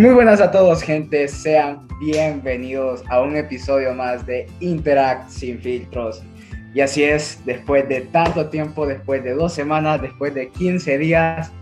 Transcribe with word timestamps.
Muy 0.00 0.14
buenas 0.14 0.40
a 0.40 0.50
todos, 0.50 0.82
gente. 0.82 1.28
Sean 1.28 1.86
bienvenidos 2.00 3.02
a 3.10 3.20
un 3.20 3.36
episodio 3.36 3.92
más 3.92 4.24
de 4.24 4.46
Interact 4.60 5.28
sin 5.28 5.58
filtros. 5.58 6.22
Y 6.72 6.80
así 6.80 7.04
es, 7.04 7.38
después 7.44 7.86
de 7.86 8.00
tanto 8.00 8.48
tiempo, 8.48 8.86
después 8.86 9.22
de 9.22 9.34
dos 9.34 9.52
semanas, 9.52 10.00
después 10.00 10.32
de 10.32 10.48
15 10.48 10.96
días, 10.96 11.52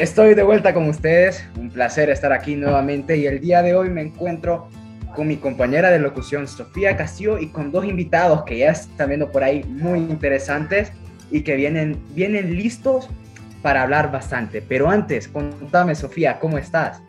estoy 0.00 0.34
de 0.34 0.42
vuelta 0.42 0.74
con 0.74 0.88
ustedes. 0.88 1.44
Un 1.56 1.70
placer 1.70 2.10
estar 2.10 2.32
aquí 2.32 2.56
nuevamente. 2.56 3.16
Y 3.18 3.26
el 3.28 3.40
día 3.40 3.62
de 3.62 3.76
hoy 3.76 3.88
me 3.88 4.02
encuentro 4.02 4.68
con 5.14 5.28
mi 5.28 5.36
compañera 5.36 5.92
de 5.92 6.00
locución, 6.00 6.48
Sofía 6.48 6.96
Castillo, 6.96 7.38
y 7.38 7.50
con 7.50 7.70
dos 7.70 7.84
invitados 7.84 8.42
que 8.42 8.58
ya 8.58 8.72
están 8.72 9.10
viendo 9.10 9.30
por 9.30 9.44
ahí 9.44 9.62
muy 9.62 10.00
interesantes 10.00 10.90
y 11.30 11.42
que 11.42 11.54
vienen, 11.54 12.02
vienen 12.16 12.56
listos 12.56 13.08
para 13.62 13.84
hablar 13.84 14.10
bastante. 14.10 14.60
Pero 14.60 14.90
antes, 14.90 15.28
contame, 15.28 15.94
Sofía, 15.94 16.40
¿cómo 16.40 16.58
estás? 16.58 17.00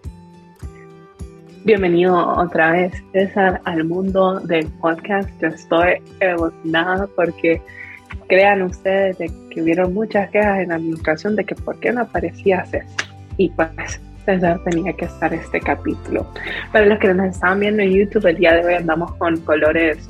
Bienvenido 1.66 2.16
otra 2.16 2.74
vez, 2.74 2.94
César, 3.12 3.60
al 3.66 3.86
mundo 3.86 4.40
del 4.42 4.68
podcast. 4.80 5.28
Yo 5.42 5.48
estoy 5.48 5.96
emocionada 6.20 7.08
porque 7.16 7.60
crean 8.28 8.62
ustedes 8.62 9.18
de 9.18 9.32
que 9.50 9.64
hubieron 9.64 9.92
muchas 9.92 10.30
quejas 10.30 10.60
en 10.60 10.72
administración 10.72 11.36
de 11.36 11.44
que 11.44 11.56
por 11.56 11.80
qué 11.80 11.92
no 11.92 12.02
aparecía 12.02 12.64
César. 12.68 13.08
Y 13.38 13.50
pues 13.50 14.00
César 14.26 14.62
tenía 14.64 14.94
que 14.94 15.06
estar 15.06 15.34
este 15.34 15.60
capítulo. 15.60 16.32
Para 16.72 16.86
los 16.86 17.00
que 17.00 17.12
nos 17.12 17.30
estaban 17.30 17.60
viendo 17.60 17.82
en 17.82 17.94
YouTube, 17.94 18.28
el 18.28 18.38
día 18.38 18.54
de 18.54 18.64
hoy 18.64 18.74
andamos 18.76 19.16
con 19.16 19.36
colores 19.38 20.08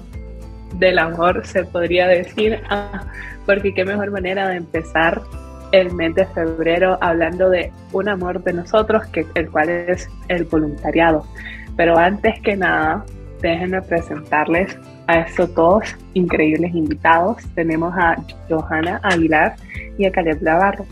del 0.77 0.99
amor, 0.99 1.47
se 1.47 1.63
podría 1.63 2.05
decir, 2.07 2.59
ah, 2.69 3.07
porque 3.45 3.73
qué 3.73 3.85
mejor 3.85 4.11
manera 4.11 4.49
de 4.49 4.57
empezar 4.57 5.21
el 5.75 5.93
mes 5.93 6.15
de 6.15 6.25
febrero 6.27 6.97
hablando 7.01 7.49
de 7.49 7.71
un 7.91 8.07
amor 8.07 8.41
de 8.43 8.53
nosotros, 8.53 9.05
que 9.07 9.25
el 9.35 9.49
cual 9.49 9.69
es 9.69 10.09
el 10.29 10.45
voluntariado. 10.45 11.25
Pero 11.75 11.97
antes 11.97 12.39
que 12.41 12.55
nada, 12.55 13.03
déjenme 13.41 13.81
presentarles 13.81 14.77
a 15.07 15.19
estos 15.19 15.53
dos 15.53 15.83
increíbles 16.13 16.73
invitados. 16.73 17.43
Tenemos 17.55 17.93
a 17.97 18.15
Johanna 18.49 19.01
Aguilar 19.03 19.55
y 19.97 20.05
a 20.05 20.11
Caleb 20.11 20.41
Navarro. 20.41 20.85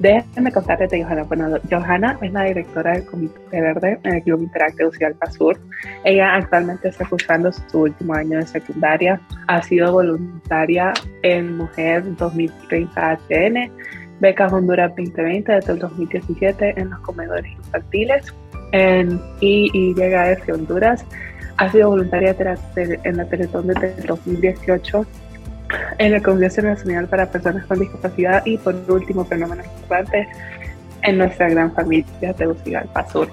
Déjenme 0.00 0.50
contarles 0.50 0.90
de 0.90 1.04
Johanna. 1.04 1.22
Bueno, 1.22 1.56
Johanna 1.70 2.18
es 2.20 2.32
la 2.32 2.42
directora 2.42 2.94
del 2.94 3.06
Comité 3.06 3.60
Verde 3.60 4.00
en 4.02 4.14
el 4.14 4.22
Club 4.24 4.42
Interactivo 4.42 4.90
Ciudad 4.90 5.14
Sur. 5.30 5.60
Ella 6.02 6.34
actualmente 6.34 6.88
está 6.88 7.04
cursando 7.08 7.52
su 7.52 7.82
último 7.82 8.14
año 8.14 8.38
de 8.38 8.46
secundaria. 8.46 9.20
Ha 9.46 9.62
sido 9.62 9.92
voluntaria 9.92 10.92
en 11.22 11.56
Mujer 11.56 12.16
2030 12.16 13.18
HN 13.28 13.70
Becas 14.20 14.52
Honduras 14.52 14.90
2020 14.96 15.52
desde 15.52 15.72
el 15.72 15.78
2017 15.78 16.74
en 16.80 16.90
los 16.90 17.00
comedores 17.00 17.50
infantiles. 17.52 18.34
En 18.72 19.20
IIGF 19.40 20.48
Honduras 20.52 21.04
ha 21.56 21.70
sido 21.70 21.90
voluntaria 21.90 22.34
en 22.76 23.16
la 23.16 23.24
Teletón 23.26 23.68
desde 23.68 23.94
el 23.98 24.06
2018 24.06 25.06
en 25.98 26.14
el 26.14 26.22
Congreso 26.22 26.62
Nacional 26.62 27.06
para 27.08 27.30
Personas 27.30 27.66
con 27.66 27.78
Discapacidad 27.78 28.44
y 28.44 28.58
por 28.58 28.74
último, 28.88 29.24
pero 29.24 29.42
no 29.42 29.48
menos 29.48 29.66
importante, 29.66 30.28
en 31.02 31.18
nuestra 31.18 31.48
gran 31.48 31.72
familia 31.72 32.32
Tegucigalpa 32.36 33.08
Sur. 33.08 33.28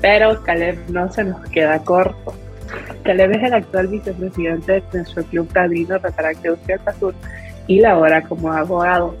Pero 0.00 0.42
Caleb 0.42 0.78
no 0.90 1.10
se 1.10 1.24
nos 1.24 1.40
queda 1.50 1.78
corto. 1.80 2.34
Caleb 3.04 3.32
es 3.32 3.42
el 3.44 3.54
actual 3.54 3.88
vicepresidente 3.88 4.72
de 4.72 4.82
nuestro 4.92 5.22
club 5.24 5.48
Padrino 5.52 5.98
Retarac 5.98 6.38
Tegucigalpa 6.38 6.92
Sur 6.94 7.14
y 7.66 7.80
labora 7.80 8.22
como 8.22 8.52
abogado. 8.52 9.16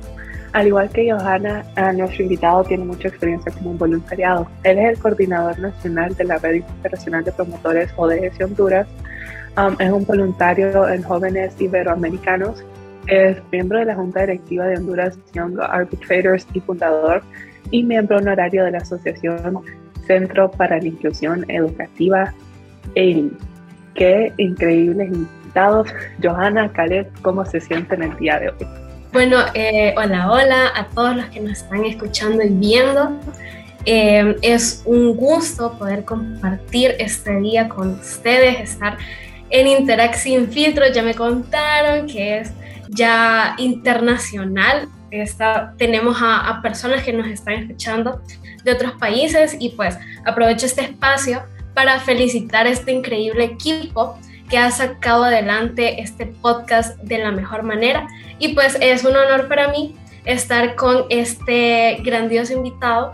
Al 0.54 0.68
igual 0.68 0.88
que 0.90 1.10
Johanna, 1.10 1.64
nuestro 1.96 2.22
invitado 2.22 2.62
tiene 2.62 2.84
mucha 2.84 3.08
experiencia 3.08 3.50
como 3.50 3.72
un 3.72 3.78
voluntariado. 3.78 4.46
Él 4.62 4.78
es 4.78 4.90
el 4.90 4.98
coordinador 5.00 5.58
nacional 5.58 6.14
de 6.14 6.22
la 6.22 6.38
Red 6.38 6.54
Internacional 6.54 7.24
de 7.24 7.32
Promotores 7.32 7.92
ODS 7.96 8.40
Honduras. 8.40 8.86
Um, 9.56 9.74
es 9.80 9.90
un 9.90 10.04
voluntario 10.06 10.88
en 10.88 11.02
jóvenes 11.02 11.60
iberoamericanos. 11.60 12.64
Es 13.08 13.36
miembro 13.50 13.80
de 13.80 13.86
la 13.86 13.96
Junta 13.96 14.20
Directiva 14.20 14.66
de 14.66 14.76
Honduras 14.76 15.18
Young 15.32 15.58
Arbitrators 15.60 16.46
y 16.54 16.60
fundador 16.60 17.24
y 17.72 17.82
miembro 17.82 18.18
honorario 18.18 18.62
de 18.62 18.70
la 18.70 18.78
Asociación 18.78 19.58
Centro 20.06 20.52
para 20.52 20.78
la 20.78 20.86
Inclusión 20.86 21.44
Educativa 21.48 22.32
EIN. 22.94 23.36
Qué 23.96 24.32
increíbles 24.36 25.08
invitados. 25.08 25.92
Johanna, 26.22 26.70
Caleb, 26.70 27.10
¿cómo 27.22 27.44
se 27.44 27.60
sienten 27.60 28.04
el 28.04 28.16
día 28.18 28.38
de 28.38 28.50
hoy? 28.50 28.83
Bueno, 29.14 29.44
eh, 29.54 29.94
hola, 29.96 30.28
hola 30.28 30.72
a 30.74 30.88
todos 30.88 31.14
los 31.14 31.26
que 31.26 31.38
nos 31.38 31.52
están 31.52 31.84
escuchando 31.84 32.42
y 32.42 32.48
viendo. 32.48 33.16
Eh, 33.86 34.34
es 34.42 34.82
un 34.86 35.14
gusto 35.14 35.78
poder 35.78 36.04
compartir 36.04 36.96
este 36.98 37.38
día 37.38 37.68
con 37.68 37.90
ustedes, 37.90 38.72
estar 38.72 38.98
en 39.50 39.68
Interact 39.68 40.16
sin 40.16 40.48
filtro. 40.50 40.92
Ya 40.92 41.04
me 41.04 41.14
contaron 41.14 42.08
que 42.08 42.38
es 42.38 42.50
ya 42.88 43.54
internacional. 43.56 44.88
Tenemos 45.78 46.20
a, 46.20 46.48
a 46.48 46.60
personas 46.60 47.04
que 47.04 47.12
nos 47.12 47.28
están 47.28 47.54
escuchando 47.54 48.20
de 48.64 48.72
otros 48.72 48.94
países 48.94 49.56
y 49.60 49.68
pues 49.68 49.96
aprovecho 50.24 50.66
este 50.66 50.82
espacio 50.82 51.44
para 51.72 52.00
felicitar 52.00 52.66
a 52.66 52.70
este 52.70 52.90
increíble 52.90 53.44
equipo 53.44 54.18
que 54.48 54.58
ha 54.58 54.70
sacado 54.70 55.24
adelante 55.24 56.00
este 56.00 56.26
podcast 56.26 56.98
de 57.00 57.18
la 57.18 57.30
mejor 57.30 57.62
manera. 57.62 58.06
Y 58.38 58.54
pues 58.54 58.76
es 58.80 59.04
un 59.04 59.16
honor 59.16 59.48
para 59.48 59.68
mí 59.68 59.96
estar 60.24 60.74
con 60.76 61.04
este 61.10 61.98
grandioso 62.02 62.52
invitado 62.52 63.12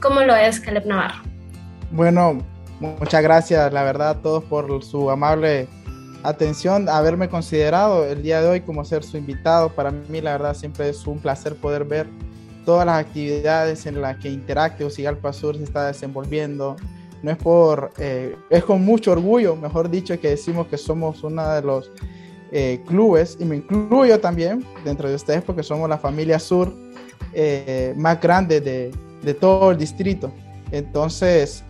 como 0.00 0.20
lo 0.20 0.34
es 0.34 0.60
Caleb 0.60 0.86
Navarro. 0.86 1.22
Bueno, 1.90 2.38
muchas 2.80 3.22
gracias, 3.22 3.72
la 3.72 3.82
verdad, 3.82 4.10
a 4.10 4.22
todos 4.22 4.42
por 4.44 4.82
su 4.82 5.10
amable 5.10 5.68
atención, 6.22 6.88
haberme 6.88 7.28
considerado 7.28 8.04
el 8.04 8.22
día 8.22 8.40
de 8.40 8.48
hoy 8.48 8.60
como 8.60 8.84
ser 8.84 9.04
su 9.04 9.16
invitado. 9.16 9.70
Para 9.70 9.90
mí, 9.90 10.20
la 10.20 10.32
verdad, 10.32 10.54
siempre 10.54 10.88
es 10.88 11.06
un 11.06 11.18
placer 11.18 11.54
poder 11.56 11.84
ver 11.84 12.06
todas 12.64 12.86
las 12.86 13.04
actividades 13.04 13.86
en 13.86 14.00
las 14.00 14.16
que 14.18 14.28
Interactive 14.28 14.90
Sigalpa 14.90 15.32
Sur 15.32 15.56
se 15.56 15.64
está 15.64 15.86
desenvolviendo, 15.86 16.76
no 17.22 17.30
es 17.30 17.36
por, 17.36 17.92
eh, 17.98 18.36
es 18.50 18.64
con 18.64 18.84
mucho 18.84 19.12
orgullo, 19.12 19.54
mejor 19.56 19.88
dicho, 19.88 20.18
que 20.20 20.30
decimos 20.30 20.66
que 20.66 20.76
somos 20.76 21.22
uno 21.22 21.48
de 21.48 21.62
los 21.62 21.90
eh, 22.50 22.82
clubes, 22.86 23.36
y 23.40 23.44
me 23.44 23.56
incluyo 23.56 24.20
también 24.20 24.64
dentro 24.84 25.08
de 25.08 25.14
ustedes 25.14 25.42
porque 25.42 25.62
somos 25.62 25.88
la 25.88 25.98
familia 25.98 26.38
sur 26.38 26.72
eh, 27.32 27.94
más 27.96 28.20
grande 28.20 28.60
de, 28.60 28.90
de, 29.22 29.34
todo 29.34 29.70
el 29.70 29.78
distrito. 29.78 30.32
Entonces, 30.70 31.64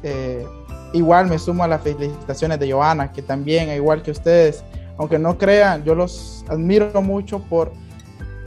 igual 0.92 1.26
me 1.26 1.38
sumo 1.38 1.64
a 1.64 1.68
las 1.68 1.82
felicitaciones 1.82 2.58
de 2.58 2.72
Joana, 2.72 3.12
que 3.12 3.20
también, 3.20 3.68
igual 3.70 4.02
que 4.02 4.12
ustedes, 4.12 4.64
aunque 4.96 5.18
no 5.18 5.36
crean, 5.36 5.84
yo 5.84 5.94
los 5.94 6.44
admiro 6.48 7.02
mucho 7.02 7.40
por 7.40 7.72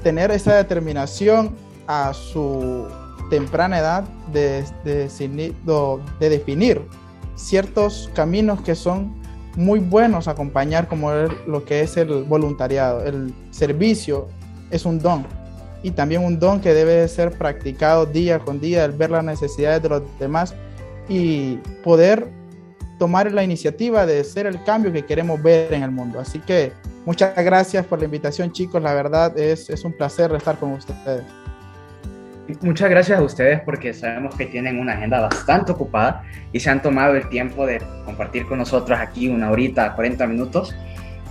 tener 0.02 0.32
esa 0.32 0.56
determinación 0.56 1.56
a 1.88 2.14
su 2.14 2.88
temprana 3.30 3.80
edad 3.80 4.06
de, 4.32 4.64
de, 4.84 6.30
definir 6.30 6.82
ciertos 7.36 8.10
caminos 8.14 8.62
que 8.62 8.76
son 8.76 9.14
muy 9.56 9.80
buenos 9.80 10.28
acompañar 10.28 10.88
como 10.88 11.12
lo 11.12 11.66
que 11.66 11.82
es 11.82 11.98
el 11.98 12.24
voluntariado. 12.24 13.04
El 13.06 13.34
servicio 13.52 14.28
es 14.72 14.86
un 14.86 15.00
don 15.00 15.26
y 15.84 15.92
también 15.92 16.24
un 16.24 16.40
don 16.40 16.60
que 16.60 16.74
debe 16.74 17.08
ser 17.08 17.38
practicado 17.38 18.06
día 18.06 18.40
con 18.40 18.60
día, 18.60 18.86
el 18.86 18.92
ver 18.92 19.12
las 19.12 19.24
necesidades 19.24 19.82
de 19.84 19.90
los 19.90 20.02
demás 20.20 20.56
y 21.08 21.58
poder 21.84 22.28
tomar 22.98 23.32
la 23.32 23.44
iniciativa 23.44 24.06
de 24.06 24.24
ser 24.24 24.46
el 24.48 24.64
cambio 24.64 24.92
que 24.92 25.06
queremos 25.06 25.42
ver 25.42 25.74
en 25.74 25.84
el 25.84 25.92
mundo. 25.92 26.20
Así 26.20 26.40
que 26.40 26.72
muchas 27.06 27.36
gracias 27.36 27.86
por 27.86 28.00
la 28.00 28.06
invitación 28.06 28.52
chicos, 28.52 28.82
la 28.82 28.94
verdad 28.94 29.38
es, 29.38 29.70
es 29.70 29.84
un 29.84 29.94
placer 29.94 30.34
estar 30.34 30.58
con 30.58 30.72
ustedes. 30.72 31.24
Muchas 32.62 32.92
gracias 32.92 33.20
a 33.20 33.24
ustedes 33.24 33.60
porque 33.62 33.92
sabemos 33.94 34.36
que 34.36 34.46
tienen 34.46 34.80
una 34.80 34.94
agenda 34.94 35.20
bastante 35.20 35.72
ocupada 35.72 36.24
y 36.52 36.60
se 36.60 36.70
han 36.70 36.80
tomado 36.80 37.16
el 37.16 37.28
tiempo 37.28 37.66
de 37.66 37.82
compartir 38.06 38.46
con 38.46 38.60
nosotros 38.60 39.00
aquí 39.00 39.28
una 39.28 39.50
horita, 39.50 39.96
40 39.96 40.28
minutos. 40.28 40.76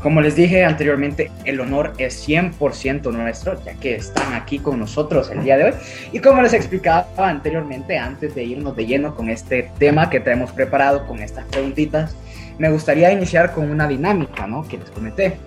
Como 0.03 0.21
les 0.21 0.35
dije 0.35 0.65
anteriormente, 0.65 1.31
el 1.45 1.61
honor 1.61 1.93
es 1.99 2.29
100% 2.29 3.13
nuestro, 3.13 3.63
ya 3.65 3.75
que 3.75 3.95
están 3.95 4.35
aquí 4.35 4.59
con 4.59 4.79
nosotros 4.79 5.31
el 5.31 5.45
día 5.45 5.57
de 5.57 5.65
hoy. 5.65 5.73
Y 6.13 6.19
como 6.19 6.43
les 6.43 6.53
explicaba 6.53 7.07
anteriormente, 7.17 7.97
antes 7.97 8.35
de 8.35 8.43
irnos 8.43 8.75
de 8.77 8.85
lleno 8.85 9.15
con 9.15 9.31
este 9.31 9.71
tema 9.79 10.11
que 10.11 10.21
tenemos 10.21 10.53
preparado, 10.53 11.07
con 11.07 11.21
estas 11.21 11.45
preguntitas, 11.47 12.17
me 12.59 12.71
gustaría 12.71 13.13
iniciar 13.13 13.53
con 13.53 13.71
una 13.71 13.87
dinámica, 13.89 14.47
¿no? 14.47 14.67
Que 14.67 14.79
les 14.79 14.91
comenté. 14.91 15.39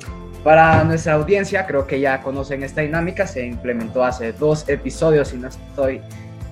Para 0.44 0.84
nuestra 0.86 1.14
audiencia, 1.14 1.66
creo 1.66 1.86
que 1.88 2.00
ya 2.00 2.22
conocen 2.22 2.64
esta 2.64 2.82
dinámica, 2.82 3.28
se 3.28 3.46
implementó 3.46 4.04
hace 4.04 4.32
dos 4.32 4.68
episodios, 4.70 5.30
si 5.30 5.38
no 5.38 5.50
estoy, 5.50 6.02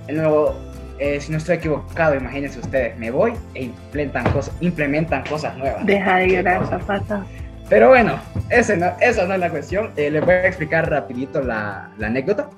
nuevo, 0.10 0.56
eh, 1.00 1.22
si 1.22 1.32
no 1.32 1.38
estoy 1.38 1.56
equivocado, 1.56 2.16
imagínense 2.16 2.60
ustedes, 2.60 2.98
me 2.98 3.10
voy 3.12 3.34
e 3.54 3.64
implementan, 3.66 4.30
cosas, 4.34 4.54
implementan 4.60 5.24
cosas 5.24 5.56
nuevas. 5.58 5.86
Deja 5.86 6.18
de 6.18 6.28
llorar, 6.30 6.68
zapata. 6.68 7.26
Pero 7.70 7.90
bueno, 7.90 8.20
ese 8.50 8.76
no, 8.78 8.92
esa 9.00 9.26
no 9.26 9.34
es 9.34 9.40
la 9.40 9.50
cuestión. 9.50 9.92
Eh, 9.96 10.12
les 10.12 10.24
voy 10.24 10.34
a 10.36 10.48
explicar 10.48 10.90
rapidito 10.90 11.42
la, 11.42 11.90
la 11.98 12.08
anécdota. 12.08 12.50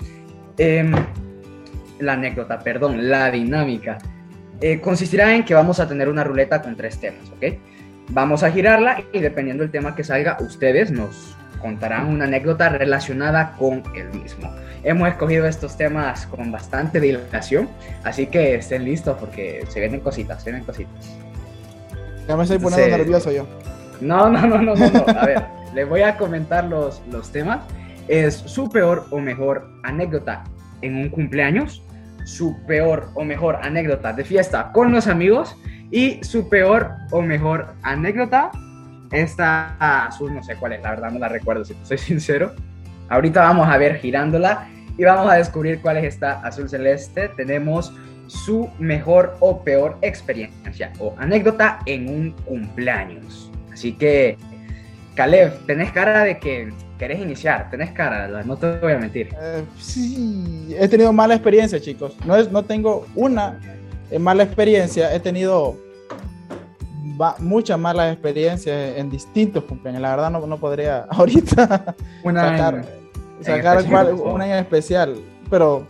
Em, 0.58 0.92
la 2.00 2.14
anécdota, 2.14 2.60
perdón, 2.60 3.10
la 3.10 3.30
dinámica. 3.32 3.98
eh, 4.60 4.80
consistirá 4.82 5.36
en 5.36 5.46
que 5.46 5.54
vamos 5.54 5.80
a 5.80 5.88
tener 5.88 6.10
una 6.10 6.24
ruleta 6.24 6.62
con 6.62 6.76
tres 6.76 7.00
temas, 7.00 7.30
¿ok? 7.30 7.58
Vamos 8.10 8.44
a 8.44 8.52
girarla 8.52 9.04
y 9.12 9.20
dependiendo 9.20 9.64
del 9.64 9.72
tema 9.72 9.96
que 9.96 10.04
salga, 10.04 10.38
ustedes 10.40 10.92
nos 10.92 11.36
contarán 11.62 12.08
una 12.08 12.26
anécdota 12.26 12.70
relacionada 12.70 13.54
con 13.58 13.84
el 13.96 14.10
mismo. 14.14 14.54
Hemos 14.84 15.10
escogido 15.10 15.46
estos 15.46 15.76
temas 15.76 16.26
con 16.28 16.52
bastante 16.52 17.00
dilación, 17.00 17.68
así 18.04 18.28
que 18.28 18.56
estén 18.56 18.86
listos 18.86 19.18
porque 19.20 19.66
se 19.68 19.80
vienen 19.80 20.00
cositas, 20.00 20.44
se 20.44 20.52
vienen 20.52 20.66
cositas. 20.66 21.18
Ya 22.28 22.38
me 22.38 22.44
estoy 22.44 22.60
poniendo 22.60 22.86
Sí. 22.86 22.92
nervioso 22.92 23.32
yo. 23.32 23.48
No, 24.00 24.30
no, 24.30 24.46
no, 24.46 24.62
no, 24.62 24.76
no, 24.76 24.90
no. 24.92 25.06
A 25.08 25.26
ver, 25.26 25.44
les 25.74 25.88
voy 25.90 26.02
a 26.04 26.16
comentar 26.16 26.64
los, 26.66 27.02
los 27.12 27.32
temas. 27.32 27.60
Es 28.08 28.36
su 28.36 28.70
peor 28.70 29.06
o 29.10 29.20
mejor 29.20 29.68
anécdota 29.84 30.44
en 30.82 30.96
un 30.96 31.10
cumpleaños, 31.10 31.84
su 32.24 32.56
peor 32.66 33.10
o 33.16 33.26
mejor 33.26 33.58
anécdota 33.64 34.14
de 34.14 34.24
fiesta 34.24 34.72
con 34.72 34.92
los 34.94 35.08
amigos 35.08 35.58
y 35.92 36.24
su 36.24 36.50
peor 36.50 36.92
o 37.12 37.22
mejor 37.22 37.76
anécdota. 37.84 38.52
Esta 39.12 39.78
azul 39.80 40.34
no 40.34 40.44
sé 40.44 40.56
cuál 40.56 40.74
es, 40.74 40.82
la 40.82 40.92
verdad 40.92 41.12
no 41.12 41.20
la 41.20 41.30
recuerdo 41.30 41.64
si 41.64 41.74
te 41.74 41.86
soy 41.86 41.98
sincero. 41.98 42.54
Ahorita 43.10 43.42
vamos 43.42 43.68
a 43.70 43.78
ver 43.78 43.98
girándola 43.98 44.68
y 44.98 45.04
vamos 45.04 45.32
a 45.32 45.36
descubrir 45.36 45.82
cuál 45.82 45.98
es 45.98 46.06
esta 46.06 46.42
azul 46.46 46.70
celeste. 46.70 47.30
Tenemos 47.30 47.94
su 48.28 48.70
mejor 48.78 49.38
o 49.40 49.64
peor 49.64 49.98
experiencia 50.02 50.92
o 51.00 51.16
anécdota 51.18 51.80
en 51.86 52.10
un 52.10 52.32
cumpleaños. 52.32 53.50
Así 53.72 53.94
que, 53.94 54.38
Caleb, 55.16 55.66
tenés 55.66 55.92
cara 55.92 56.24
de 56.24 56.38
que 56.38 56.74
querés 57.00 57.20
iniciar, 57.20 57.70
tenés 57.70 57.92
cara, 57.92 58.28
no 58.44 58.58
te 58.58 58.78
voy 58.80 58.92
a 58.92 58.98
mentir. 58.98 59.30
Eh, 59.40 59.64
sí, 59.78 60.76
he 60.78 60.88
tenido 60.88 61.14
mala 61.14 61.36
experiencia, 61.36 61.80
chicos. 61.80 62.18
No, 62.26 62.36
es, 62.36 62.52
no 62.52 62.66
tengo 62.66 63.08
una 63.16 63.60
eh, 64.12 64.20
mala 64.20 64.44
experiencia, 64.44 65.14
he 65.14 65.20
tenido 65.20 65.76
muchas 67.40 67.80
malas 67.80 68.14
experiencias 68.14 68.98
en 68.98 69.10
distintos 69.10 69.64
cumpleaños. 69.64 70.02
La 70.02 70.12
verdad 70.12 70.30
no, 70.32 70.46
no 70.46 70.58
podría 70.58 71.06
ahorita 71.10 71.96
Una 72.24 72.42
sacar, 72.52 72.76
en- 72.76 73.44
sacar 73.44 73.78
especial, 73.78 74.14
una 74.14 74.46
en 74.46 74.58
especial, 74.60 75.16
pero 75.50 75.86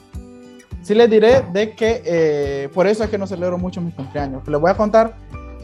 sí 0.82 0.96
les 0.96 1.10
diré 1.10 1.44
de 1.52 1.72
que 1.72 2.02
eh, 2.06 2.70
por 2.74 2.88
eso 2.88 3.04
es 3.04 3.10
que 3.10 3.18
no 3.18 3.28
celebro 3.28 3.58
mucho 3.58 3.82
mis 3.82 3.94
cumpleaños. 3.94 4.48
Les 4.48 4.60
voy 4.60 4.72
a 4.72 4.76
contar 4.76 5.16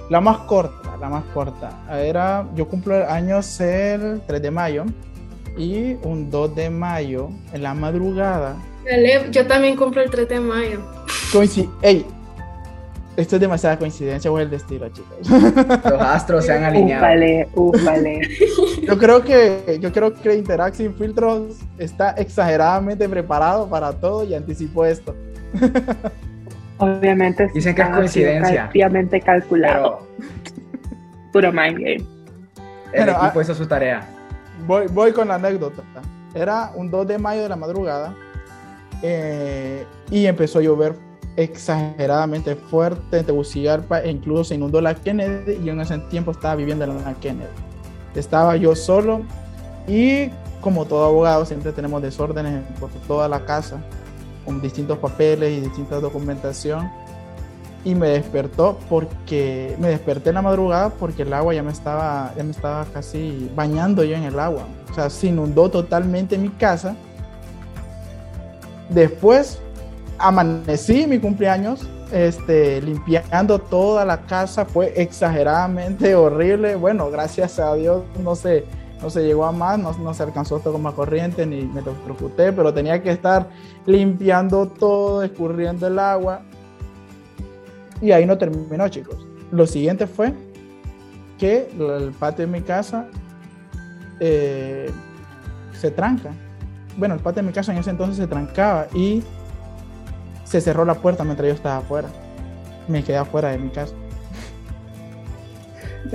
la 0.10 0.20
más 0.20 0.40
corta, 0.40 0.98
la 1.00 1.10
más 1.10 1.24
corta. 1.34 1.86
Era, 1.92 2.46
yo 2.56 2.68
cumplo 2.68 3.10
años 3.10 3.60
el 3.62 4.22
3 4.28 4.42
de 4.42 4.52
mayo 4.52 4.86
y 5.58 5.94
un 6.04 6.30
2 6.30 6.56
de 6.56 6.70
mayo 6.70 7.30
en 7.54 7.64
la 7.64 7.74
madrugada 7.74 8.56
yo 9.32 9.48
también 9.48 9.76
cumplo 9.76 10.02
el 10.02 10.10
3 10.10 10.28
de 10.30 10.40
mayo. 10.40 10.82
Coinci 11.32 11.70
Ey, 11.82 12.06
esto 13.16 13.36
es 13.36 13.42
demasiada 13.42 13.78
coincidencia 13.78 14.32
o 14.32 14.40
el 14.40 14.50
destino, 14.50 14.88
chicos. 14.90 15.30
los 15.90 16.02
astros 16.02 16.46
se 16.46 16.54
han 16.54 16.64
alineado. 16.64 17.04
Úpale, 17.04 17.48
úpale. 17.54 18.22
Yo 18.88 18.98
creo 18.98 19.24
que 19.24 19.78
yo 19.80 19.92
creo 19.92 20.14
que 20.14 20.36
Interact 20.36 20.76
sin 20.76 20.94
filtros 20.96 21.60
está 21.78 22.12
exageradamente 22.12 23.08
preparado 23.08 23.70
para 23.70 23.94
todo 23.94 24.24
y 24.26 24.34
anticipó 24.34 24.86
esto. 24.86 25.16
Obviamente 26.78 27.50
Dicen 27.54 27.76
que 27.76 27.82
es 27.82 27.90
coincidencia. 27.90 28.68
Obviamente 28.70 29.22
calculado. 29.22 30.06
Pero 31.32 31.52
Puro 31.52 31.52
mind 31.52 31.78
game. 31.78 31.96
el 31.96 32.06
Pero, 32.92 33.12
equipo 33.12 33.40
ah- 33.40 33.42
hizo 33.42 33.56
su 33.56 33.66
tarea. 33.68 34.08
Voy, 34.68 34.88
voy 34.92 35.12
con 35.12 35.28
la 35.28 35.36
anécdota. 35.36 35.82
Era 36.36 36.72
un 36.76 36.90
2 36.90 37.08
de 37.08 37.18
mayo 37.18 37.44
de 37.44 37.50
la 37.50 37.56
madrugada 37.56 38.16
eh, 39.02 39.86
y 40.10 40.26
empezó 40.26 40.60
a 40.60 40.62
llover 40.62 40.96
exageradamente 41.36 42.56
fuerte 42.56 43.20
en 43.20 43.26
Tegucigalpa 43.26 44.02
e 44.02 44.12
incluso 44.12 44.46
se 44.46 44.56
inundó 44.56 44.82
la 44.82 44.94
Kennedy 44.96 45.54
y 45.54 45.66
yo 45.66 45.74
en 45.74 45.82
ese 45.82 45.98
tiempo 45.98 46.32
estaba 46.32 46.56
viviendo 46.56 46.86
en 46.86 47.04
la 47.04 47.14
Kennedy. 47.16 47.50
Estaba 48.16 48.56
yo 48.56 48.76
solo 48.76 49.22
y 49.88 50.30
como 50.62 50.86
todo 50.86 51.06
abogado 51.06 51.46
siempre 51.46 51.72
tenemos 51.72 52.02
desórdenes 52.02 52.64
por 52.80 52.90
toda 53.08 53.28
la 53.28 53.46
casa 53.46 53.82
con 54.46 54.62
distintos 54.62 54.98
papeles 55.00 55.58
y 55.58 55.62
distinta 55.62 56.00
documentación. 56.00 56.90
Y 57.86 57.96
me 57.96 58.08
despertó 58.08 58.80
porque 58.90 59.76
me 59.78 59.90
desperté 59.90 60.30
en 60.30 60.36
la 60.36 60.42
madrugada 60.42 60.90
porque 60.90 61.24
el 61.24 61.34
agua 61.34 61.54
ya 61.54 61.64
me 61.64 61.72
estaba 61.72 62.34
ya 62.38 62.44
me 62.44 62.52
estaba 62.52 62.86
casi 62.86 63.52
bañando 63.56 64.06
yo 64.06 64.16
en 64.16 64.24
el 64.24 64.40
agua. 64.40 64.68
O 64.90 64.94
sea 64.94 65.10
se 65.10 65.28
inundó 65.28 65.70
totalmente 65.70 66.38
mi 66.38 66.50
casa. 66.50 66.96
Después 68.90 69.60
amanecí 70.18 71.08
mi 71.08 71.20
cumpleaños 71.20 71.88
este 72.12 72.82
limpiando 72.82 73.60
toda 73.60 74.06
la 74.06 74.22
casa 74.22 74.66
fue 74.66 74.94
exageradamente 74.96 76.16
horrible 76.16 76.76
bueno 76.76 77.10
gracias 77.10 77.60
a 77.60 77.74
Dios 77.76 78.04
no 78.24 78.36
sé 78.36 78.66
no 79.04 79.10
se 79.10 79.22
llegó 79.22 79.46
a 79.46 79.52
más, 79.52 79.78
no, 79.78 79.92
no 79.98 80.14
se 80.14 80.24
alcanzó 80.24 80.60
todo 80.60 80.74
como 80.74 80.94
corriente 80.96 81.46
ni 81.46 81.64
me 81.64 81.82
electrocuté, 81.82 82.54
pero 82.54 82.74
tenía 82.74 83.04
que 83.04 83.12
estar 83.12 83.50
limpiando 83.86 84.66
todo, 84.66 85.24
escurriendo 85.24 85.88
el 85.88 86.00
agua. 86.00 86.42
Y 88.02 88.12
ahí 88.14 88.26
no 88.26 88.38
terminó, 88.38 88.88
chicos. 88.88 89.18
Lo 89.52 89.68
siguiente 89.68 90.08
fue 90.08 90.34
que 91.38 91.70
el 91.78 92.12
patio 92.12 92.46
de 92.46 92.52
mi 92.52 92.62
casa 92.62 93.08
eh, 94.22 94.90
se 95.74 95.92
tranca. 95.92 96.32
Bueno, 96.98 97.16
el 97.16 97.20
patio 97.20 97.42
de 97.44 97.48
mi 97.48 97.54
casa 97.54 97.74
en 97.74 97.80
ese 97.80 97.90
entonces 97.90 98.16
se 98.16 98.28
trancaba 98.28 98.88
y 98.94 99.22
se 100.44 100.62
cerró 100.62 100.86
la 100.86 100.96
puerta 100.96 101.24
mientras 101.24 101.48
yo 101.48 101.54
estaba 101.54 101.78
afuera. 101.78 102.08
Me 102.88 103.04
quedé 103.04 103.18
afuera 103.18 103.50
de 103.50 103.58
mi 103.58 103.70
casa. 103.70 103.94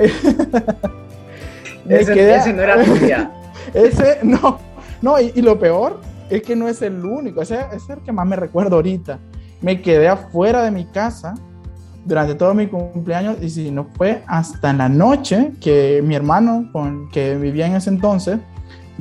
Ese, 1.88 2.12
quedé- 2.12 2.36
ese 2.36 2.52
no 2.52 2.62
era 2.62 2.84
tu 2.84 2.94
día. 2.94 3.30
ese, 3.74 4.18
no, 4.22 4.58
no, 5.00 5.18
y, 5.20 5.32
y 5.34 5.40
lo 5.42 5.58
peor 5.58 6.00
es 6.28 6.42
que 6.42 6.54
no 6.54 6.68
es 6.68 6.82
el 6.82 7.02
único, 7.04 7.40
ese, 7.40 7.54
ese 7.72 7.76
es 7.76 7.88
el 7.88 7.98
que 8.00 8.12
más 8.12 8.26
me 8.26 8.36
recuerdo 8.36 8.76
ahorita. 8.76 9.18
Me 9.62 9.80
quedé 9.80 10.06
afuera 10.08 10.62
de 10.62 10.70
mi 10.70 10.84
casa 10.84 11.34
durante 12.04 12.34
todo 12.34 12.52
mi 12.52 12.66
cumpleaños 12.66 13.36
y 13.40 13.48
si 13.48 13.70
no 13.70 13.86
fue 13.96 14.22
hasta 14.26 14.72
la 14.74 14.88
noche 14.90 15.52
que 15.60 16.02
mi 16.04 16.14
hermano, 16.14 16.68
con 16.72 17.08
que 17.10 17.34
vivía 17.36 17.66
en 17.66 17.76
ese 17.76 17.88
entonces, 17.90 18.38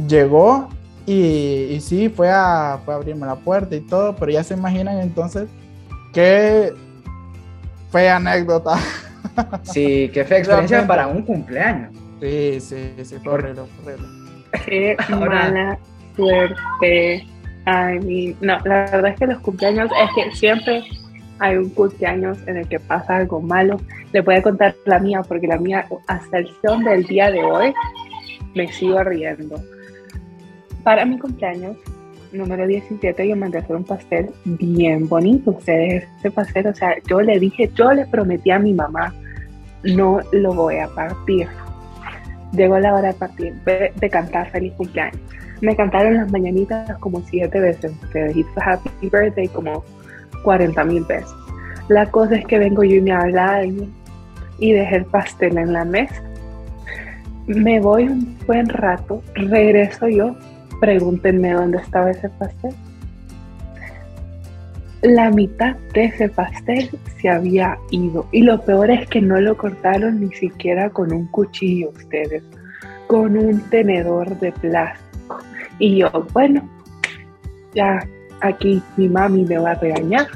llegó 0.08 0.70
y, 1.08 1.74
y 1.74 1.82
sí, 1.82 2.10
fue 2.10 2.30
a, 2.30 2.78
fue 2.86 2.94
a 2.94 2.98
abrirme 2.98 3.26
la 3.26 3.36
puerta 3.38 3.76
y 3.76 3.80
todo, 3.82 4.16
pero 4.16 4.32
ya 4.32 4.44
se 4.44 4.54
imaginan 4.54 5.00
entonces 5.00 5.50
que 6.14 6.74
fue 7.90 8.10
anécdota. 8.10 8.78
Sí, 9.64 10.10
que 10.14 10.26
fue 10.26 10.38
experiencia 10.40 10.78
Realmente. 10.78 10.88
para 10.88 11.08
un 11.08 11.22
cumpleaños. 11.22 11.92
Sí, 12.20 12.60
sí, 12.60 12.94
sí, 13.04 13.16
fue 13.24 13.34
horrible, 13.34 13.62
fue 13.84 13.94
horrible. 13.94 14.08
Qué 14.66 14.98
Ahora- 15.12 15.44
mala 15.44 15.80
suerte. 16.16 17.28
I 17.68 18.00
mean, 18.00 18.36
no, 18.42 18.58
la 18.66 18.90
verdad 18.90 19.08
es 19.12 19.20
que 19.20 19.28
los 19.28 19.40
cumpleaños 19.42 19.92
es 20.02 20.10
que 20.16 20.36
siempre 20.36 20.84
hay 21.38 21.58
un 21.58 21.70
cumpleaños 21.70 22.40
en 22.48 22.58
el 22.58 22.68
que 22.68 22.80
pasa 22.80 23.18
algo 23.18 23.40
malo. 23.40 23.80
Le 24.12 24.22
voy 24.22 24.36
a 24.36 24.42
contar 24.42 24.74
la 24.86 24.98
mía 24.98 25.22
porque 25.22 25.46
la 25.46 25.58
mía 25.60 25.86
hasta 26.08 26.40
el 26.40 26.50
son 26.66 26.84
del 26.84 27.04
día 27.04 27.30
de 27.30 27.44
hoy 27.44 27.74
me 28.56 28.72
sigo 28.72 29.04
riendo. 29.04 29.62
Para 30.88 31.04
mi 31.04 31.20
cumpleaños 31.20 31.76
número 32.32 32.66
17 32.66 33.28
yo 33.28 33.36
mandé 33.36 33.58
hacer 33.58 33.76
un 33.76 33.84
pastel 33.84 34.30
bien 34.46 35.06
bonito. 35.10 35.52
Ustedes 35.52 36.06
ese 36.18 36.32
pastel, 36.32 36.68
o 36.68 36.74
sea, 36.74 36.96
yo 37.10 37.20
le 37.20 37.38
dije, 37.42 37.70
yo 37.76 37.92
le 37.92 38.06
prometí 38.06 38.52
a 38.52 38.58
mi 38.58 38.74
mamá, 38.74 39.14
no 39.84 40.22
lo 40.32 40.54
voy 40.54 40.78
a 40.78 40.88
partir. 40.88 41.46
Llegó 42.54 42.80
la 42.80 42.96
hora 42.96 43.10
de 43.10 43.16
partir, 43.16 43.54
de, 43.66 43.92
de 43.94 44.10
cantar 44.10 44.50
feliz 44.50 44.72
cumpleaños. 44.78 45.20
Me 45.60 45.76
cantaron 45.76 46.14
las 46.14 46.32
mañanitas 46.32 46.98
como 47.00 47.20
siete 47.20 47.60
veces. 47.60 47.92
Ustedes 48.04 48.38
hizo 48.38 48.50
Happy 48.56 49.10
Birthday 49.10 49.50
como 49.50 49.84
40 50.44 50.86
mil 50.86 51.04
veces. 51.04 51.36
La 51.90 52.10
cosa 52.10 52.36
es 52.38 52.46
que 52.46 52.60
vengo 52.60 52.86
yo 52.86 52.96
y 52.96 53.02
me 53.02 53.12
habla 53.12 53.56
alguien 53.56 53.92
y 54.58 54.72
dejé 54.72 54.96
el 54.96 55.06
pastel 55.06 55.58
en 55.58 55.74
la 55.74 55.84
mesa. 55.84 56.24
Me 57.46 57.82
voy 57.82 58.08
un 58.08 58.38
buen 58.48 58.70
rato, 58.70 59.22
regreso 59.36 60.08
yo, 60.08 60.34
pregúntenme 60.80 61.54
dónde 61.54 61.78
estaba 61.80 62.12
ese 62.12 62.30
pastel. 62.30 62.74
La 65.02 65.30
mitad 65.30 65.76
de 65.94 66.06
ese 66.06 66.30
pastel 66.30 66.90
se 67.22 67.30
había 67.30 67.78
ido 67.92 68.28
y 68.32 68.42
lo 68.42 68.60
peor 68.62 68.90
es 68.90 69.08
que 69.08 69.22
no 69.22 69.40
lo 69.40 69.56
cortaron 69.56 70.20
ni 70.20 70.34
siquiera 70.34 70.90
con 70.90 71.14
un 71.14 71.28
cuchillo 71.28 71.90
ustedes, 71.90 72.44
con 73.06 73.38
un 73.38 73.62
tenedor 73.70 74.40
de 74.40 74.52
plástico. 74.54 75.40
Y 75.80 75.98
yo, 75.98 76.10
bueno, 76.34 76.68
ya 77.76 78.00
aquí 78.42 78.82
mi 78.98 79.08
mami 79.08 79.46
me 79.46 79.60
va 79.60 79.72
a 79.72 79.76
regañar. 79.76 80.28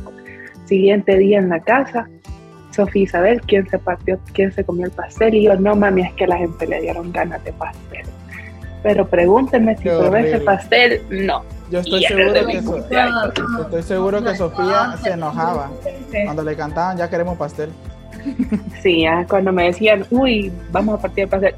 Siguiente 0.65 1.17
día 1.17 1.39
en 1.39 1.49
la 1.49 1.59
casa, 1.59 2.07
Sofía 2.69 3.03
Isabel, 3.03 3.41
¿quién 3.41 3.67
se 3.67 3.77
partió, 3.79 4.19
quién 4.33 4.51
se 4.51 4.63
comió 4.63 4.85
el 4.85 4.91
pastel? 4.91 5.33
Y 5.33 5.43
yo, 5.43 5.59
no 5.59 5.75
mami, 5.75 6.03
es 6.03 6.13
que 6.13 6.27
la 6.27 6.37
gente 6.37 6.67
le 6.67 6.81
dieron 6.81 7.11
ganas 7.11 7.43
de 7.43 7.51
pastel. 7.53 8.05
Pero 8.83 9.07
pregúntenme 9.07 9.77
si 9.77 9.83
probé 9.83 10.29
ese 10.29 10.39
pastel, 10.39 11.01
no. 11.09 11.43
Yo 11.69 11.79
estoy 11.79 12.03
seguro 12.03 12.45
que. 12.45 12.57
Estoy 12.57 13.83
seguro 13.83 14.23
que 14.23 14.35
Sofía 14.35 14.95
se 15.01 15.11
enojaba. 15.11 15.69
Cuando 16.25 16.43
le 16.43 16.55
cantaban, 16.55 16.97
ya 16.97 17.09
queremos 17.09 17.37
pastel. 17.37 17.69
Sí, 18.83 19.01
ya 19.01 19.25
cuando 19.27 19.51
me 19.51 19.65
decían, 19.65 20.05
uy, 20.11 20.51
vamos 20.71 20.99
a 20.99 21.01
partir 21.01 21.23
el 21.23 21.29
pastel. 21.29 21.55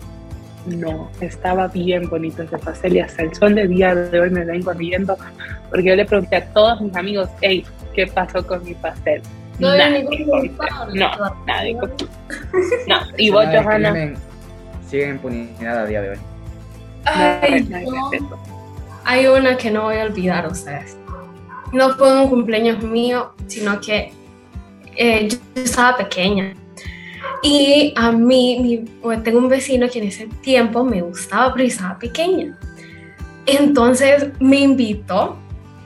No, 0.65 1.09
estaba 1.19 1.67
bien 1.67 2.09
bonito 2.09 2.43
ese 2.43 2.57
pastel 2.57 2.95
y 2.95 2.99
hasta 3.01 3.23
el 3.23 3.35
sol 3.35 3.55
de 3.55 3.67
día 3.67 3.93
de 3.93 4.17
hoy 4.17 4.29
me 4.29 4.45
vengo 4.45 4.71
riendo 4.71 5.17
porque 5.69 5.89
yo 5.89 5.95
le 5.95 6.05
pregunté 6.05 6.37
a 6.37 6.45
todos 6.53 6.79
mis 6.79 6.95
amigos, 6.95 7.29
hey, 7.41 7.65
¿qué 7.93 8.07
pasó 8.07 8.45
con 8.45 8.63
mi 8.63 8.73
pastel? 8.75 9.21
No 9.59 9.75
Nadie. 9.75 10.05
No, 10.93 11.09
nadie. 11.45 11.77
No, 12.87 12.99
y 13.17 13.29
vos, 13.29 13.45
Johanna, 13.45 13.91
crimen 13.91 14.15
Sigue 14.87 15.05
en 15.05 15.09
impunidad 15.11 15.79
a 15.79 15.85
día 15.85 16.01
de 16.01 16.09
hoy. 16.11 16.17
Ay, 17.05 17.63
no, 17.69 18.09
Hay 19.05 19.27
una 19.27 19.57
que 19.57 19.69
no 19.71 19.83
voy 19.83 19.97
a 19.97 20.03
olvidar 20.03 20.47
ustedes. 20.47 20.97
No 21.71 21.89
fue 21.95 22.21
un 22.21 22.29
cumpleaños 22.29 22.81
mío, 22.83 23.33
sino 23.47 23.79
que 23.81 24.13
eh, 24.95 25.27
yo 25.27 25.37
estaba 25.61 25.97
pequeña. 25.97 26.53
Y 27.41 27.93
a 27.97 28.11
mí, 28.11 28.59
mi- 29.03 29.17
tengo 29.23 29.39
un 29.39 29.49
vecino 29.49 29.89
que 29.89 29.99
en 29.99 30.07
ese 30.07 30.27
tiempo 30.41 30.83
me 30.85 31.01
gustaba, 31.01 31.51
pero 31.53 31.65
yo 31.65 31.71
estaba 31.73 31.97
pequeña. 31.99 32.57
Entonces 33.45 34.27
me 34.39 34.59
invitó 34.61 35.37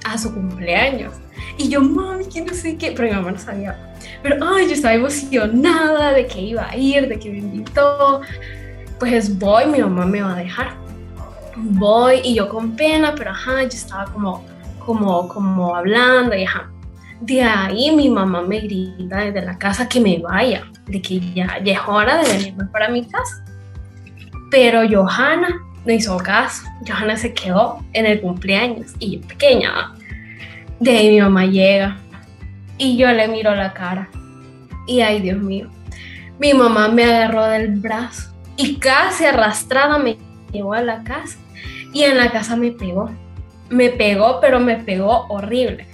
a 0.04 0.18
su 0.18 0.34
cumpleaños. 0.34 1.14
Y 1.58 1.70
yo, 1.70 1.82
mami, 1.82 2.26
que 2.26 2.42
no 2.42 2.54
sé 2.54 2.78
qué, 2.78 2.92
pero 2.92 3.08
mi 3.08 3.16
mamá 3.16 3.32
no 3.32 3.40
sabía. 3.40 3.96
Pero, 4.22 4.36
ay, 4.46 4.68
yo 4.68 4.74
estaba 4.74 4.94
emocionada 4.94 6.14
de 6.14 6.28
que 6.28 6.40
iba 6.42 6.70
a 6.70 6.76
ir, 6.78 7.08
de 7.08 7.18
que 7.18 7.32
me 7.32 7.38
invitó. 7.40 8.22
Pues 9.00 9.38
voy, 9.40 9.66
mi 9.68 9.80
mamá 9.80 10.06
me 10.06 10.22
va 10.22 10.34
a 10.34 10.38
dejar 10.38 10.76
voy 11.58 12.22
y 12.24 12.36
yo 12.36 12.50
con 12.50 12.76
pena, 12.76 13.14
pero 13.16 13.32
ajá, 13.32 13.64
yo 13.64 13.70
estaba 13.70 14.06
como, 14.06 14.46
como, 14.80 15.28
como 15.28 15.76
hablando 15.76 16.36
y 16.36 16.44
ajá. 16.44 16.70
De 17.20 17.42
ahí 17.42 17.96
mi 17.96 18.10
mamá 18.10 18.44
me 18.44 18.60
grita 18.60 19.18
desde 19.18 19.42
la 19.42 19.58
casa 19.58 19.90
que 19.90 20.00
me 20.00 20.20
vaya, 20.20 20.64
de 20.86 21.02
que 21.02 21.20
ya, 21.34 21.60
ya 21.64 21.74
es 21.74 21.80
hora 21.88 22.18
de 22.18 22.32
venirme 22.32 22.66
para 22.66 22.90
mi 22.90 23.06
casa. 23.06 23.44
Pero 24.52 24.82
Johanna 24.88 25.50
no 25.84 25.94
hizo 25.94 26.16
caso. 26.18 26.64
Johanna 26.88 27.18
se 27.18 27.34
quedó 27.34 27.84
en 27.94 28.06
el 28.06 28.22
cumpleaños 28.22 28.94
y 29.00 29.18
yo 29.18 29.28
pequeña. 29.28 29.94
De 30.80 30.96
ahí 30.96 31.10
mi 31.10 31.22
mamá 31.22 31.46
llega 31.46 31.98
y 32.78 32.98
yo 32.98 33.12
le 33.12 33.28
miro 33.28 33.56
la 33.56 33.74
cara. 33.74 34.10
Y 34.86 35.02
ay, 35.02 35.20
Dios 35.20 35.40
mío, 35.40 35.70
mi 36.40 36.54
mamá 36.54 36.88
me 36.88 37.04
agarró 37.04 37.46
del 37.48 37.80
brazo 37.80 38.32
y 38.58 38.76
casi 38.76 39.26
arrastrada 39.26 39.98
me 39.98 40.18
llevó 40.52 40.74
a 40.74 40.82
la 40.82 41.04
casa 41.04 41.40
y 41.98 42.04
en 42.04 42.16
la 42.16 42.30
casa 42.32 42.56
me 42.56 42.72
pegó. 42.72 43.10
Me 43.70 43.90
pegó, 43.90 44.40
pero 44.40 44.60
me 44.60 44.76
pegó 44.76 45.26
horrible. 45.30 45.88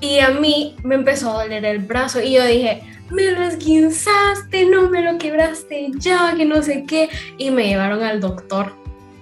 Y 0.00 0.20
a 0.20 0.30
mí 0.30 0.76
me 0.84 0.94
empezó 0.94 1.30
a 1.32 1.42
doler 1.42 1.64
el 1.64 1.80
brazo 1.80 2.22
y 2.22 2.34
yo 2.34 2.44
dije, 2.46 2.82
me 3.10 3.32
lo 3.32 3.42
esguinzaste, 3.42 4.66
no 4.66 4.88
me 4.90 5.02
lo 5.02 5.18
quebraste 5.18 5.90
ya, 5.98 6.34
que 6.36 6.44
no 6.44 6.62
sé 6.62 6.84
qué. 6.86 7.08
Y 7.36 7.50
me 7.50 7.66
llevaron 7.66 8.04
al 8.04 8.20
doctor 8.20 8.72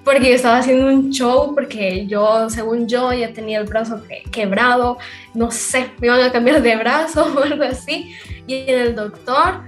porque 0.05 0.29
yo 0.29 0.35
estaba 0.35 0.59
haciendo 0.59 0.87
un 0.89 1.11
show, 1.11 1.55
porque 1.55 2.07
yo, 2.07 2.51
según 2.51 2.89
yo, 2.89 3.11
ya 3.15 3.33
tenía 3.33 3.61
el 3.61 3.67
brazo 3.67 4.03
que- 4.07 4.23
quebrado, 4.31 4.99
no 5.33 5.51
sé, 5.51 5.91
me 5.99 6.09
iban 6.09 6.21
a 6.21 6.31
cambiar 6.31 6.61
de 6.61 6.77
brazo 6.77 7.33
o 7.37 7.43
algo 7.43 7.65
así. 7.65 8.15
Y 8.47 8.69
el 8.69 8.95
doctor, 8.95 9.63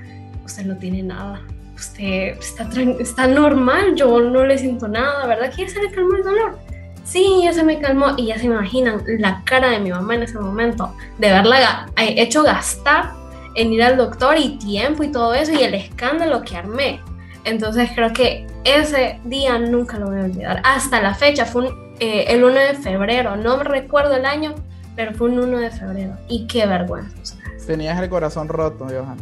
usted 0.44 0.66
no 0.66 0.76
tiene 0.76 1.02
nada, 1.04 1.40
usted 1.74 2.38
está, 2.38 2.68
está 3.00 3.26
normal, 3.26 3.94
yo 3.94 4.20
no 4.20 4.44
le 4.44 4.58
siento 4.58 4.88
nada, 4.88 5.26
¿verdad? 5.26 5.52
Que 5.54 5.62
ya 5.66 5.68
se 5.68 5.82
le 5.82 5.90
calmó 5.90 6.16
el 6.16 6.22
dolor. 6.24 6.58
Sí, 7.04 7.40
ya 7.44 7.52
se 7.52 7.62
me 7.62 7.78
calmó 7.80 8.14
y 8.16 8.26
ya 8.28 8.38
se 8.38 8.46
imaginan 8.46 9.02
la 9.18 9.42
cara 9.44 9.68
de 9.70 9.78
mi 9.80 9.90
mamá 9.90 10.14
en 10.14 10.22
ese 10.22 10.38
momento, 10.38 10.94
de 11.18 11.28
ga- 11.28 11.86
eh, 11.98 12.14
hecho 12.18 12.42
gastar 12.42 13.10
en 13.56 13.72
ir 13.72 13.82
al 13.82 13.96
doctor 13.98 14.36
y 14.38 14.56
tiempo 14.58 15.02
y 15.04 15.12
todo 15.12 15.34
eso 15.34 15.52
y 15.52 15.62
el 15.62 15.74
escándalo 15.74 16.42
que 16.42 16.56
armé. 16.56 17.00
Entonces 17.44 17.90
creo 17.94 18.12
que 18.14 18.46
ese 18.64 19.20
día 19.24 19.58
nunca 19.58 19.98
lo 19.98 20.06
voy 20.06 20.20
a 20.20 20.24
olvidar. 20.24 20.62
Hasta 20.64 21.02
la 21.02 21.14
fecha, 21.14 21.44
fue 21.44 21.68
un, 21.68 21.94
eh, 22.00 22.24
el 22.28 22.42
1 22.42 22.54
de 22.58 22.74
febrero, 22.74 23.36
no 23.36 23.62
recuerdo 23.62 24.16
el 24.16 24.24
año, 24.24 24.54
pero 24.96 25.12
fue 25.12 25.28
un 25.28 25.38
1 25.40 25.58
de 25.58 25.70
febrero. 25.70 26.14
Y 26.26 26.46
qué 26.46 26.64
vergüenza. 26.66 27.36
Tenías 27.66 28.00
el 28.02 28.08
corazón 28.08 28.48
roto, 28.48 28.86
Johan. 28.86 29.18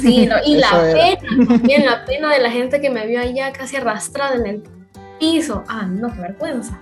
Sí, 0.00 0.26
no, 0.26 0.36
y 0.44 0.56
la 0.56 0.90
era. 0.90 1.18
pena, 1.20 1.46
también 1.48 1.86
la 1.86 2.04
pena 2.04 2.32
de 2.32 2.40
la 2.40 2.50
gente 2.50 2.80
que 2.80 2.90
me 2.90 3.06
vio 3.06 3.20
allá 3.20 3.52
casi 3.52 3.76
arrastrada 3.76 4.36
en 4.36 4.46
el 4.46 4.62
piso. 5.20 5.64
Ah, 5.68 5.86
no, 5.86 6.12
qué 6.12 6.20
vergüenza. 6.20 6.80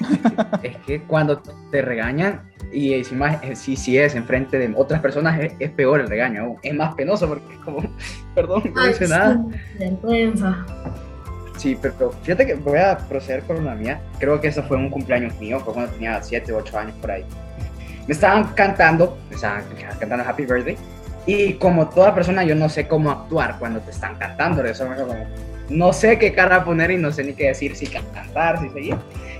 Es 0.62 0.76
que 0.86 1.02
cuando 1.02 1.42
te 1.70 1.82
regañan 1.82 2.42
y 2.72 2.94
encima 2.94 3.34
eh, 3.42 3.54
si, 3.56 3.76
si 3.76 3.98
es 3.98 4.14
enfrente 4.14 4.58
de 4.58 4.72
otras 4.76 5.00
personas 5.00 5.38
es, 5.40 5.52
es 5.58 5.70
peor 5.70 6.00
el 6.00 6.08
regaño. 6.08 6.56
Es 6.62 6.74
más 6.74 6.94
penoso 6.94 7.28
porque 7.28 7.52
es 7.54 7.60
como, 7.60 7.82
perdón, 8.34 8.72
no 8.74 8.80
Ay, 8.80 8.90
hice 8.92 9.06
sí, 9.06 9.12
nada. 9.12 9.44
vergüenza. 9.78 10.64
Sí, 11.58 11.76
pero 11.80 12.12
fíjate 12.22 12.46
que 12.46 12.54
voy 12.54 12.78
a 12.78 12.96
proceder 12.96 13.42
con 13.42 13.58
una 13.58 13.74
mía. 13.74 14.00
Creo 14.18 14.40
que 14.40 14.48
eso 14.48 14.62
fue 14.62 14.78
un 14.78 14.88
cumpleaños 14.88 15.38
mío, 15.38 15.60
fue 15.60 15.74
cuando 15.74 15.92
tenía 15.92 16.22
7 16.22 16.50
u 16.52 16.56
8 16.56 16.78
años 16.78 16.94
por 17.02 17.10
ahí. 17.10 17.24
Me 18.06 18.14
estaban 18.14 18.44
cantando, 18.54 19.18
me 19.28 19.34
estaban 19.36 19.62
cantando 19.98 20.24
Happy 20.26 20.46
Birthday. 20.46 20.78
Y 21.26 21.54
como 21.54 21.88
toda 21.88 22.14
persona, 22.14 22.44
yo 22.44 22.54
no 22.54 22.68
sé 22.68 22.88
cómo 22.88 23.10
actuar 23.10 23.58
cuando 23.58 23.80
te 23.80 23.90
están 23.90 24.16
cantando. 24.16 24.64
Eso 24.64 24.88
me 24.88 24.96
como, 24.96 25.14
no 25.68 25.92
sé 25.92 26.18
qué 26.18 26.32
cara 26.32 26.64
poner 26.64 26.90
y 26.90 26.96
no 26.96 27.12
sé 27.12 27.24
ni 27.24 27.34
qué 27.34 27.48
decir, 27.48 27.76
si 27.76 27.86
cantar, 27.86 28.60
si 28.60 28.68
seguir. 28.70 28.96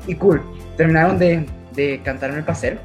Y 0.06 0.14
cool, 0.14 0.42
terminaron 0.76 1.18
de, 1.18 1.46
de 1.72 2.00
cantarme 2.04 2.38
el 2.38 2.44
pastel. 2.44 2.78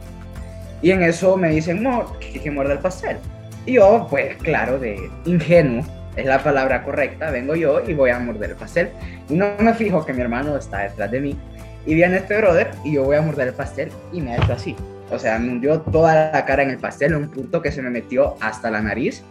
Y 0.82 0.92
en 0.92 1.04
eso 1.04 1.38
me 1.38 1.50
dicen, 1.50 1.84
no, 1.84 2.18
que, 2.20 2.40
que 2.40 2.52
muerda 2.52 2.74
el 2.74 2.80
pastel. 2.80 3.18
Y 3.66 3.74
yo, 3.74 4.08
pues 4.10 4.38
claro, 4.38 4.78
de 4.80 5.10
ingenuo, 5.26 5.84
es 6.16 6.26
la 6.26 6.42
palabra 6.42 6.84
correcta, 6.84 7.30
vengo 7.32 7.56
yo 7.56 7.82
y 7.86 7.94
voy 7.94 8.10
a 8.12 8.20
morder 8.20 8.52
el 8.52 8.56
pastel. 8.56 8.90
Y 9.30 9.34
no 9.34 9.48
me 9.60 9.74
fijo 9.74 10.06
que 10.06 10.14
mi 10.14 10.22
hermano 10.22 10.56
está 10.56 10.80
detrás 10.80 11.12
de 11.12 11.20
mí. 11.20 11.38
Y 11.86 11.94
viene 11.94 12.18
este 12.18 12.38
brother 12.38 12.72
y 12.84 12.94
yo 12.94 13.04
voy 13.04 13.18
a 13.18 13.22
morder 13.22 13.50
el 13.50 13.54
pastel 13.54 13.92
y 14.12 14.22
me 14.22 14.34
ha 14.34 14.38
hecho 14.38 14.54
así. 14.54 14.76
O 15.12 15.20
sea, 15.20 15.38
me 15.40 15.50
hundió 15.50 15.82
toda 15.82 16.32
la 16.32 16.46
cara 16.46 16.64
en 16.64 16.72
el 16.72 16.78
pastel, 16.78 17.16
un 17.16 17.30
punto 17.30 17.62
que 17.62 17.72
se 17.72 17.82
me 17.82 17.90
metió 17.90 18.36
hasta 18.42 18.72
la 18.72 18.82
nariz. 18.82 19.24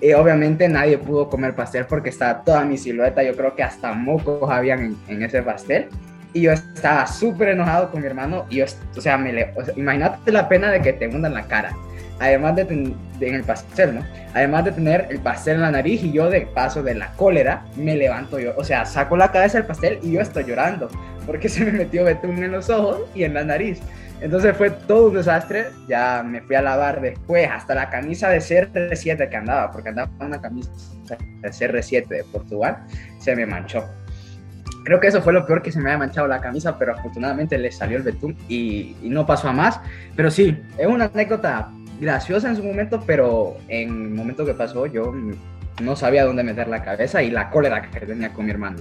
Y 0.00 0.12
obviamente 0.12 0.68
nadie 0.68 0.98
pudo 0.98 1.30
comer 1.30 1.54
pastel 1.54 1.86
porque 1.86 2.10
estaba 2.10 2.42
toda 2.42 2.64
mi 2.64 2.76
silueta. 2.76 3.22
Yo 3.22 3.34
creo 3.34 3.54
que 3.54 3.62
hasta 3.62 3.92
mocos 3.92 4.50
habían 4.50 4.80
en, 4.80 4.96
en 5.08 5.22
ese 5.22 5.42
pastel. 5.42 5.88
Y 6.34 6.42
yo 6.42 6.52
estaba 6.52 7.06
súper 7.06 7.50
enojado 7.50 7.90
con 7.90 8.00
mi 8.00 8.06
hermano. 8.06 8.44
Y 8.50 8.56
yo, 8.56 8.66
o 8.96 9.00
sea, 9.00 9.16
me 9.16 9.32
le, 9.32 9.52
o 9.56 9.64
sea, 9.64 9.72
imagínate 9.76 10.30
la 10.32 10.48
pena 10.48 10.70
de 10.70 10.82
que 10.82 10.92
te 10.92 11.06
hundan 11.08 11.32
la 11.32 11.46
cara. 11.46 11.74
Además 12.20 12.56
de, 12.56 12.64
de 12.64 13.28
en 13.28 13.34
el 13.34 13.44
pastel, 13.44 13.94
¿no? 13.94 14.02
Además 14.34 14.64
de 14.66 14.72
tener 14.72 15.06
el 15.10 15.20
pastel 15.20 15.56
en 15.56 15.62
la 15.62 15.70
nariz 15.70 16.02
y 16.02 16.12
yo 16.12 16.28
de 16.28 16.42
paso 16.42 16.82
de 16.82 16.94
la 16.94 17.12
cólera 17.12 17.64
me 17.76 17.96
levanto 17.96 18.38
yo. 18.38 18.52
O 18.56 18.64
sea, 18.64 18.84
saco 18.84 19.16
la 19.16 19.32
cabeza 19.32 19.58
del 19.58 19.66
pastel 19.66 19.98
y 20.02 20.12
yo 20.12 20.20
estoy 20.20 20.44
llorando 20.44 20.88
porque 21.26 21.48
se 21.50 21.64
me 21.64 21.72
metió 21.72 22.04
betún 22.04 22.42
en 22.42 22.52
los 22.52 22.70
ojos 22.70 23.00
y 23.14 23.24
en 23.24 23.34
la 23.34 23.44
nariz. 23.44 23.80
Entonces 24.20 24.56
fue 24.56 24.70
todo 24.70 25.08
un 25.08 25.14
desastre. 25.14 25.66
Ya 25.88 26.22
me 26.22 26.40
fui 26.42 26.56
a 26.56 26.62
lavar 26.62 27.00
después, 27.00 27.48
hasta 27.50 27.74
la 27.74 27.90
camisa 27.90 28.28
de 28.28 28.38
CR7 28.38 29.28
que 29.28 29.36
andaba, 29.36 29.70
porque 29.70 29.90
andaba 29.90 30.10
una 30.20 30.40
camisa 30.40 30.70
de 31.08 31.50
CR7 31.50 32.08
de 32.08 32.24
Portugal, 32.24 32.78
se 33.18 33.36
me 33.36 33.46
manchó. 33.46 33.84
Creo 34.84 35.00
que 35.00 35.08
eso 35.08 35.22
fue 35.22 35.32
lo 35.32 35.46
peor 35.46 35.62
que 35.62 35.72
se 35.72 35.78
me 35.80 35.90
había 35.90 35.98
manchado 35.98 36.26
la 36.26 36.40
camisa, 36.40 36.78
pero 36.78 36.92
afortunadamente 36.92 37.56
le 37.56 37.72
salió 37.72 37.96
el 37.96 38.02
betún 38.02 38.36
y, 38.48 38.96
y 39.02 39.08
no 39.08 39.26
pasó 39.26 39.48
a 39.48 39.52
más. 39.52 39.80
Pero 40.14 40.30
sí, 40.30 40.62
es 40.76 40.86
una 40.86 41.06
anécdota 41.06 41.70
graciosa 42.00 42.48
en 42.48 42.56
su 42.56 42.62
momento, 42.62 43.02
pero 43.06 43.56
en 43.68 43.88
el 43.88 44.10
momento 44.10 44.44
que 44.44 44.54
pasó 44.54 44.86
yo 44.86 45.12
no 45.82 45.96
sabía 45.96 46.24
dónde 46.24 46.44
meter 46.44 46.68
la 46.68 46.82
cabeza 46.82 47.22
y 47.22 47.30
la 47.30 47.50
cólera 47.50 47.82
que 47.90 48.00
tenía 48.00 48.32
con 48.32 48.44
mi 48.44 48.50
hermano. 48.52 48.78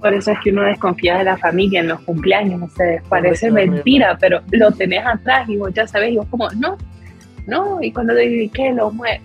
Por 0.00 0.14
eso 0.14 0.30
es 0.30 0.38
que 0.44 0.50
uno 0.50 0.62
desconfía 0.62 1.18
de 1.18 1.24
la 1.24 1.36
familia 1.36 1.80
en 1.80 1.88
los 1.88 2.00
cumpleaños, 2.00 2.60
no 2.60 2.68
sé, 2.68 3.02
parece 3.08 3.50
mentira, 3.50 4.16
pero 4.20 4.40
lo 4.52 4.70
tenés 4.70 5.04
atrás 5.04 5.48
y 5.48 5.56
vos 5.56 5.72
ya 5.74 5.86
sabés, 5.86 6.12
y 6.12 6.16
vos 6.18 6.26
como, 6.30 6.48
no, 6.50 6.76
no, 7.46 7.82
y 7.82 7.90
cuando 7.92 8.14
te 8.14 8.20
digo, 8.20 8.52
¿qué? 8.54 8.72
Lo 8.72 8.90
mueve. 8.90 9.20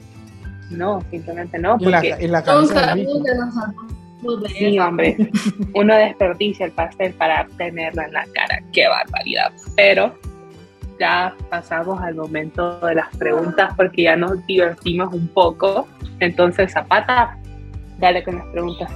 No, 0.72 1.04
simplemente 1.12 1.60
no, 1.60 1.78
porque 1.78 2.16
y 2.20 2.28
la 2.28 2.42
de 2.42 3.08
sí, 4.48 4.80
hombre, 4.80 5.18
uno 5.76 5.96
desperdicia 5.96 6.66
el 6.66 6.72
pastel 6.72 7.14
para 7.14 7.46
tenerlo 7.58 8.02
en 8.02 8.14
la 8.14 8.26
cara, 8.34 8.60
qué 8.72 8.88
barbaridad. 8.88 9.52
Pero 9.76 10.18
ya 11.00 11.36
pasamos 11.50 12.02
al 12.02 12.16
momento 12.16 12.80
de 12.80 12.96
las 12.96 13.16
preguntas 13.18 13.74
porque 13.76 14.04
ya 14.04 14.16
nos 14.16 14.46
divertimos 14.46 15.14
un 15.14 15.28
poco. 15.28 15.88
Entonces, 16.20 16.72
Zapata, 16.72 17.38
dale 18.00 18.24
con 18.24 18.38
las 18.38 18.46
preguntas. 18.48 18.92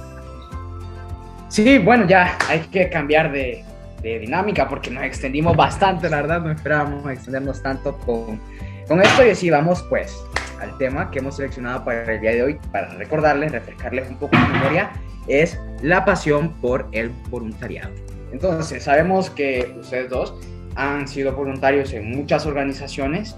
Sí, 1.48 1.78
bueno, 1.78 2.06
ya 2.06 2.36
hay 2.48 2.60
que 2.60 2.88
cambiar 2.90 3.32
de, 3.32 3.64
de 4.02 4.18
dinámica 4.18 4.68
porque 4.68 4.90
nos 4.90 5.04
extendimos 5.04 5.56
bastante, 5.56 6.08
la 6.08 6.16
verdad, 6.16 6.40
no 6.40 6.50
esperábamos 6.50 7.10
extendernos 7.10 7.62
tanto 7.62 7.96
con, 7.98 8.40
con 8.86 9.00
esto 9.00 9.26
y 9.26 9.30
así 9.30 9.50
vamos 9.50 9.82
pues 9.88 10.16
al 10.60 10.76
tema 10.78 11.10
que 11.10 11.20
hemos 11.20 11.36
seleccionado 11.36 11.84
para 11.84 12.12
el 12.12 12.20
día 12.20 12.32
de 12.32 12.42
hoy, 12.42 12.58
para 12.72 12.88
recordarles, 12.94 13.52
refrescarles 13.52 14.08
un 14.08 14.16
poco 14.16 14.34
la 14.34 14.48
memoria, 14.48 14.90
es 15.26 15.58
la 15.82 16.04
pasión 16.04 16.52
por 16.60 16.88
el 16.92 17.10
voluntariado. 17.30 17.90
Entonces, 18.32 18.82
sabemos 18.82 19.30
que 19.30 19.74
ustedes 19.80 20.10
dos 20.10 20.34
han 20.74 21.08
sido 21.08 21.32
voluntarios 21.32 21.92
en 21.92 22.10
muchas 22.10 22.46
organizaciones 22.46 23.36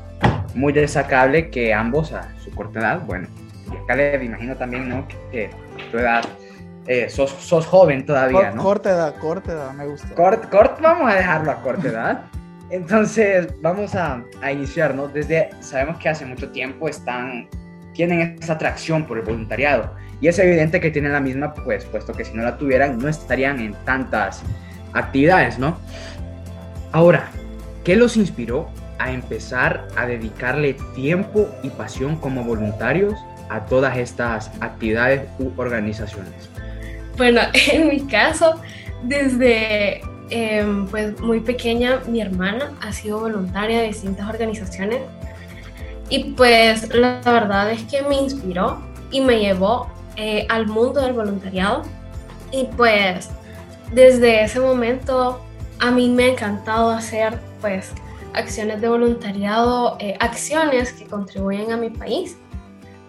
muy 0.55 0.73
destacable 0.73 1.50
que 1.50 1.73
ambos 1.73 2.12
a 2.12 2.29
su 2.40 2.50
corta 2.50 2.81
edad, 2.81 3.02
bueno, 3.07 3.29
y 3.73 3.76
acá 3.76 3.95
le 3.95 4.25
imagino 4.25 4.57
también, 4.57 4.88
¿no? 4.88 5.07
Que 5.31 5.50
tu 5.90 5.99
edad, 5.99 6.25
eh, 6.87 7.08
sos, 7.08 7.30
sos, 7.30 7.66
joven 7.66 8.06
todavía, 8.06 8.50
¿no? 8.52 8.62
Corta 8.62 8.90
edad, 8.90 9.14
corta 9.18 9.52
edad, 9.52 9.72
me 9.72 9.87
gusta. 9.87 10.14
Cort, 10.14 10.49
cort, 10.50 10.80
vamos 10.80 11.10
a 11.12 11.16
dejarlo 11.16 11.50
a 11.50 11.62
corta 11.62 11.88
edad. 11.88 12.22
Entonces, 12.70 13.49
vamos 13.60 13.94
a, 13.94 14.22
a, 14.40 14.52
iniciar, 14.52 14.94
¿no? 14.94 15.08
Desde, 15.08 15.50
sabemos 15.60 15.99
que 15.99 16.08
hace 16.08 16.25
mucho 16.25 16.50
tiempo 16.50 16.88
están, 16.88 17.49
tienen 17.94 18.38
esa 18.40 18.54
atracción 18.54 19.06
por 19.06 19.18
el 19.18 19.25
voluntariado. 19.25 19.94
Y 20.20 20.28
es 20.28 20.38
evidente 20.38 20.80
que 20.80 20.90
tienen 20.90 21.12
la 21.12 21.20
misma, 21.20 21.52
pues, 21.54 21.84
puesto 21.84 22.12
que 22.12 22.25
si 22.25 22.34
no 22.34 22.42
la 22.42 22.56
tuvieran, 22.56 22.99
no 22.99 23.08
estarían 23.08 23.58
en 23.60 23.75
tantas 23.84 24.42
actividades, 24.92 25.58
¿no? 25.58 25.78
Ahora, 26.92 27.28
¿qué 27.84 27.96
los 27.96 28.16
inspiró 28.16 28.68
a 28.99 29.12
empezar 29.12 29.87
a 29.96 30.06
dedicarle 30.06 30.75
tiempo 30.94 31.49
y 31.62 31.70
pasión 31.70 32.16
como 32.16 32.44
voluntarios 32.44 33.14
a 33.49 33.64
todas 33.66 33.96
estas 33.96 34.50
actividades 34.60 35.22
u 35.38 35.50
organizaciones? 35.56 36.50
Bueno, 37.17 37.40
en 37.73 37.88
mi 37.88 38.00
caso, 38.00 38.61
desde 39.02 40.02
eh, 40.31 40.87
pues 40.90 41.21
muy 41.21 41.40
pequeña, 41.40 42.00
mi 42.07 42.21
hermana 42.21 42.73
ha 42.81 42.93
sido 42.93 43.21
voluntaria 43.21 43.81
de 43.81 43.88
distintas 43.88 44.29
organizaciones 44.29 45.00
y 46.09 46.25
pues 46.33 46.93
la 46.95 47.21
verdad 47.25 47.71
es 47.71 47.83
que 47.85 48.02
me 48.02 48.17
inspiró 48.17 48.81
y 49.11 49.21
me 49.21 49.38
llevó 49.38 49.88
eh, 50.17 50.47
al 50.49 50.67
mundo 50.67 51.00
del 51.00 51.12
voluntariado 51.12 51.83
y 52.52 52.64
pues 52.76 53.31
desde 53.93 54.45
ese 54.45 54.61
momento 54.61 55.40
a 55.79 55.90
mí 55.90 56.09
me 56.09 56.25
ha 56.25 56.29
encantado 56.29 56.90
hacer 56.90 57.38
pues 57.61 57.93
acciones 58.35 58.81
de 58.81 58.88
voluntariado, 58.88 59.97
eh, 59.99 60.17
acciones 60.21 60.93
que 60.93 61.07
contribuyen 61.07 61.73
a 61.73 61.76
mi 61.76 61.90
país. 61.90 62.37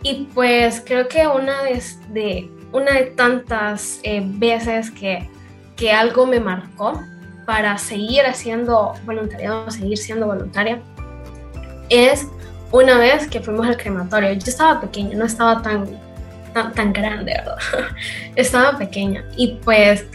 Y 0.03 0.27
pues 0.34 0.81
creo 0.84 1.08
que 1.08 1.27
una 1.27 1.63
de, 1.63 1.81
de 2.10 2.51
una 2.71 2.93
de 2.93 3.05
tantas 3.05 3.99
eh, 4.03 4.21
veces 4.23 4.91
que, 4.91 5.29
que 5.75 5.91
algo 5.91 6.25
me 6.25 6.39
marcó 6.39 7.01
para 7.45 7.77
seguir 7.77 8.21
haciendo 8.25 8.93
voluntariado, 9.05 9.69
seguir 9.71 9.97
siendo 9.97 10.27
voluntaria, 10.27 10.81
es 11.89 12.27
una 12.71 12.97
vez 12.97 13.27
que 13.27 13.41
fuimos 13.41 13.67
al 13.67 13.77
crematorio. 13.77 14.31
Yo 14.33 14.45
estaba 14.45 14.79
pequeña, 14.79 15.17
no 15.17 15.25
estaba 15.25 15.61
tan, 15.61 15.87
tan, 16.53 16.73
tan 16.73 16.93
grande, 16.93 17.33
¿verdad? 17.33 17.57
estaba 18.35 18.77
pequeña. 18.77 19.25
Y 19.35 19.59
pues 19.63 20.05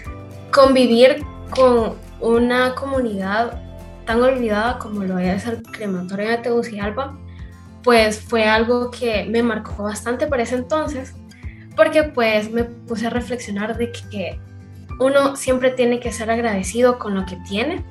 convivir 0.50 1.22
con 1.50 1.94
una 2.20 2.74
comunidad 2.74 3.60
tan 4.06 4.22
olvidada 4.22 4.78
como 4.78 5.04
lo 5.04 5.18
es 5.18 5.46
el 5.46 5.62
crematorio 5.62 6.30
de 6.30 6.38
Tegucigalpa, 6.38 7.18
pues 7.82 8.20
fue 8.20 8.48
algo 8.48 8.90
que 8.90 9.26
me 9.28 9.42
marcó 9.42 9.82
bastante 9.82 10.26
por 10.26 10.40
ese 10.40 10.54
entonces, 10.54 11.14
porque 11.76 12.04
pues 12.04 12.50
me 12.50 12.64
puse 12.64 13.06
a 13.06 13.10
reflexionar 13.10 13.76
de 13.76 13.92
que 13.92 14.40
uno 14.98 15.36
siempre 15.36 15.70
tiene 15.70 16.00
que 16.00 16.10
ser 16.10 16.30
agradecido 16.30 16.98
con 16.98 17.14
lo 17.14 17.26
que 17.26 17.36
tiene 17.48 17.84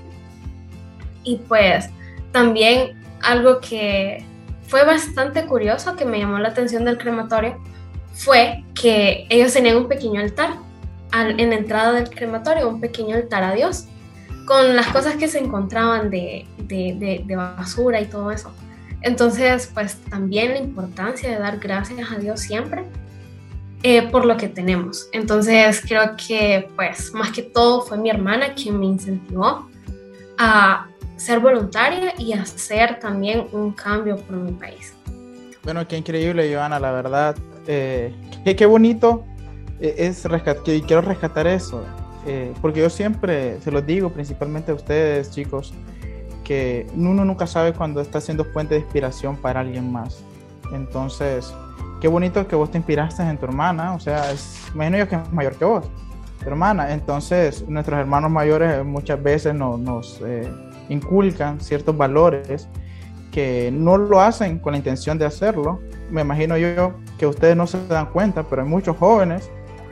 y 1.24 1.38
pues 1.48 1.90
también 2.32 3.00
algo 3.22 3.60
que 3.60 4.24
fue 4.68 4.84
bastante 4.84 5.46
curioso 5.46 5.96
que 5.96 6.06
me 6.06 6.20
llamó 6.20 6.40
la 6.40 6.50
atención 6.50 6.86
del 6.86 6.98
crematorio 6.98 7.58
fue 8.14 8.64
que 8.74 9.28
ellos 9.30 9.54
tenían 9.54 9.78
un 9.78 9.88
pequeño 9.88 10.22
altar 10.22 10.54
en 11.14 11.50
la 11.50 11.56
entrada 11.56 11.94
del 11.94 12.10
crematorio, 12.10 12.68
un 12.68 12.82
pequeño 12.82 13.16
altar 13.16 13.44
a 13.44 13.54
Dios 13.54 13.86
con 14.46 14.76
las 14.76 14.88
cosas 14.88 15.16
que 15.16 15.28
se 15.28 15.40
encontraban 15.40 16.10
de, 16.10 16.46
de, 16.58 17.24
de, 17.26 17.36
basura 17.36 18.02
y 18.02 18.06
todo 18.06 18.32
eso. 18.32 18.52
Entonces, 19.02 19.72
pues 19.74 19.98
también 20.10 20.52
la 20.52 20.58
importancia 20.58 21.30
de 21.30 21.38
dar 21.38 21.58
gracias 21.60 22.12
a 22.12 22.16
Dios 22.18 22.42
siempre 22.42 22.84
eh, 23.88 24.10
por 24.10 24.26
lo 24.26 24.36
que 24.36 24.48
tenemos. 24.48 25.08
Entonces, 25.12 25.80
creo 25.88 26.16
que, 26.18 26.68
pues, 26.76 27.14
más 27.14 27.32
que 27.32 27.44
todo 27.44 27.82
fue 27.82 28.00
mi 28.00 28.10
hermana 28.10 28.56
quien 28.56 28.80
me 28.80 28.88
incentivó 28.88 29.70
a 30.40 30.88
ser 31.16 31.40
voluntaria 31.40 32.14
y 32.18 32.34
hacer 32.34 33.00
también 33.00 33.46
un 33.52 33.72
cambio 33.74 34.16
por 34.16 34.38
mi 34.38 34.54
país. 34.54 34.94
Bueno, 35.64 35.88
qué 35.88 35.98
increíble, 35.98 36.52
Joana, 36.52 36.80
la 36.80 36.92
verdad. 36.92 37.36
Eh, 37.68 38.12
qué, 38.44 38.56
qué, 38.56 38.66
bonito 38.66 39.24
eh, 39.80 39.94
es 40.00 40.26
rescatar, 40.26 40.64
quiero 40.64 41.02
rescatar 41.02 41.46
eso 41.46 41.84
eh, 42.26 42.54
porque 42.62 42.80
yo 42.80 42.90
siempre 42.90 43.60
se 43.62 43.72
los 43.72 43.86
digo, 43.86 44.10
principalmente 44.10 44.72
a 44.72 44.76
ustedes, 44.76 45.30
chicos, 45.32 45.74
que 46.44 46.88
uno 46.96 47.24
nunca 47.24 47.46
sabe 47.46 47.74
cuando 47.74 48.02
está 48.02 48.20
siendo 48.20 48.46
fuente 48.46 48.74
de 48.74 48.82
inspiración 48.82 49.38
para 49.38 49.60
alguien 49.60 49.92
más. 49.92 50.24
Entonces, 50.74 51.54
qué 52.02 52.08
bonito 52.08 52.48
que 52.48 52.56
vos 52.56 52.72
te 52.72 52.78
inspiraste 52.78 53.24
en 53.24 53.38
tu 53.38 53.46
hermana, 53.46 53.94
o 53.94 54.00
sea, 54.00 54.32
es, 54.32 54.70
imagino 54.74 54.98
yo 54.98 55.08
que 55.08 55.16
es 55.16 55.34
mayor 55.34 55.56
que 55.56 55.66
vos, 55.66 55.86
tu 56.40 56.48
hermana. 56.48 56.92
Entonces, 56.94 57.68
nuestros 57.68 58.00
hermanos 58.00 58.32
mayores 58.32 58.84
muchas 58.86 59.22
veces 59.22 59.54
nos, 59.54 59.80
nos 59.80 60.22
eh, 60.26 60.52
inculcan 60.90 61.60
ciertos 61.60 61.96
valores 61.96 62.68
que 63.32 63.70
no 63.74 63.98
lo 63.98 64.22
hacen 64.22 64.60
con 64.60 64.72
la 64.72 64.78
intención 64.78 65.18
de 65.18 65.26
hacerlo. 65.26 65.80
Me 66.10 66.22
imagino 66.22 66.58
yo 66.58 66.94
que 67.18 67.28
ustedes 67.28 67.56
no 67.56 67.68
se 67.68 67.86
dan 67.88 68.06
cuenta, 68.08 68.44
pero 68.44 68.62
hay 68.62 68.68
muchos 68.68 68.96
jóvenes 68.98 69.50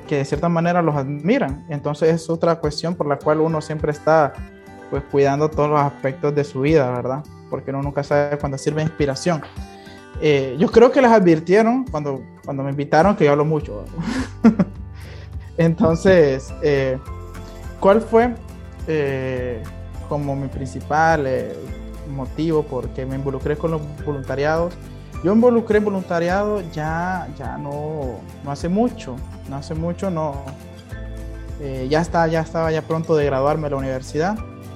que 0.08 0.18
de 0.18 0.26
cierta 0.26 0.50
manera 0.50 0.82
los 0.82 0.96
admiran. 0.96 1.66
Entonces 1.70 2.14
es 2.14 2.30
otra 2.30 2.56
cuestión 2.56 2.96
por 2.96 3.08
la 3.08 3.18
cual 3.18 3.42
uno 3.42 3.60
siempre 3.62 3.92
está 3.92 4.34
pues 4.90 5.04
cuidando 5.12 5.50
todos 5.50 5.70
los 5.70 5.80
aspectos 5.80 6.36
de 6.36 6.44
su 6.44 6.62
vida, 6.62 6.90
¿verdad? 6.92 7.24
Porque 7.50 7.72
uno 7.72 7.82
nunca 7.82 8.04
sabe 8.04 8.38
cuándo 8.38 8.58
sirve 8.58 8.82
inspiración. 8.82 9.42
Eh, 10.22 10.56
yo 10.60 10.72
creo 10.72 10.92
que 10.92 11.02
las 11.02 11.12
advirtieron 11.12 11.86
cuando, 11.86 12.22
cuando 12.46 12.64
me 12.64 12.72
invitaron 12.72 13.16
que 13.16 13.26
yo 13.26 13.32
hablo 13.32 13.46
mucho. 13.46 13.86
Entonces, 15.58 16.54
eh, 16.62 16.98
¿cuál 17.80 18.02
fue 18.02 18.36
eh, 18.88 19.62
como 20.10 20.36
mi 20.36 20.48
principal 20.48 21.28
motivo 22.10 22.64
por 22.64 22.90
que 22.90 23.06
me 23.06 23.16
involucré 23.16 23.58
con 23.58 23.72
los 23.72 23.82
voluntariados? 24.06 24.74
Yo 25.24 25.32
involucré 25.32 25.78
en 25.78 25.86
voluntariado 25.86 26.62
ya, 26.72 27.30
ya 27.38 27.58
no, 27.58 28.20
no 28.44 28.52
hace 28.52 28.68
mucho, 28.68 29.16
no 29.50 29.56
hace 29.56 29.74
mucho, 29.74 30.10
no. 30.10 30.44
Eh, 31.62 31.88
ya, 31.90 32.02
está, 32.02 32.28
ya 32.28 32.42
estaba 32.42 32.72
ya 32.72 32.82
pronto 32.82 33.16
de 33.16 33.26
graduarme 33.26 33.64
de 33.66 33.70
la 33.70 33.78
universidad 33.78 34.36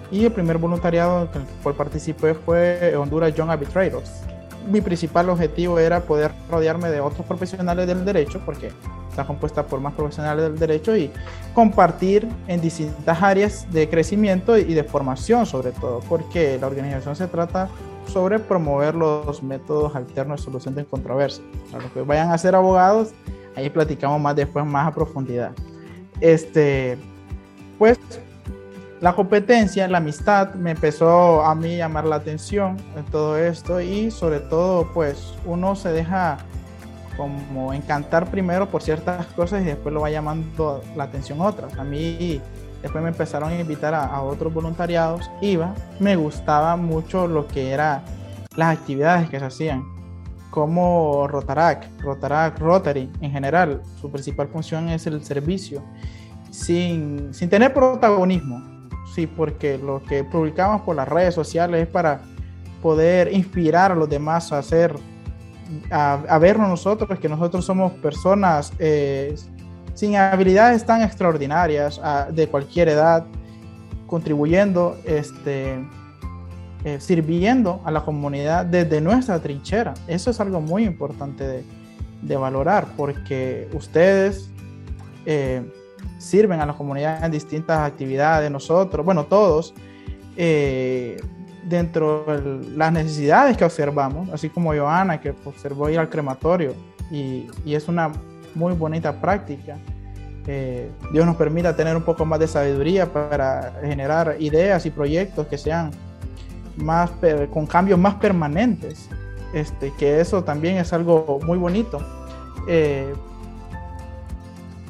y 0.09 0.23
el 0.23 0.31
primer 0.31 0.57
voluntariado 0.57 1.27
en 1.33 1.41
el 1.41 1.47
cual 1.61 1.75
participé 1.75 2.33
fue 2.33 2.95
Honduras 2.95 3.33
Young 3.33 3.49
Arbitrators. 3.49 4.21
Mi 4.67 4.81
principal 4.81 5.29
objetivo 5.29 5.79
era 5.79 6.01
poder 6.01 6.31
rodearme 6.49 6.89
de 6.89 6.99
otros 6.99 7.25
profesionales 7.25 7.87
del 7.87 8.03
derecho, 8.03 8.41
porque 8.45 8.71
está 9.09 9.25
compuesta 9.25 9.65
por 9.65 9.79
más 9.79 9.93
profesionales 9.93 10.43
del 10.43 10.59
derecho 10.59 10.95
y 10.95 11.11
compartir 11.53 12.27
en 12.47 12.61
distintas 12.61 13.21
áreas 13.23 13.65
de 13.71 13.89
crecimiento 13.89 14.57
y 14.57 14.73
de 14.73 14.83
formación 14.83 15.45
sobre 15.45 15.71
todo, 15.71 16.01
porque 16.09 16.57
la 16.59 16.67
organización 16.67 17.15
se 17.15 17.27
trata 17.27 17.69
sobre 18.07 18.39
promover 18.39 18.95
los 18.95 19.41
métodos 19.41 19.95
alternos 19.95 20.39
de 20.39 20.45
solución 20.45 20.75
de 20.75 20.85
controversias. 20.85 21.45
Para 21.71 21.83
los 21.83 21.91
que 21.93 22.01
vayan 22.01 22.31
a 22.31 22.37
ser 22.37 22.53
abogados, 22.53 23.09
ahí 23.55 23.69
platicamos 23.69 24.21
más 24.21 24.35
después, 24.35 24.65
más 24.65 24.87
a 24.87 24.93
profundidad. 24.93 25.51
Este, 26.19 26.97
pues 27.77 27.99
la 29.01 29.13
competencia, 29.13 29.87
la 29.87 29.99
amistad 29.99 30.53
me 30.55 30.71
empezó 30.71 31.43
a 31.43 31.53
mí 31.55 31.77
llamar 31.77 32.05
la 32.05 32.15
atención 32.17 32.77
en 32.95 33.05
todo 33.05 33.37
esto 33.37 33.79
y 33.79 34.11
sobre 34.11 34.39
todo 34.39 34.91
pues 34.93 35.33
uno 35.45 35.75
se 35.75 35.89
deja 35.89 36.37
como 37.15 37.73
encantar 37.73 38.29
primero 38.29 38.69
por 38.69 38.81
ciertas 38.83 39.25
cosas 39.27 39.61
y 39.63 39.65
después 39.65 39.93
lo 39.93 40.01
va 40.01 40.09
llamando 40.09 40.83
la 40.95 41.05
atención 41.05 41.41
otras. 41.41 41.77
A 41.77 41.83
mí 41.83 42.41
Después 42.81 43.03
me 43.03 43.09
empezaron 43.09 43.51
a 43.51 43.59
invitar 43.59 43.93
a, 43.93 44.21
otros 44.21 44.53
voluntariados. 44.53 45.29
Iba, 45.41 45.73
me 45.99 46.15
gustaba 46.15 46.75
mucho 46.75 47.27
lo 47.27 47.47
que 47.47 47.71
eran 47.71 48.03
las 48.55 48.77
actividades 48.77 49.29
que 49.29 49.39
se 49.39 49.45
hacían, 49.45 49.83
como 50.51 51.27
Rotarac, 51.27 51.89
Rotarac, 51.99 52.59
Rotary 52.59 53.11
en 53.21 53.31
general. 53.31 53.81
Su 53.99 54.11
principal 54.11 54.47
función 54.47 54.89
es 54.89 55.07
el 55.07 55.23
servicio, 55.23 55.83
sin, 56.51 57.33
sin 57.33 57.49
tener 57.49 57.73
protagonismo. 57.73 58.76
Sí, 59.17 59.25
porque 59.25 59.79
lo 59.79 60.03
que 60.03 60.23
publicamos 60.23 60.83
por 60.83 60.95
las 60.95 61.07
redes 61.07 61.33
sociales 61.33 61.81
es 61.81 61.87
para 61.87 62.21
poder 62.83 63.33
inspirar 63.33 63.91
a 63.91 63.95
los 63.95 64.07
demás 64.07 64.51
a 64.51 64.59
hacer, 64.59 64.93
a, 65.89 66.37
vernos 66.37 66.69
nosotros, 66.69 67.17
que 67.17 67.27
nosotros 67.27 67.65
somos 67.65 67.93
personas 67.93 68.71
eh, 68.77 69.33
sin 69.95 70.17
habilidades 70.17 70.85
tan 70.85 71.01
extraordinarias 71.01 71.99
de 72.31 72.47
cualquier 72.47 72.89
edad, 72.89 73.25
contribuyendo, 74.05 74.95
este, 75.03 75.83
eh, 76.85 76.99
sirviendo 76.99 77.81
a 77.85 77.89
la 77.89 78.01
comunidad 78.01 78.67
desde 78.67 79.01
nuestra 79.01 79.39
trinchera. 79.39 79.95
Eso 80.07 80.29
es 80.29 80.39
algo 80.39 80.61
muy 80.61 80.83
importante 80.83 81.63
de, 82.21 82.37
valorar 82.37 82.85
porque 82.95 83.67
ustedes 83.73 84.51
eh, 85.25 85.63
sirven 86.17 86.59
a 86.59 86.65
la 86.65 86.73
comunidad 86.73 87.23
en 87.23 87.31
distintas 87.31 87.79
actividades, 87.79 88.49
nosotros, 88.51 89.05
bueno, 89.05 89.25
todos, 89.25 89.73
eh, 90.35 91.17
dentro 91.63 92.23
de 92.25 92.77
las 92.77 92.91
necesidades 92.91 93.57
que 93.57 93.65
observamos, 93.65 94.29
así 94.29 94.49
como 94.49 94.73
Joana, 94.73 95.19
que 95.19 95.33
observó 95.45 95.89
ir 95.89 95.99
al 95.99 96.09
crematorio, 96.09 96.73
y, 97.11 97.47
y 97.65 97.75
es 97.75 97.87
una 97.87 98.11
muy 98.55 98.73
bonita 98.73 99.21
práctica. 99.21 99.77
Eh, 100.47 100.89
Dios 101.11 101.25
nos 101.25 101.35
permita 101.35 101.75
tener 101.75 101.95
un 101.95 102.03
poco 102.03 102.25
más 102.25 102.39
de 102.39 102.47
sabiduría 102.47 103.11
para 103.11 103.73
generar 103.81 104.37
ideas 104.39 104.85
y 104.85 104.91
proyectos 104.91 105.45
que 105.47 105.57
sean 105.57 105.91
más 106.77 107.11
con 107.51 107.65
cambios 107.65 107.99
más 107.99 108.15
permanentes. 108.15 109.09
Este, 109.53 109.93
que 109.97 110.19
eso 110.19 110.43
también 110.43 110.77
es 110.77 110.93
algo 110.93 111.39
muy 111.45 111.57
bonito. 111.57 111.99
Eh, 112.67 113.13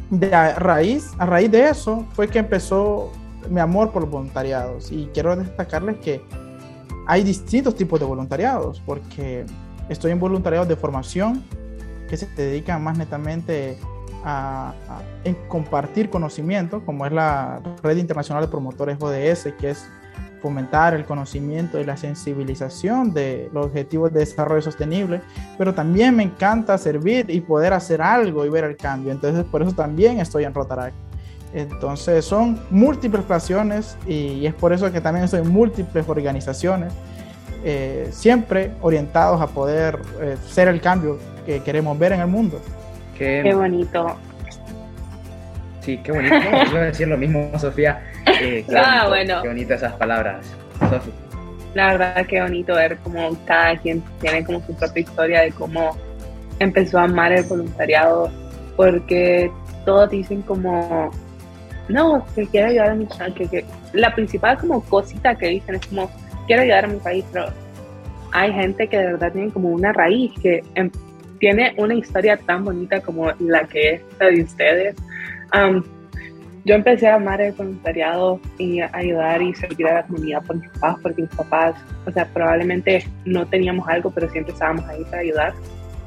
de 0.10 0.34
a 0.34 0.56
raíz, 0.56 1.12
a 1.18 1.26
raíz 1.26 1.52
de 1.52 1.70
eso 1.70 2.06
fue 2.14 2.28
que 2.28 2.40
empezó 2.40 3.12
mi 3.50 3.60
amor 3.60 3.92
por 3.92 4.04
los 4.04 4.12
voluntariados. 4.12 4.92
Y 4.92 5.10
quiero 5.14 5.36
destacarles 5.36 5.98
que 5.98 6.22
hay 7.08 7.24
distintos 7.24 7.76
tipos 7.76 8.00
de 8.00 8.06
voluntariados 8.06 8.82
porque 8.86 9.46
estoy 9.90 10.12
en 10.12 10.20
voluntariados 10.20 10.68
de 10.68 10.76
formación 10.76 11.44
que 12.10 12.18
se 12.18 12.26
dedican 12.28 12.84
más 12.84 12.98
netamente 12.98 13.78
a, 14.24 14.74
en 15.24 15.36
compartir 15.48 16.10
conocimiento, 16.10 16.84
como 16.86 17.06
es 17.06 17.12
la 17.12 17.62
Red 17.84 17.98
Internacional 17.98 18.44
de 18.44 18.50
Promotores 18.50 18.98
ODS, 19.00 19.54
que 19.60 19.72
es 19.72 19.88
fomentar 20.42 20.94
el 20.94 21.06
conocimiento 21.06 21.80
y 21.80 21.84
la 21.84 21.98
sensibilización 21.98 23.14
de 23.14 23.50
los 23.54 23.68
objetivos 23.68 24.14
de 24.14 24.20
desarrollo 24.20 24.62
sostenible, 24.62 25.22
pero 25.58 25.74
también 25.74 26.16
me 26.16 26.24
encanta 26.24 26.78
servir 26.78 27.26
y 27.30 27.42
poder 27.42 27.74
hacer 27.74 28.02
algo 28.02 28.46
y 28.46 28.50
ver 28.50 28.64
el 28.64 28.78
cambio. 28.78 29.12
Entonces, 29.12 29.44
por 29.46 29.62
eso 29.62 29.74
también 29.74 30.20
estoy 30.20 30.44
en 30.44 30.54
Rotaract. 30.54 30.96
Entonces, 31.54 32.26
son 32.26 32.60
múltiples 32.70 33.24
pasiones 33.24 33.98
y 34.06 34.46
es 34.46 34.54
por 34.54 34.74
eso 34.74 34.92
que 34.92 35.02
también 35.02 35.26
estoy 35.26 35.42
en 35.42 35.50
múltiples 35.50 36.08
organizaciones, 36.08 36.94
eh, 37.64 38.10
siempre 38.12 38.72
orientados 38.82 39.42
a 39.42 39.48
poder 39.48 40.00
eh, 40.22 40.38
ser 40.48 40.68
el 40.68 40.82
cambio 40.82 41.18
que 41.46 41.64
queremos 41.64 41.98
ver 41.98 42.12
en 42.12 42.22
el 42.22 42.28
mundo. 42.28 42.60
Qué, 43.18 43.54
bonito. 43.56 44.16
Sí, 45.88 45.98
qué 46.04 46.12
bonito. 46.12 46.36
Quiero 46.70 46.82
decir 46.82 47.08
lo 47.08 47.18
mismo, 47.18 47.50
Sofía. 47.58 48.04
Eh, 48.42 48.66
qué, 48.68 48.78
ah, 48.78 49.06
bueno. 49.08 49.42
qué 49.42 49.48
bonito 49.48 49.74
esas 49.74 49.94
palabras, 49.94 50.46
Sofía. 50.82 51.14
La 51.76 51.94
verdad, 51.94 52.26
qué 52.28 52.42
bonito 52.42 52.76
ver 52.76 52.98
cómo 52.98 53.38
cada 53.46 53.78
quien 53.78 54.04
tiene 54.20 54.44
como 54.44 54.60
su 54.66 54.76
propia 54.76 55.00
historia 55.00 55.42
de 55.44 55.52
cómo 55.52 55.96
empezó 56.60 57.00
a 57.00 57.04
amar 57.04 57.32
el 57.32 57.46
voluntariado, 57.46 58.30
porque 58.76 59.50
todos 59.86 60.10
dicen 60.10 60.42
como, 60.42 61.10
no, 61.88 62.26
que 62.36 62.46
quiero 62.48 62.68
ayudar 62.68 62.90
a 62.90 62.96
mi 62.96 63.06
país, 63.06 63.34
que, 63.50 63.64
la 63.94 64.14
principal 64.14 64.58
como 64.58 64.84
cosita 64.84 65.36
que 65.36 65.48
dicen 65.48 65.76
es 65.76 65.88
como, 65.88 66.12
quiero 66.48 66.64
ayudar 66.64 66.84
a 66.84 66.88
mi 66.90 67.00
país, 67.00 67.24
pero 67.32 67.46
hay 68.34 68.52
gente 68.52 68.90
que 68.90 68.98
de 68.98 69.06
verdad 69.06 69.32
tiene 69.32 69.54
como 69.54 69.70
una 69.70 69.94
raíz, 69.94 70.34
que 70.42 70.62
em, 70.76 70.92
tiene 71.40 71.74
una 71.78 71.94
historia 71.94 72.36
tan 72.36 72.66
bonita 72.66 73.00
como 73.00 73.32
la 73.40 73.64
que 73.64 73.94
es 73.94 74.02
la 74.20 74.26
de 74.26 74.44
ustedes. 74.44 74.96
Yo 76.66 76.76
empecé 76.76 77.08
a 77.08 77.16
amar 77.16 77.42
el 77.42 77.54
voluntariado 77.54 78.40
y 78.58 78.82
a 78.82 78.90
ayudar 78.94 79.42
y 79.42 79.54
servir 79.54 79.88
a 79.88 79.94
la 79.96 80.04
comunidad 80.04 80.44
por 80.44 80.58
mis 80.58 80.70
papás, 80.72 80.98
porque 81.02 81.22
mis 81.22 81.36
papás, 81.36 81.76
o 82.06 82.12
sea, 82.12 82.26
probablemente 82.34 83.06
no 83.26 83.46
teníamos 83.46 83.88
algo, 83.88 84.12
pero 84.12 84.30
siempre 84.30 84.54
estábamos 84.54 84.86
ahí 84.86 85.04
para 85.06 85.20
ayudar. 85.20 85.54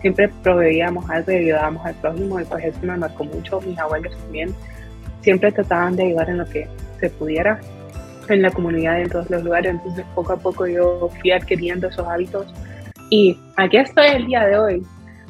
Siempre 0.00 0.28
proveíamos 0.42 1.08
algo 1.10 1.32
y 1.32 1.36
ayudábamos 1.36 1.84
al 1.84 1.94
prójimo 1.96 2.40
y 2.40 2.44
pues 2.44 2.64
eso 2.64 2.78
me 2.82 2.96
marcó 2.96 3.24
mucho. 3.24 3.60
Mis 3.62 3.78
abuelos 3.78 4.16
también 4.22 4.54
siempre 5.20 5.52
trataban 5.52 5.96
de 5.96 6.04
ayudar 6.04 6.30
en 6.30 6.38
lo 6.38 6.46
que 6.46 6.68
se 6.98 7.10
pudiera 7.10 7.60
en 8.28 8.42
la 8.42 8.50
comunidad 8.50 9.00
en 9.00 9.10
todos 9.10 9.28
los 9.30 9.42
lugares. 9.42 9.72
Entonces 9.72 10.04
poco 10.14 10.32
a 10.32 10.36
poco 10.38 10.66
yo 10.66 11.10
fui 11.20 11.32
adquiriendo 11.32 11.88
esos 11.88 12.06
hábitos 12.06 12.46
y 13.10 13.38
aquí 13.56 13.76
estoy 13.76 14.08
el 14.08 14.26
día 14.26 14.46
de 14.46 14.58
hoy 14.58 14.82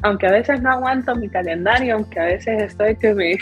aunque 0.03 0.27
a 0.27 0.31
veces 0.31 0.61
no 0.61 0.71
aguanto 0.71 1.15
mi 1.15 1.29
calendario, 1.29 1.95
aunque 1.95 2.19
a 2.19 2.25
veces 2.25 2.61
estoy 2.61 2.95
que 2.95 3.13
me 3.13 3.37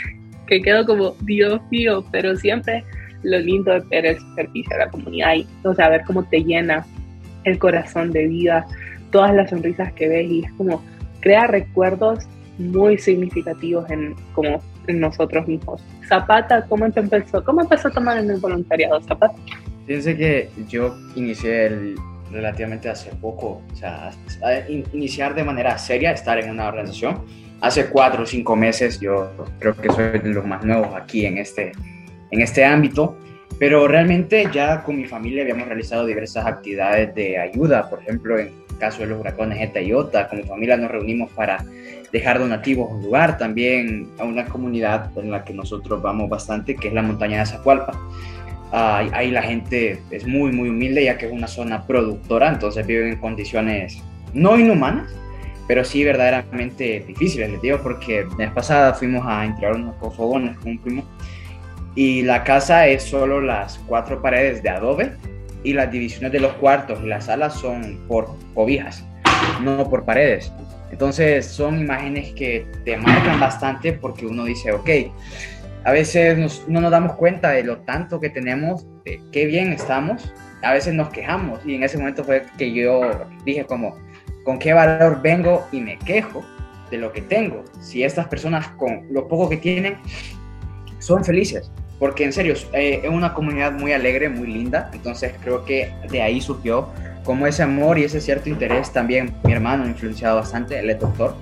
que 0.50 0.60
quedo 0.60 0.84
como 0.84 1.14
Dios 1.22 1.60
mío, 1.70 2.04
pero 2.10 2.36
siempre 2.36 2.84
lo 3.22 3.38
lindo 3.38 3.72
de 3.72 3.80
ver 3.88 4.06
el 4.06 4.18
servicio 4.34 4.74
a 4.76 4.80
la 4.80 4.90
comunidad 4.90 5.34
y 5.34 5.46
o 5.64 5.74
sea, 5.74 5.88
ver 5.88 6.02
cómo 6.06 6.24
te 6.24 6.42
llena 6.42 6.84
el 7.44 7.58
corazón 7.58 8.12
de 8.12 8.26
vida, 8.26 8.66
todas 9.10 9.34
las 9.34 9.50
sonrisas 9.50 9.92
que 9.94 10.08
ves 10.08 10.30
y 10.30 10.44
es 10.44 10.52
como 10.52 10.82
crea 11.20 11.46
recuerdos 11.46 12.26
muy 12.58 12.98
significativos 12.98 13.88
en 13.90 14.14
como 14.34 14.60
en 14.86 15.00
nosotros 15.00 15.46
mismos. 15.46 15.80
Zapata, 16.08 16.66
¿cómo 16.66 16.84
empezó? 16.84 17.44
¿Cómo 17.44 17.62
empezó 17.62 17.88
a 17.88 17.90
tomar 17.92 18.18
en 18.18 18.30
el 18.30 18.40
voluntariado, 18.40 19.00
Zapata? 19.02 19.34
Fíjense 19.86 20.16
que 20.16 20.50
yo 20.68 20.96
inicié 21.14 21.66
el 21.66 21.94
relativamente 22.32 22.88
hace 22.88 23.10
poco, 23.16 23.62
o 23.72 23.76
sea, 23.76 24.12
iniciar 24.92 25.34
de 25.34 25.44
manera 25.44 25.76
seria, 25.78 26.12
estar 26.12 26.38
en 26.38 26.50
una 26.50 26.68
organización. 26.68 27.24
Hace 27.60 27.86
cuatro 27.88 28.22
o 28.22 28.26
cinco 28.26 28.56
meses, 28.56 29.00
yo 29.00 29.30
creo 29.58 29.76
que 29.76 29.90
soy 29.90 30.18
de 30.18 30.30
los 30.30 30.46
más 30.46 30.64
nuevos 30.64 30.94
aquí 30.94 31.26
en 31.26 31.38
este, 31.38 31.72
en 32.30 32.40
este 32.40 32.64
ámbito, 32.64 33.16
pero 33.58 33.86
realmente 33.86 34.48
ya 34.52 34.82
con 34.82 34.96
mi 34.96 35.04
familia 35.04 35.42
habíamos 35.42 35.68
realizado 35.68 36.06
diversas 36.06 36.46
actividades 36.46 37.14
de 37.14 37.38
ayuda, 37.38 37.88
por 37.90 38.00
ejemplo, 38.00 38.38
en 38.38 38.46
el 38.48 38.78
caso 38.78 39.02
de 39.02 39.08
los 39.08 39.20
huracanes 39.20 39.60
Eta 39.60 39.80
y 39.80 39.92
Ota, 39.92 40.28
como 40.28 40.44
familia 40.44 40.76
nos 40.76 40.90
reunimos 40.90 41.30
para 41.32 41.62
dejar 42.10 42.38
donativos 42.38 42.90
a 42.90 42.94
un 42.94 43.02
lugar, 43.02 43.36
también 43.36 44.08
a 44.18 44.24
una 44.24 44.46
comunidad 44.46 45.10
en 45.18 45.30
la 45.30 45.44
que 45.44 45.52
nosotros 45.52 46.00
vamos 46.00 46.30
bastante, 46.30 46.74
que 46.74 46.88
es 46.88 46.94
la 46.94 47.02
montaña 47.02 47.40
de 47.40 47.46
Zacualpa 47.46 47.92
ahí 48.72 49.30
la 49.30 49.42
gente 49.42 50.00
es 50.10 50.26
muy, 50.26 50.52
muy 50.52 50.68
humilde 50.68 51.04
ya 51.04 51.18
que 51.18 51.26
es 51.26 51.32
una 51.32 51.48
zona 51.48 51.86
productora, 51.86 52.48
entonces 52.48 52.86
viven 52.86 53.08
en 53.08 53.16
condiciones 53.16 53.98
no 54.32 54.58
inhumanas, 54.58 55.12
pero 55.66 55.84
sí 55.84 56.04
verdaderamente 56.04 57.04
difíciles, 57.06 57.50
les 57.50 57.62
digo, 57.62 57.78
porque 57.82 58.26
la 58.30 58.46
vez 58.46 58.52
pasada 58.52 58.94
fuimos 58.94 59.24
a 59.26 59.44
entregar 59.44 59.76
unos 59.76 59.94
fogones 59.98 60.58
con 60.58 60.72
un 60.72 60.78
primo 60.78 61.04
y 61.94 62.22
la 62.22 62.44
casa 62.44 62.86
es 62.86 63.02
solo 63.02 63.40
las 63.40 63.78
cuatro 63.86 64.22
paredes 64.22 64.62
de 64.62 64.68
adobe 64.68 65.12
y 65.62 65.72
las 65.72 65.90
divisiones 65.90 66.32
de 66.32 66.40
los 66.40 66.52
cuartos 66.54 67.00
y 67.02 67.06
las 67.06 67.26
salas 67.26 67.54
son 67.54 68.00
por 68.08 68.28
cobijas, 68.54 69.04
no 69.62 69.88
por 69.88 70.04
paredes. 70.04 70.52
Entonces 70.90 71.46
son 71.46 71.80
imágenes 71.80 72.32
que 72.32 72.66
te 72.84 72.96
marcan 72.96 73.38
bastante 73.38 73.92
porque 73.92 74.26
uno 74.26 74.44
dice, 74.44 74.72
ok, 74.72 74.88
a 75.84 75.92
veces 75.92 76.62
no 76.68 76.80
nos 76.80 76.90
damos 76.90 77.14
cuenta 77.14 77.50
de 77.50 77.64
lo 77.64 77.78
tanto 77.78 78.20
que 78.20 78.30
tenemos, 78.30 78.86
de 79.04 79.20
qué 79.32 79.46
bien 79.46 79.72
estamos, 79.72 80.32
a 80.62 80.72
veces 80.72 80.94
nos 80.94 81.08
quejamos 81.10 81.60
y 81.64 81.74
en 81.74 81.82
ese 81.82 81.98
momento 81.98 82.24
fue 82.24 82.44
que 82.58 82.72
yo 82.72 83.00
dije 83.44 83.64
como, 83.64 83.96
¿con 84.44 84.58
qué 84.58 84.72
valor 84.72 85.20
vengo 85.22 85.66
y 85.72 85.80
me 85.80 85.98
quejo 85.98 86.44
de 86.90 86.98
lo 86.98 87.12
que 87.12 87.22
tengo? 87.22 87.64
Si 87.80 88.02
estas 88.02 88.28
personas 88.28 88.68
con 88.68 89.06
lo 89.10 89.28
poco 89.28 89.48
que 89.48 89.56
tienen 89.56 89.98
son 90.98 91.24
felices, 91.24 91.70
porque 91.98 92.24
en 92.24 92.32
serio, 92.32 92.54
eh, 92.72 93.00
es 93.04 93.10
una 93.10 93.34
comunidad 93.34 93.72
muy 93.72 93.92
alegre, 93.92 94.28
muy 94.28 94.46
linda, 94.48 94.90
entonces 94.92 95.34
creo 95.42 95.64
que 95.64 95.92
de 96.10 96.22
ahí 96.22 96.40
surgió 96.40 96.88
como 97.24 97.46
ese 97.46 97.62
amor 97.62 97.98
y 97.98 98.04
ese 98.04 98.20
cierto 98.20 98.48
interés 98.48 98.90
también 98.92 99.34
mi 99.44 99.52
hermano 99.52 99.84
ha 99.84 99.86
influenciado 99.86 100.36
bastante, 100.36 100.78
él 100.78 100.88
es 100.88 100.98
doctor, 100.98 101.36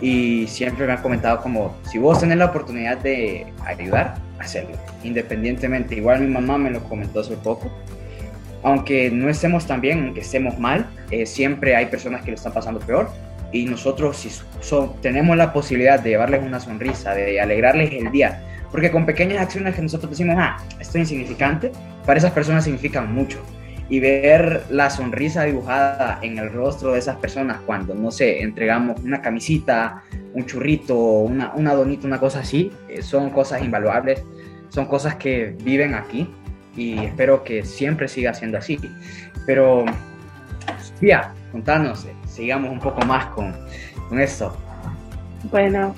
y 0.00 0.46
siempre 0.48 0.86
me 0.86 0.92
ha 0.92 1.02
comentado 1.02 1.40
como, 1.40 1.74
si 1.90 1.98
vos 1.98 2.20
tenés 2.20 2.36
la 2.36 2.46
oportunidad 2.46 2.98
de 2.98 3.46
ayudar, 3.64 4.16
hacerlo, 4.38 4.76
independientemente. 5.02 5.96
Igual 5.96 6.20
mi 6.20 6.26
mamá 6.26 6.58
me 6.58 6.70
lo 6.70 6.82
comentó 6.84 7.20
hace 7.20 7.36
poco. 7.36 7.72
Aunque 8.62 9.10
no 9.10 9.28
estemos 9.28 9.66
tan 9.66 9.80
bien, 9.80 10.04
aunque 10.04 10.20
estemos 10.20 10.58
mal, 10.58 10.86
eh, 11.10 11.26
siempre 11.26 11.76
hay 11.76 11.86
personas 11.86 12.22
que 12.22 12.30
lo 12.30 12.36
están 12.36 12.52
pasando 12.52 12.80
peor. 12.80 13.10
Y 13.52 13.64
nosotros, 13.64 14.16
si 14.16 14.30
tenemos 15.00 15.36
la 15.36 15.52
posibilidad 15.52 16.00
de 16.00 16.10
llevarles 16.10 16.42
una 16.42 16.60
sonrisa, 16.60 17.14
de 17.14 17.40
alegrarles 17.40 17.92
el 17.92 18.10
día, 18.10 18.42
porque 18.72 18.90
con 18.90 19.06
pequeñas 19.06 19.40
acciones 19.40 19.74
que 19.74 19.82
nosotros 19.82 20.10
decimos, 20.10 20.36
ah, 20.38 20.58
esto 20.80 20.98
es 20.98 21.10
insignificante, 21.10 21.70
para 22.04 22.18
esas 22.18 22.32
personas 22.32 22.64
significan 22.64 23.14
mucho 23.14 23.40
y 23.88 24.00
ver 24.00 24.64
la 24.68 24.90
sonrisa 24.90 25.44
dibujada 25.44 26.18
en 26.22 26.38
el 26.38 26.52
rostro 26.52 26.92
de 26.92 26.98
esas 26.98 27.16
personas 27.16 27.58
cuando, 27.64 27.94
no 27.94 28.10
sé, 28.10 28.42
entregamos 28.42 29.00
una 29.00 29.22
camisita, 29.22 30.02
un 30.34 30.44
churrito, 30.44 30.96
una, 30.96 31.52
una 31.54 31.74
donita, 31.74 32.06
una 32.06 32.18
cosa 32.18 32.40
así, 32.40 32.72
eh, 32.88 33.02
son 33.02 33.30
cosas 33.30 33.62
invaluables, 33.62 34.24
son 34.70 34.86
cosas 34.86 35.14
que 35.16 35.56
viven 35.62 35.94
aquí 35.94 36.28
y 36.76 36.98
espero 36.98 37.44
que 37.44 37.64
siempre 37.64 38.08
siga 38.08 38.34
siendo 38.34 38.58
así. 38.58 38.78
Pero, 39.46 39.84
Sofía, 40.82 41.32
contanos, 41.52 42.04
eh, 42.04 42.14
sigamos 42.26 42.70
un 42.70 42.80
poco 42.80 43.04
más 43.06 43.26
con, 43.26 43.54
con 44.08 44.20
esto. 44.20 44.56
Bueno, 45.50 45.94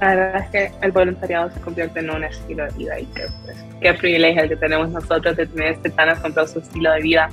la 0.00 0.14
verdad 0.14 0.42
es 0.42 0.48
que 0.50 0.72
el 0.82 0.92
voluntariado 0.92 1.50
se 1.50 1.60
convierte 1.60 2.00
en 2.00 2.10
un 2.10 2.24
estilo 2.24 2.64
de 2.64 2.78
vida 2.78 3.00
y 3.00 3.04
que, 3.06 3.26
pues, 3.44 3.64
qué 3.80 3.94
privilegio 3.94 4.42
el 4.42 4.48
que 4.48 4.56
tenemos 4.56 4.90
nosotros 4.90 5.36
de 5.36 5.46
tener 5.46 5.72
este 5.72 5.90
tan 5.90 6.08
asombroso 6.08 6.60
estilo 6.60 6.92
de 6.92 7.00
vida. 7.00 7.28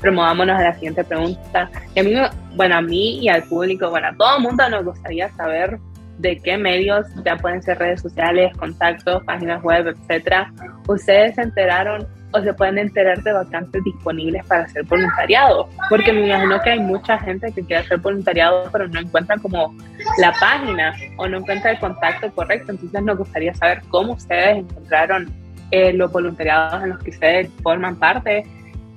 Pero 0.00 0.14
movámonos 0.14 0.58
a 0.58 0.62
la 0.62 0.74
siguiente 0.74 1.04
pregunta. 1.04 1.70
Y 1.94 2.00
a 2.00 2.02
mí, 2.02 2.14
bueno, 2.56 2.76
a 2.76 2.82
mí 2.82 3.20
y 3.20 3.28
al 3.28 3.44
público, 3.44 3.88
bueno, 3.88 4.08
a 4.08 4.14
todo 4.14 4.36
el 4.36 4.42
mundo 4.42 4.68
nos 4.68 4.84
gustaría 4.84 5.30
saber 5.30 5.78
de 6.18 6.38
qué 6.38 6.56
medios, 6.58 7.06
ya 7.24 7.36
pueden 7.36 7.62
ser 7.62 7.78
redes 7.78 8.02
sociales, 8.02 8.54
contactos, 8.56 9.22
páginas 9.24 9.62
web, 9.62 9.88
etcétera, 9.88 10.52
ustedes 10.86 11.34
se 11.34 11.42
enteraron 11.42 12.06
o 12.32 12.42
se 12.42 12.52
pueden 12.54 12.78
enterar 12.78 13.22
de 13.22 13.32
vacantes 13.32 13.82
disponibles 13.84 14.44
para 14.46 14.64
hacer 14.64 14.84
voluntariado, 14.84 15.68
porque 15.88 16.12
me 16.12 16.26
imagino 16.26 16.60
que 16.62 16.70
hay 16.70 16.80
mucha 16.80 17.18
gente 17.18 17.52
que 17.52 17.62
quiere 17.62 17.82
hacer 17.82 17.98
voluntariado 17.98 18.68
pero 18.72 18.88
no 18.88 19.00
encuentra 19.00 19.36
como 19.38 19.74
la 20.18 20.32
página 20.32 20.94
o 21.16 21.28
no 21.28 21.38
encuentra 21.38 21.72
el 21.72 21.78
contacto 21.78 22.32
correcto, 22.32 22.72
entonces 22.72 23.02
nos 23.02 23.18
gustaría 23.18 23.54
saber 23.54 23.82
cómo 23.88 24.14
ustedes 24.14 24.58
encontraron 24.58 25.30
eh, 25.70 25.92
los 25.92 26.12
voluntariados 26.12 26.82
en 26.82 26.90
los 26.90 26.98
que 26.98 27.10
ustedes 27.10 27.50
forman 27.62 27.96
parte 27.96 28.44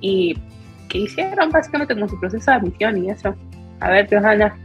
y 0.00 0.38
qué 0.88 0.98
hicieron 0.98 1.50
básicamente 1.50 1.94
como 1.94 2.08
su 2.08 2.18
proceso 2.20 2.50
de 2.50 2.56
admisión 2.56 3.02
y 3.02 3.10
eso. 3.10 3.34
A 3.80 3.90
ver, 3.90 4.08
Johanna. 4.10 4.56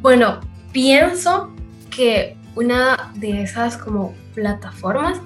Bueno, 0.00 0.40
pienso 0.72 1.54
que 1.90 2.36
una 2.54 3.12
de 3.14 3.42
esas 3.42 3.76
como 3.76 4.14
plataformas 4.34 5.20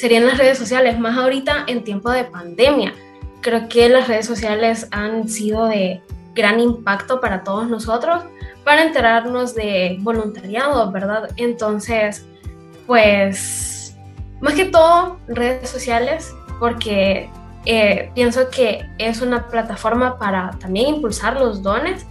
serían 0.00 0.26
las 0.26 0.38
redes 0.38 0.56
sociales, 0.56 0.98
más 0.98 1.18
ahorita 1.18 1.64
en 1.66 1.84
tiempo 1.84 2.10
de 2.10 2.24
pandemia. 2.24 2.94
Creo 3.42 3.68
que 3.68 3.86
las 3.90 4.08
redes 4.08 4.24
sociales 4.24 4.88
han 4.92 5.28
sido 5.28 5.66
de 5.66 6.02
gran 6.34 6.58
impacto 6.58 7.20
para 7.20 7.44
todos 7.44 7.68
nosotros 7.68 8.22
para 8.64 8.82
enterarnos 8.82 9.54
de 9.54 9.98
voluntariado, 10.00 10.90
¿verdad? 10.90 11.28
Entonces, 11.36 12.24
pues, 12.86 13.94
más 14.40 14.54
que 14.54 14.64
todo, 14.64 15.18
redes 15.28 15.68
sociales, 15.68 16.34
porque 16.58 17.28
eh, 17.66 18.10
pienso 18.14 18.48
que 18.48 18.86
es 18.96 19.20
una 19.20 19.48
plataforma 19.48 20.18
para 20.18 20.52
también 20.60 20.94
impulsar 20.94 21.38
los 21.38 21.62
dones 21.62 22.06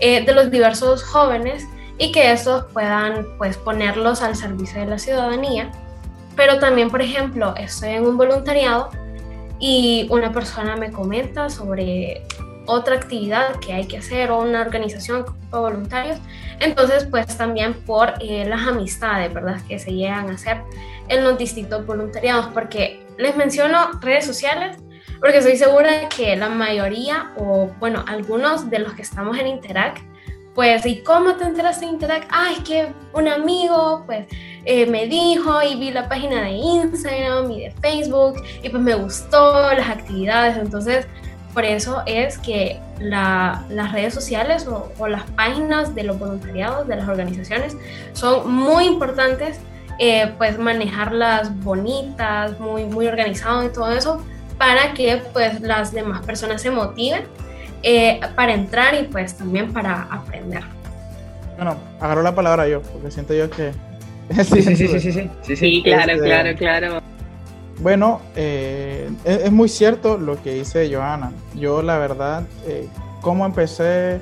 eh, 0.00 0.24
de 0.24 0.32
los 0.32 0.50
diversos 0.50 1.02
jóvenes 1.02 1.66
y 1.98 2.10
que 2.10 2.32
estos 2.32 2.64
puedan, 2.72 3.26
pues, 3.36 3.58
ponerlos 3.58 4.22
al 4.22 4.34
servicio 4.34 4.80
de 4.80 4.86
la 4.86 4.98
ciudadanía 4.98 5.70
pero 6.36 6.58
también, 6.58 6.90
por 6.90 7.02
ejemplo, 7.02 7.54
estoy 7.56 7.90
en 7.90 8.06
un 8.06 8.16
voluntariado 8.16 8.90
y 9.58 10.06
una 10.10 10.32
persona 10.32 10.76
me 10.76 10.90
comenta 10.90 11.48
sobre 11.48 12.22
otra 12.66 12.96
actividad 12.96 13.56
que 13.60 13.72
hay 13.72 13.86
que 13.86 13.98
hacer 13.98 14.30
o 14.30 14.38
una 14.38 14.62
organización 14.62 15.24
con 15.24 15.36
voluntarios. 15.50 16.18
Entonces, 16.60 17.06
pues 17.10 17.36
también 17.36 17.74
por 17.74 18.14
eh, 18.20 18.44
las 18.46 18.66
amistades, 18.66 19.32
¿verdad? 19.32 19.60
Que 19.68 19.78
se 19.78 19.92
llegan 19.92 20.30
a 20.30 20.34
hacer 20.34 20.62
en 21.08 21.24
los 21.24 21.36
distintos 21.38 21.84
voluntariados, 21.86 22.48
porque 22.54 23.04
les 23.18 23.36
menciono 23.36 23.92
redes 24.00 24.24
sociales, 24.24 24.78
porque 25.20 25.38
estoy 25.38 25.56
segura 25.56 26.08
que 26.08 26.36
la 26.36 26.48
mayoría, 26.48 27.32
o 27.36 27.70
bueno, 27.78 28.04
algunos 28.08 28.70
de 28.70 28.78
los 28.78 28.94
que 28.94 29.02
estamos 29.02 29.38
en 29.38 29.46
Interact, 29.46 29.98
pues, 30.54 30.86
¿y 30.86 31.02
cómo 31.02 31.34
te 31.34 31.44
enteraste 31.44 31.84
de 31.84 31.92
Interact? 31.92 32.28
Ah, 32.30 32.52
es 32.52 32.60
que 32.60 32.92
un 33.12 33.28
amigo, 33.28 34.04
pues, 34.06 34.26
eh, 34.64 34.86
me 34.86 35.06
dijo 35.06 35.62
y 35.62 35.76
vi 35.76 35.90
la 35.90 36.08
página 36.08 36.42
de 36.42 36.52
Instagram 36.52 37.50
y 37.50 37.64
de 37.64 37.70
Facebook 37.82 38.42
y 38.62 38.68
pues 38.68 38.82
me 38.82 38.94
gustó 38.94 39.72
las 39.72 39.88
actividades. 39.88 40.56
Entonces, 40.56 41.06
por 41.52 41.64
eso 41.64 42.02
es 42.06 42.38
que 42.38 42.80
las 42.98 43.92
redes 43.92 44.12
sociales 44.12 44.66
o, 44.66 45.06
las 45.06 45.22
páginas 45.30 45.94
de 45.94 46.02
los 46.02 46.18
voluntariados, 46.18 46.88
de 46.88 46.96
las 46.96 47.08
organizaciones, 47.08 47.76
son 48.12 48.52
muy 48.52 48.86
importantes, 48.86 49.60
eh, 50.00 50.32
pues 50.36 50.58
manejarlas 50.58 51.56
bonitas, 51.62 52.58
muy, 52.58 52.84
muy 52.84 53.06
organizado 53.06 53.64
y 53.64 53.68
todo 53.68 53.92
eso, 53.92 54.20
para 54.58 54.94
que 54.94 55.22
pues 55.32 55.60
las 55.60 55.92
demás 55.92 56.24
personas 56.24 56.60
se 56.60 56.70
motiven 56.70 57.24
eh, 57.82 58.20
para 58.34 58.54
entrar 58.54 58.94
y 58.94 59.04
pues 59.04 59.36
también 59.36 59.72
para 59.72 60.08
aprender. 60.10 60.64
Bueno, 61.56 61.76
agarro 62.00 62.22
la 62.22 62.34
palabra 62.34 62.66
yo, 62.66 62.82
porque 62.82 63.10
siento 63.10 63.32
yo 63.34 63.48
que... 63.48 63.72
sí, 64.44 64.62
sí, 64.62 64.76
sí, 64.76 64.88
sí, 64.88 65.12
sí, 65.12 65.30
sí, 65.42 65.56
sí, 65.56 65.82
claro, 65.82 66.12
este, 66.12 66.24
claro, 66.24 66.56
claro. 66.56 67.02
Bueno, 67.80 68.20
eh, 68.36 69.10
es, 69.24 69.50
muy 69.52 69.68
cierto 69.68 70.16
lo 70.16 70.40
que 70.42 70.54
dice 70.54 70.92
Johanna. 70.92 71.32
Yo 71.54 71.82
la 71.82 71.98
verdad, 71.98 72.46
eh, 72.66 72.88
como 73.20 73.44
empecé 73.44 74.20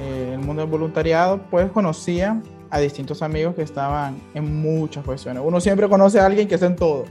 el 0.00 0.38
mundo 0.38 0.62
del 0.62 0.70
voluntariado, 0.70 1.42
pues 1.50 1.70
conocía 1.70 2.40
a 2.70 2.78
distintos 2.78 3.22
amigos 3.22 3.54
que 3.54 3.62
estaban 3.62 4.16
en 4.34 4.62
muchas 4.62 5.04
cuestiones. 5.04 5.42
Uno 5.44 5.60
siempre 5.60 5.88
conoce 5.88 6.20
a 6.20 6.26
alguien 6.26 6.48
que 6.48 6.54
está 6.54 6.66
en 6.66 6.76
todo. 6.76 7.04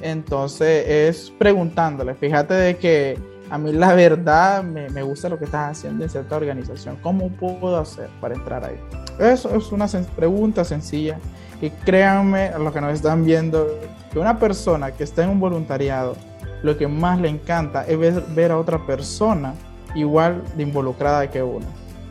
Entonces 0.00 0.86
es 0.86 1.32
preguntándole, 1.38 2.14
fíjate 2.14 2.54
de 2.54 2.76
que 2.76 3.18
a 3.50 3.58
mí 3.58 3.72
la 3.72 3.94
verdad 3.94 4.62
me, 4.62 4.88
me, 4.90 5.02
gusta 5.02 5.28
lo 5.28 5.38
que 5.38 5.44
estás 5.44 5.78
haciendo 5.78 6.04
en 6.04 6.10
cierta 6.10 6.36
organización. 6.36 6.96
¿Cómo 7.02 7.28
puedo 7.28 7.78
hacer 7.78 8.08
para 8.20 8.34
entrar 8.34 8.64
ahí? 8.64 8.76
Eso 9.18 9.54
es 9.54 9.70
una 9.70 9.86
pregunta 10.16 10.64
sencilla. 10.64 11.18
Y 11.60 11.70
créanme, 11.70 12.48
a 12.48 12.58
los 12.58 12.72
que 12.72 12.80
nos 12.80 12.92
están 12.92 13.24
viendo, 13.24 13.66
que 14.12 14.18
una 14.18 14.38
persona 14.38 14.92
que 14.92 15.04
está 15.04 15.24
en 15.24 15.30
un 15.30 15.40
voluntariado, 15.40 16.16
lo 16.62 16.76
que 16.76 16.88
más 16.88 17.20
le 17.20 17.28
encanta 17.28 17.84
es 17.86 17.98
ver, 18.34 18.52
a 18.52 18.58
otra 18.58 18.78
persona 18.86 19.54
igual 19.94 20.42
de 20.56 20.62
involucrada 20.62 21.30
que 21.30 21.42
uno, 21.42 21.66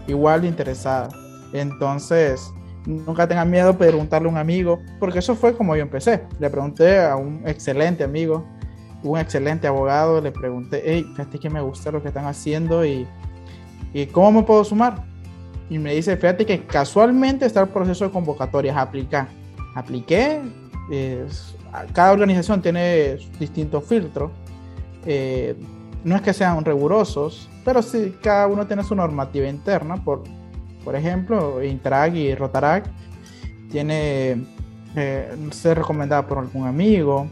igual 0.07 0.41
de 0.41 0.47
interesada. 0.47 1.09
Entonces, 1.53 2.51
nunca 2.85 3.27
tengan 3.27 3.49
miedo 3.49 3.67
de 3.67 3.77
preguntarle 3.77 4.27
a 4.27 4.31
un 4.31 4.37
amigo, 4.37 4.79
porque 4.99 5.19
eso 5.19 5.35
fue 5.35 5.55
como 5.55 5.75
yo 5.75 5.81
empecé. 5.81 6.23
Le 6.39 6.49
pregunté 6.49 7.03
a 7.03 7.15
un 7.15 7.41
excelente 7.45 8.03
amigo 8.03 8.45
un 9.03 9.19
excelente 9.19 9.67
abogado, 9.67 10.21
le 10.21 10.31
pregunté, 10.31 10.81
hey, 10.85 11.05
fíjate 11.11 11.39
que 11.39 11.49
me 11.49 11.61
gusta 11.61 11.91
lo 11.91 12.01
que 12.01 12.07
están 12.07 12.25
haciendo 12.25 12.85
y, 12.85 13.05
y 13.93 14.05
cómo 14.07 14.31
me 14.31 14.43
puedo 14.43 14.63
sumar. 14.63 15.03
Y 15.69 15.79
me 15.79 15.93
dice, 15.95 16.17
fíjate 16.17 16.45
que 16.45 16.65
casualmente 16.65 17.45
está 17.45 17.61
el 17.61 17.69
proceso 17.69 18.05
de 18.05 18.11
convocatorias, 18.11 18.75
aplicar. 18.77 19.27
Apliqué, 19.75 20.41
cada 21.93 22.11
organización 22.11 22.61
tiene 22.61 23.17
distintos 23.39 23.83
filtros. 23.85 24.31
Eh, 25.05 25.55
no 26.03 26.15
es 26.15 26.21
que 26.21 26.33
sean 26.33 26.63
rigurosos, 26.63 27.49
pero 27.63 27.81
sí, 27.81 28.15
cada 28.21 28.47
uno 28.47 28.67
tiene 28.67 28.83
su 28.83 28.95
normativa 28.95 29.47
interna. 29.47 29.95
Por, 29.95 30.23
por 30.83 30.95
ejemplo, 30.95 31.63
Intrag 31.63 32.15
y 32.15 32.35
Rotarac 32.35 32.85
tiene 33.71 34.45
eh, 34.95 35.35
ser 35.51 35.77
recomendada 35.79 36.27
por 36.27 36.39
algún 36.39 36.67
amigo, 36.67 37.27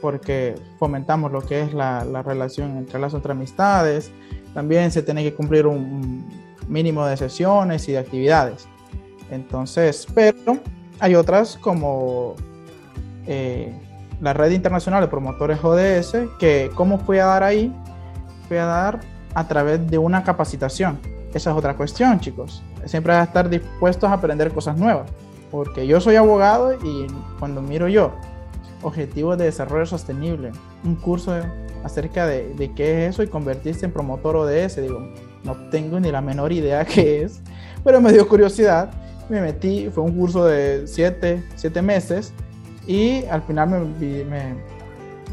porque 0.00 0.54
fomentamos 0.78 1.30
lo 1.30 1.42
que 1.42 1.60
es 1.60 1.74
la, 1.74 2.04
la 2.04 2.22
relación 2.22 2.78
entre 2.78 2.98
las 2.98 3.14
otras 3.14 3.36
amistades. 3.36 4.10
También 4.54 4.90
se 4.90 5.02
tiene 5.02 5.22
que 5.22 5.34
cumplir 5.34 5.66
un 5.66 6.47
mínimo 6.68 7.04
de 7.06 7.16
sesiones 7.16 7.88
y 7.88 7.92
de 7.92 7.98
actividades. 7.98 8.68
Entonces, 9.30 10.06
pero 10.14 10.58
hay 11.00 11.14
otras 11.14 11.56
como 11.56 12.34
eh, 13.26 13.72
la 14.20 14.32
red 14.32 14.52
internacional 14.52 15.00
de 15.02 15.08
promotores 15.08 15.58
ODS, 15.62 16.16
que 16.38 16.70
cómo 16.74 16.98
fui 16.98 17.18
a 17.18 17.26
dar 17.26 17.42
ahí, 17.42 17.72
fui 18.48 18.56
a 18.56 18.64
dar 18.64 19.00
a 19.34 19.46
través 19.46 19.88
de 19.90 19.98
una 19.98 20.24
capacitación. 20.24 20.98
Esa 21.34 21.50
es 21.50 21.56
otra 21.56 21.76
cuestión, 21.76 22.18
chicos. 22.20 22.62
Siempre 22.86 23.12
hay 23.12 23.20
que 23.20 23.28
estar 23.28 23.48
dispuestos 23.48 24.10
a 24.10 24.14
aprender 24.14 24.50
cosas 24.52 24.78
nuevas, 24.78 25.10
porque 25.50 25.86
yo 25.86 26.00
soy 26.00 26.16
abogado 26.16 26.74
y 26.74 27.06
cuando 27.38 27.60
miro 27.62 27.88
yo 27.88 28.12
Objetivos 28.82 29.36
de 29.36 29.46
Desarrollo 29.46 29.86
Sostenible, 29.86 30.52
un 30.84 30.94
curso 30.94 31.34
acerca 31.82 32.26
de, 32.26 32.54
de, 32.54 32.72
qué 32.74 33.06
es 33.06 33.14
eso 33.14 33.24
y 33.24 33.26
convertirse 33.26 33.84
en 33.84 33.92
promotor 33.92 34.36
ODS. 34.36 34.76
Digo, 34.76 35.00
no 35.44 35.56
tengo 35.70 36.00
ni 36.00 36.10
la 36.10 36.20
menor 36.20 36.52
idea 36.52 36.84
qué 36.94 37.22
es, 37.22 37.40
pero 37.84 38.00
me 38.00 38.12
dio 38.12 38.28
curiosidad. 38.28 38.90
Me 39.28 39.42
metí, 39.42 39.90
fue 39.90 40.04
un 40.04 40.16
curso 40.16 40.46
de 40.46 40.86
siete, 40.86 41.42
meses 41.82 42.32
y 42.86 43.24
al 43.26 43.42
final 43.42 43.68
me, 43.68 44.24
me, 44.24 44.54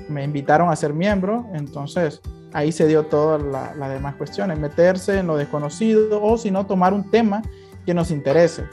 me, 0.10 0.24
invitaron 0.26 0.70
a 0.70 0.76
ser 0.76 0.94
miembro, 0.94 1.46
entonces 1.54 2.20
ahí 2.52 2.74
se 2.74 2.88
dio 2.88 3.06
todas 3.06 3.42
las 3.42 3.90
demás 3.90 4.16
cuestiones, 4.16 4.60
meterse 4.60 5.20
en 5.20 5.28
lo 5.28 5.38
desconocido 5.38 6.22
o 6.22 6.38
si 6.38 6.52
no, 6.52 6.66
tomar 6.66 6.94
un 6.94 7.10
tema 7.10 7.42
que 7.86 7.94
nos 7.94 8.12
interese 8.12 8.66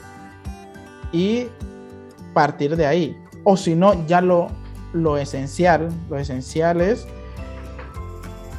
y 1.13 1.47
partir 2.33 2.75
de 2.75 2.85
ahí. 2.85 3.17
O 3.45 3.55
si 3.55 3.75
no, 3.75 4.05
ya 4.07 4.19
lo 4.19 4.49
lo 4.93 5.17
esencial, 5.17 5.89
lo 6.09 6.17
esencial 6.17 6.79
es 6.79 7.05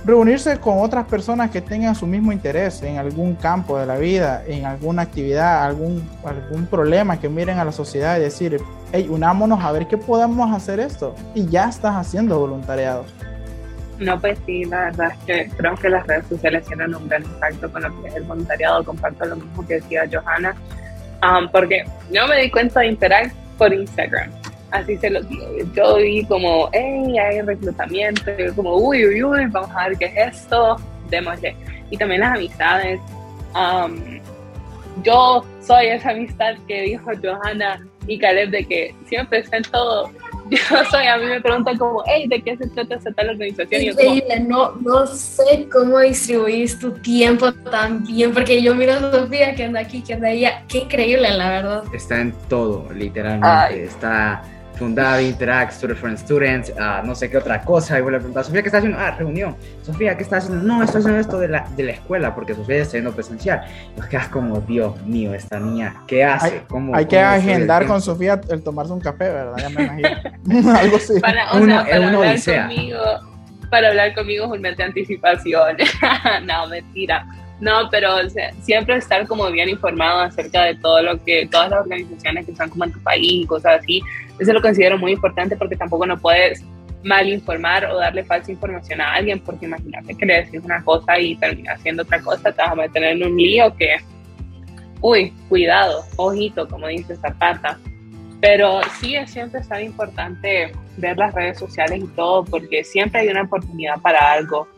reunirse 0.05 0.59
con 0.59 0.81
otras 0.81 1.07
personas 1.07 1.51
que 1.51 1.61
tengan 1.61 1.95
su 1.95 2.07
mismo 2.07 2.33
interés 2.33 2.83
en 2.83 2.99
algún 2.99 3.35
campo 3.35 3.79
de 3.79 3.87
la 3.87 3.97
vida, 3.97 4.43
en 4.47 4.67
alguna 4.67 5.03
actividad, 5.03 5.65
algún, 5.65 6.09
algún 6.25 6.67
problema 6.67 7.19
que 7.19 7.29
miren 7.29 7.59
a 7.59 7.65
la 7.65 7.73
sociedad 7.73 8.19
y 8.19 8.21
decir, 8.21 8.61
hey, 8.93 9.07
unámonos 9.09 9.65
a 9.65 9.73
ver 9.73 9.87
qué 9.87 9.97
podemos 9.97 10.53
hacer 10.53 10.81
esto. 10.81 11.15
Y 11.35 11.47
ya 11.47 11.69
estás 11.69 11.97
haciendo 11.97 12.39
voluntariado. 12.39 13.05
No, 13.99 14.21
pues 14.21 14.39
sí, 14.45 14.65
la 14.65 14.87
verdad 14.87 15.13
es 15.13 15.19
que 15.25 15.57
creo 15.57 15.75
que 15.77 15.89
las 15.89 16.07
redes 16.07 16.27
sociales 16.27 16.67
tienen 16.67 16.95
un 16.95 17.09
gran 17.09 17.23
impacto 17.23 17.73
con 17.73 17.83
lo 17.83 18.03
que 18.03 18.09
es 18.09 18.17
el 18.17 18.25
voluntariado. 18.25 18.85
Comparto 18.85 19.25
lo 19.25 19.37
mismo 19.37 19.67
que 19.67 19.75
decía 19.75 20.03
Johanna, 20.13 20.55
um, 21.23 21.49
porque 21.51 21.85
yo 22.11 22.27
me 22.27 22.43
di 22.43 22.51
cuenta 22.51 22.81
de 22.81 22.89
interactuar 22.89 23.45
por 23.57 23.73
Instagram 23.73 24.44
así 24.75 24.97
se 24.99 25.11
lo 25.11 25.23
digo. 25.23 25.47
Yo 25.75 25.97
vi 25.97 26.25
como, 26.25 26.69
hey, 26.73 27.19
hay 27.19 27.41
reclutamiento, 27.41 28.31
como, 28.57 28.77
uy, 28.77 29.07
uy, 29.07 29.23
uy, 29.23 29.47
vamos 29.47 29.71
a 29.75 29.89
ver 29.89 29.99
qué 29.99 30.07
es 30.07 30.35
esto, 30.35 30.77
démosle. 31.09 31.57
Y 31.91 31.97
también 31.97 32.21
las 32.21 32.35
amistades. 32.35 33.01
Um, 33.55 34.21
yo 35.03 35.45
soy 35.61 35.87
esa 35.87 36.11
amistad 36.11 36.55
que 36.69 36.83
dijo 36.83 37.11
Johanna 37.23 37.85
y 38.07 38.19
Caleb 38.19 38.51
de 38.51 38.65
que 38.65 38.95
siempre 39.09 39.41
está 39.41 39.57
en 39.57 39.65
todo 39.65 40.11
yo 40.51 40.85
soy, 40.91 41.07
a 41.07 41.17
mí 41.17 41.25
me 41.25 41.41
preguntan 41.41 41.79
como, 41.79 42.03
hey, 42.07 42.27
¿de 42.29 42.43
qué 42.43 42.57
se 42.57 42.69
trata 42.69 42.97
esa 42.97 43.11
tal 43.13 43.31
organización? 43.31 43.83
Increíble, 43.83 44.41
no, 44.41 44.73
no 44.77 45.07
sé 45.07 45.67
cómo 45.73 45.99
distribuís 46.01 46.79
tu 46.79 46.93
tiempo 46.93 47.53
tan 47.53 48.05
bien, 48.05 48.33
porque 48.33 48.63
yo 48.63 48.75
miro 48.75 48.93
a 48.93 49.11
Sofía 49.11 49.55
que 49.55 49.65
anda 49.65 49.81
aquí, 49.81 50.03
que 50.03 50.15
anda 50.15 50.29
allá, 50.29 50.63
qué 50.69 50.79
increíble, 50.79 51.31
la 51.31 51.49
verdad. 51.49 51.85
Está 51.95 52.21
en 52.21 52.33
todo, 52.49 52.93
literalmente, 52.93 53.85
está 53.85 54.43
fundada 54.77 55.23
Interact, 55.23 55.73
Student 55.73 55.99
for 55.99 56.19
Students, 56.19 56.71
uh, 56.71 57.07
no 57.07 57.15
sé 57.15 57.31
qué 57.31 57.39
otra 57.39 57.63
cosa, 57.63 57.99
y 57.99 58.03
vuelve 58.03 58.19
a 58.19 58.21
preguntar, 58.21 58.45
Sofía, 58.45 58.63
¿qué 58.63 58.69
está 58.69 58.79
haciendo? 58.79 58.99
Ah, 58.99 59.13
reunión. 59.13 59.57
Sofía, 59.83 60.17
¿qué 60.17 60.23
está 60.23 60.39
haciendo? 60.39 60.63
No, 60.63 60.83
estoy 60.83 61.01
haciendo 61.01 61.21
esto 61.21 61.39
de 61.39 61.49
la, 61.49 61.67
de 61.77 61.83
la 61.85 61.93
escuela, 61.93 62.35
porque 62.35 62.55
Sofía 62.55 62.77
está 62.77 62.89
haciendo 62.89 63.13
presencial. 63.13 63.65
Y 63.95 64.01
nos 64.01 64.09
quedas 64.09 64.29
como, 64.29 64.61
Dios 64.61 65.01
mío, 65.07 65.35
esta 65.35 65.59
niña, 65.61 66.03
¿qué 66.07 66.25
hace? 66.25 66.47
Hay, 66.47 66.63
¿Cómo, 66.69 66.95
hay 66.95 67.07
que 67.07 67.19
agendar 67.19 67.87
con 67.87 68.01
Sofía 68.03 68.41
el 68.49 68.63
tomarse 68.63 68.93
un 68.93 69.01
café, 69.01 69.31
¿verdad? 69.31 69.57
Ya 69.59 69.69
me 69.71 69.83
imagino. 69.85 70.09
Algo 70.79 70.97
así. 70.97 71.21
Para, 71.21 71.53
o 71.53 71.59
uno, 71.59 71.67
sea, 71.67 71.85
para 71.85 72.09
uno 72.09 72.19
hablar 72.19 72.43
conmigo, 72.43 72.99
para 73.71 73.89
hablar 73.89 74.15
conmigo 74.15 74.45
es 74.45 74.51
un 74.51 74.61
mes 74.61 74.77
de 74.77 74.85
anticipación. 74.85 75.77
no, 76.45 76.69
mentira. 76.69 77.27
No, 77.65 77.89
pero 77.91 78.17
o 78.17 78.29
sea, 78.29 78.53
siempre 78.61 78.95
estar 78.97 79.27
como 79.27 79.51
bien 79.51 79.71
informado 79.71 80.21
acerca 80.21 80.65
de 80.65 80.75
todo 80.75 81.03
lo 81.03 81.25
que, 81.25 81.49
todas 81.51 81.71
las 81.71 81.81
organizaciones 81.81 82.45
que 82.45 82.53
están 82.53 82.69
como 82.69 82.85
en 82.85 82.93
tu 82.93 83.01
país 83.01 83.27
y 83.27 83.47
cosas 83.47 83.81
así, 83.81 84.03
eso 84.39 84.53
lo 84.53 84.61
considero 84.61 84.99
muy 84.99 85.13
importante 85.13 85.57
porque 85.57 85.75
tampoco 85.75 86.05
no 86.05 86.19
puedes 86.19 86.63
mal 87.05 87.27
informar 87.27 87.87
o 87.87 87.97
darle 87.97 88.23
falsa 88.23 88.53
información 88.53 89.01
a 89.01 89.15
alguien, 89.15 89.41
porque 89.41 89.65
imagínate 89.65 90.15
que 90.15 90.27
le 90.27 90.43
decís 90.43 90.61
una 90.63 90.85
cosa 90.85 91.19
y 91.19 91.37
termina 91.37 91.73
haciendo 91.73 92.03
otra 92.03 92.21
cosa, 92.21 92.53
te 92.53 92.61
vas 92.61 92.73
a 92.73 92.75
meter 92.75 93.03
en 93.03 93.25
un 93.25 93.35
lío 93.35 93.75
que, 93.77 93.97
uy, 95.01 95.33
cuidado, 95.49 96.05
ojito, 96.17 96.69
como 96.69 96.87
dice 96.89 97.17
Zapata. 97.17 97.79
Pero 98.43 98.83
sí 99.01 99.17
es 99.17 99.31
siempre 99.31 99.63
tan 99.63 99.85
importante 99.85 100.71
ver 100.99 101.17
las 101.17 101.33
redes 101.33 101.59
sociales 101.59 102.03
y 102.05 102.09
todo, 102.09 102.45
porque 102.45 102.85
siempre 102.85 103.23
hay 103.23 103.29
una 103.29 103.45
oportunidad 103.45 103.99
para 104.03 104.33
algo. 104.33 104.69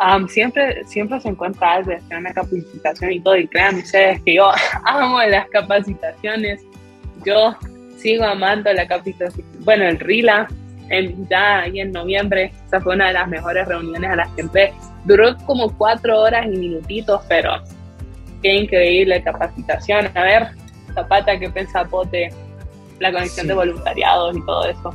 Um, 0.00 0.26
siempre, 0.28 0.82
siempre 0.86 1.20
se 1.20 1.28
encuentra 1.28 1.74
algo 1.74 1.90
de 1.90 1.96
hacer 1.96 2.16
una 2.16 2.32
capacitación 2.32 3.12
y 3.12 3.20
todo, 3.20 3.36
y 3.36 3.46
créanme 3.46 3.80
ustedes 3.80 4.22
que 4.22 4.34
yo 4.36 4.50
amo 4.86 5.20
las 5.22 5.46
capacitaciones. 5.50 6.62
Yo 7.26 7.54
sigo 7.98 8.24
amando 8.24 8.72
la 8.72 8.86
capacitación, 8.86 9.46
bueno, 9.58 9.84
el 9.84 9.98
RILA, 9.98 10.48
en, 10.88 11.28
ya 11.28 11.60
ahí 11.60 11.80
en 11.80 11.92
noviembre, 11.92 12.50
esa 12.66 12.80
fue 12.80 12.94
una 12.94 13.08
de 13.08 13.12
las 13.12 13.28
mejores 13.28 13.68
reuniones 13.68 14.10
a 14.10 14.16
las 14.16 14.28
que 14.30 14.40
entré. 14.40 14.72
Duró 15.04 15.36
como 15.44 15.76
cuatro 15.76 16.18
horas 16.18 16.46
y 16.46 16.56
minutitos, 16.56 17.20
pero 17.28 17.62
qué 18.42 18.54
increíble 18.54 19.22
capacitación. 19.22 20.08
A 20.16 20.22
ver, 20.22 20.48
Zapata, 20.94 21.38
¿qué 21.38 21.50
pensás 21.50 21.86
de 22.10 22.32
la 23.00 23.12
conexión 23.12 23.46
de 23.46 23.54
voluntariados 23.54 24.34
y 24.34 24.46
todo 24.46 24.64
eso? 24.64 24.94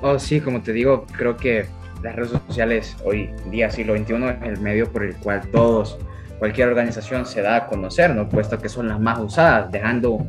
Oh, 0.00 0.18
sí, 0.18 0.40
como 0.40 0.62
te 0.62 0.72
digo, 0.72 1.06
creo 1.16 1.36
que 1.36 1.66
las 2.02 2.16
redes 2.16 2.30
sociales 2.46 2.96
hoy 3.04 3.30
día, 3.50 3.70
siglo 3.70 3.96
XXI, 3.96 4.14
es 4.14 4.42
el 4.42 4.60
medio 4.60 4.90
por 4.90 5.04
el 5.04 5.14
cual 5.16 5.42
todos, 5.50 5.98
cualquier 6.38 6.68
organización 6.68 7.26
se 7.26 7.42
da 7.42 7.56
a 7.56 7.66
conocer, 7.66 8.14
¿no? 8.14 8.28
Puesto 8.28 8.58
que 8.58 8.68
son 8.68 8.88
las 8.88 9.00
más 9.00 9.18
usadas, 9.18 9.70
dejando 9.70 10.26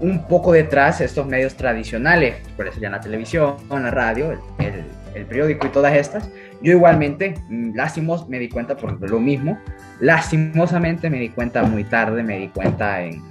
un 0.00 0.26
poco 0.26 0.52
detrás 0.52 1.00
estos 1.00 1.26
medios 1.26 1.54
tradicionales, 1.54 2.36
por 2.56 2.72
serían 2.72 2.92
la 2.92 3.00
televisión, 3.00 3.56
la 3.68 3.90
radio, 3.90 4.32
el, 4.58 4.84
el, 5.14 5.26
periódico 5.26 5.66
y 5.66 5.70
todas 5.70 5.94
estas. 5.94 6.30
Yo 6.62 6.72
igualmente, 6.72 7.34
mm, 7.48 7.74
lástimos, 7.74 8.28
me 8.28 8.38
di 8.38 8.48
cuenta 8.48 8.76
por 8.76 8.98
lo 9.08 9.20
mismo. 9.20 9.58
Lastimosamente 10.00 11.10
me 11.10 11.18
di 11.18 11.28
cuenta 11.28 11.62
muy 11.64 11.84
tarde, 11.84 12.22
me 12.22 12.38
di 12.38 12.48
cuenta 12.48 13.02
en 13.02 13.22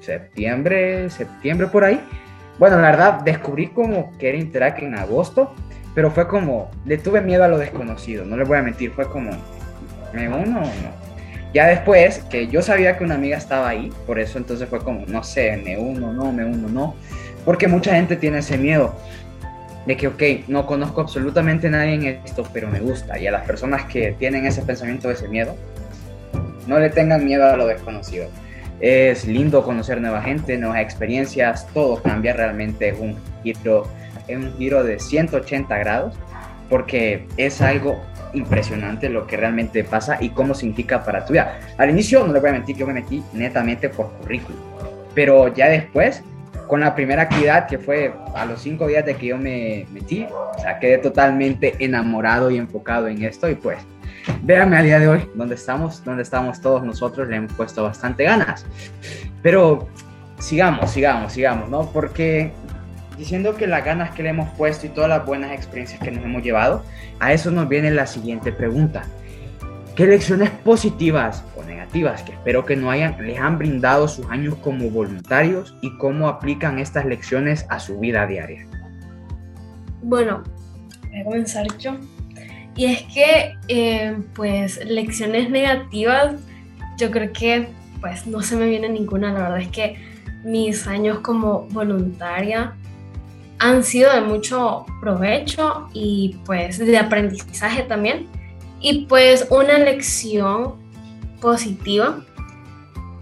septiembre, 0.00 1.08
septiembre 1.10 1.68
por 1.68 1.84
ahí. 1.84 2.00
Bueno, 2.58 2.76
la 2.76 2.90
verdad, 2.90 3.20
descubrí 3.22 3.68
como 3.68 4.16
que 4.18 4.30
era 4.30 4.38
Interact 4.38 4.82
en 4.82 4.94
agosto, 4.94 5.54
pero 6.00 6.10
fue 6.10 6.26
como, 6.26 6.70
le 6.86 6.96
tuve 6.96 7.20
miedo 7.20 7.44
a 7.44 7.48
lo 7.48 7.58
desconocido, 7.58 8.24
no 8.24 8.34
les 8.38 8.48
voy 8.48 8.56
a 8.56 8.62
mentir, 8.62 8.90
fue 8.92 9.06
como, 9.06 9.32
¿me 10.14 10.30
uno 10.30 10.60
o 10.60 10.64
no? 10.64 10.70
Ya 11.52 11.66
después, 11.66 12.20
que 12.30 12.48
yo 12.48 12.62
sabía 12.62 12.96
que 12.96 13.04
una 13.04 13.16
amiga 13.16 13.36
estaba 13.36 13.68
ahí, 13.68 13.92
por 14.06 14.18
eso 14.18 14.38
entonces 14.38 14.66
fue 14.66 14.78
como, 14.78 15.04
no 15.08 15.22
sé, 15.22 15.58
me 15.62 15.76
uno, 15.76 16.10
no, 16.10 16.32
me 16.32 16.42
uno, 16.42 16.68
no. 16.68 16.94
Porque 17.44 17.68
mucha 17.68 17.94
gente 17.96 18.16
tiene 18.16 18.38
ese 18.38 18.56
miedo 18.56 18.94
de 19.84 19.94
que, 19.98 20.06
ok, 20.06 20.48
no 20.48 20.64
conozco 20.64 21.02
absolutamente 21.02 21.68
nadie 21.68 21.92
en 21.92 22.06
esto, 22.24 22.48
pero 22.50 22.68
me 22.68 22.80
gusta. 22.80 23.18
Y 23.18 23.26
a 23.26 23.32
las 23.32 23.42
personas 23.42 23.84
que 23.84 24.12
tienen 24.18 24.46
ese 24.46 24.62
pensamiento, 24.62 25.10
ese 25.10 25.28
miedo, 25.28 25.54
no 26.66 26.78
le 26.78 26.88
tengan 26.88 27.22
miedo 27.26 27.44
a 27.44 27.58
lo 27.58 27.66
desconocido. 27.66 28.26
Es 28.80 29.26
lindo 29.26 29.62
conocer 29.62 30.00
nueva 30.00 30.22
gente, 30.22 30.56
nuevas 30.56 30.80
experiencias, 30.80 31.66
todo 31.74 32.02
cambia 32.02 32.32
realmente, 32.32 32.88
es 32.88 32.98
un 32.98 33.18
giro, 33.42 33.86
es 34.32 34.38
un 34.38 34.56
giro 34.56 34.84
de 34.84 34.98
180 34.98 35.78
grados, 35.78 36.14
porque 36.68 37.26
es 37.36 37.60
algo 37.60 38.00
impresionante 38.32 39.08
lo 39.08 39.26
que 39.26 39.36
realmente 39.36 39.82
pasa 39.84 40.18
y 40.20 40.30
cómo 40.30 40.54
significa 40.54 41.04
para 41.04 41.24
tu 41.24 41.32
vida. 41.32 41.58
Al 41.78 41.90
inicio, 41.90 42.26
no 42.26 42.32
le 42.32 42.40
voy 42.40 42.50
a 42.50 42.52
mentir, 42.52 42.76
yo 42.76 42.86
me 42.86 42.94
metí 42.94 43.22
netamente 43.32 43.88
por 43.88 44.10
currículum, 44.18 44.60
pero 45.14 45.52
ya 45.52 45.68
después, 45.68 46.22
con 46.68 46.80
la 46.80 46.94
primera 46.94 47.22
actividad 47.22 47.66
que 47.66 47.78
fue 47.78 48.14
a 48.34 48.44
los 48.44 48.62
cinco 48.62 48.86
días 48.86 49.04
de 49.04 49.16
que 49.16 49.26
yo 49.26 49.38
me 49.38 49.86
metí, 49.92 50.26
o 50.30 50.58
sea, 50.60 50.78
quedé 50.78 50.98
totalmente 50.98 51.74
enamorado 51.80 52.50
y 52.50 52.58
enfocado 52.58 53.08
en 53.08 53.24
esto 53.24 53.50
y 53.50 53.56
pues, 53.56 53.78
véanme 54.42 54.76
a 54.76 54.82
día 54.82 55.00
de 55.00 55.08
hoy, 55.08 55.28
donde 55.34 55.56
estamos, 55.56 56.04
donde 56.04 56.22
estamos 56.22 56.60
todos 56.60 56.84
nosotros, 56.84 57.28
le 57.28 57.36
hemos 57.36 57.52
puesto 57.54 57.82
bastante 57.82 58.24
ganas. 58.24 58.64
Pero 59.42 59.88
sigamos, 60.38 60.90
sigamos, 60.90 61.32
sigamos, 61.32 61.68
¿no? 61.68 61.90
Porque 61.90 62.52
diciendo 63.20 63.54
que 63.54 63.66
las 63.66 63.84
ganas 63.84 64.14
que 64.14 64.22
le 64.22 64.30
hemos 64.30 64.48
puesto 64.56 64.86
y 64.86 64.88
todas 64.88 65.10
las 65.10 65.26
buenas 65.26 65.52
experiencias 65.52 66.00
que 66.00 66.10
nos 66.10 66.24
hemos 66.24 66.42
llevado, 66.42 66.82
a 67.20 67.34
eso 67.34 67.50
nos 67.50 67.68
viene 67.68 67.90
la 67.90 68.06
siguiente 68.06 68.50
pregunta. 68.50 69.02
¿Qué 69.94 70.06
lecciones 70.06 70.48
positivas 70.48 71.44
o 71.54 71.62
negativas 71.62 72.22
que 72.22 72.32
espero 72.32 72.64
que 72.64 72.76
no 72.76 72.90
hayan 72.90 73.22
les 73.22 73.38
han 73.38 73.58
brindado 73.58 74.08
sus 74.08 74.24
años 74.30 74.54
como 74.62 74.88
voluntarios 74.88 75.76
y 75.82 75.94
cómo 75.98 76.28
aplican 76.28 76.78
estas 76.78 77.04
lecciones 77.04 77.66
a 77.68 77.78
su 77.78 78.00
vida 78.00 78.26
diaria? 78.26 78.66
Bueno, 80.02 80.42
voy 81.10 81.20
a 81.20 81.24
comenzar 81.24 81.66
yo. 81.76 81.98
Y 82.74 82.86
es 82.86 83.02
que, 83.02 83.52
eh, 83.68 84.16
pues, 84.34 84.82
lecciones 84.86 85.50
negativas, 85.50 86.36
yo 86.96 87.10
creo 87.10 87.30
que, 87.34 87.68
pues, 88.00 88.26
no 88.26 88.40
se 88.40 88.56
me 88.56 88.66
viene 88.66 88.88
ninguna. 88.88 89.30
La 89.34 89.40
verdad 89.40 89.60
es 89.60 89.68
que 89.68 89.96
mis 90.42 90.86
años 90.86 91.18
como 91.18 91.66
voluntaria 91.68 92.74
han 93.60 93.84
sido 93.84 94.12
de 94.12 94.22
mucho 94.22 94.86
provecho 95.00 95.86
y 95.92 96.36
pues 96.46 96.78
de 96.78 96.98
aprendizaje 96.98 97.82
también. 97.82 98.26
Y 98.80 99.04
pues 99.04 99.46
una 99.50 99.78
lección 99.78 100.76
positiva 101.40 102.24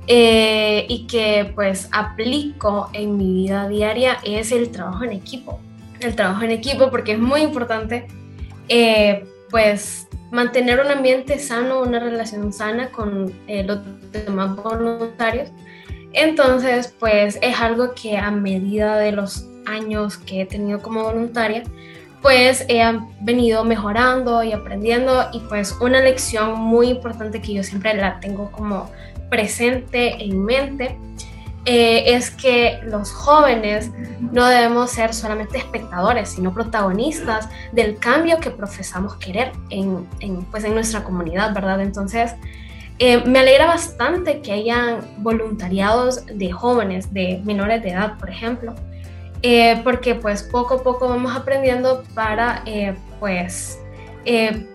eh, 0.07 0.87
y 0.89 1.07
que 1.09 1.53
pues 1.55 1.89
aplico 1.93 2.89
en 2.93 3.17
mi 3.17 3.35
vida 3.35 3.69
diaria 3.69 4.19
es 4.25 4.53
el 4.53 4.71
trabajo 4.71 5.05
en 5.05 5.13
equipo. 5.13 5.59
El 6.01 6.15
trabajo 6.15 6.45
en 6.45 6.53
equipo 6.53 6.89
porque 6.89 7.13
es 7.13 7.19
muy 7.19 7.43
importante 7.43 8.07
eh, 8.69 9.27
pues 9.51 10.07
mantener 10.31 10.79
un 10.79 10.93
ambiente 10.93 11.41
sano, 11.41 11.81
una 11.81 11.99
relación 11.99 12.53
sana 12.53 12.91
con 12.91 13.33
eh, 13.49 13.65
los 13.65 13.81
demás 14.13 14.55
voluntarios. 14.55 15.51
Entonces 16.13 16.95
pues 16.99 17.39
es 17.43 17.61
algo 17.61 17.95
que 17.95 18.17
a 18.17 18.31
medida 18.31 18.97
de 18.97 19.13
los 19.13 19.47
años 19.67 20.17
que 20.17 20.43
he 20.43 20.47
tenido 20.47 20.81
como 20.81 21.05
voluntaria, 21.05 21.63
pues 22.23 22.65
he 22.69 22.83
venido 23.21 23.65
mejorando 23.65 24.43
y 24.43 24.53
aprendiendo 24.53 25.29
y 25.33 25.41
pues 25.41 25.77
una 25.81 26.01
lección 26.01 26.59
muy 26.59 26.89
importante 26.89 27.41
que 27.41 27.55
yo 27.55 27.63
siempre 27.63 27.95
la 27.95 28.19
tengo 28.21 28.51
como 28.51 28.91
presente 29.31 30.23
en 30.23 30.45
mente 30.45 30.97
eh, 31.71 32.15
es 32.15 32.31
que 32.31 32.81
los 32.85 33.13
jóvenes 33.13 33.91
no 34.21 34.47
debemos 34.47 34.91
ser 34.91 35.13
solamente 35.13 35.59
espectadores, 35.59 36.31
sino 36.31 36.55
protagonistas 36.55 37.49
del 37.73 37.99
cambio 37.99 38.39
que 38.39 38.51
profesamos 38.51 39.17
querer 39.17 39.53
en, 39.69 40.07
pues 40.51 40.65
en 40.65 40.73
nuestra 40.73 41.05
comunidad, 41.05 41.53
¿verdad? 41.55 41.83
Entonces, 41.83 42.33
eh, 42.99 43.23
me 43.25 43.39
alegra 43.39 43.67
bastante 43.67 44.41
que 44.41 44.53
hayan 44.53 45.01
voluntariados 45.19 46.27
de 46.27 46.51
jóvenes, 46.51 47.13
de 47.13 47.41
menores 47.45 47.83
de 47.83 47.91
edad, 47.91 48.19
por 48.19 48.29
ejemplo, 48.29 48.75
eh, 49.43 49.81
porque 49.85 50.17
pues 50.17 50.43
poco 50.43 50.75
a 50.75 50.83
poco 50.83 51.09
vamos 51.09 51.35
aprendiendo 51.37 52.03
para 52.15 52.63
eh, 52.67 52.97
pues 53.21 53.79
eh, 54.25 54.67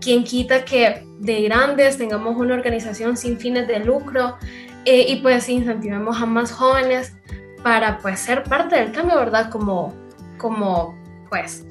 quien 0.00 0.22
quita 0.22 0.64
que 0.64 1.04
de 1.18 1.42
grandes 1.42 1.98
tengamos 1.98 2.36
una 2.36 2.54
organización 2.54 3.16
sin 3.16 3.38
fines 3.38 3.66
de 3.66 3.80
lucro 3.80 4.36
y 4.88 5.16
pues 5.16 5.48
incentivemos 5.48 6.22
a 6.22 6.26
más 6.26 6.52
jóvenes 6.52 7.16
para 7.64 7.98
pues 7.98 8.20
ser 8.20 8.44
parte 8.44 8.76
del 8.76 8.92
cambio, 8.92 9.16
¿verdad? 9.16 9.50
Como, 9.50 9.92
como 10.38 10.94
pues 11.28 11.66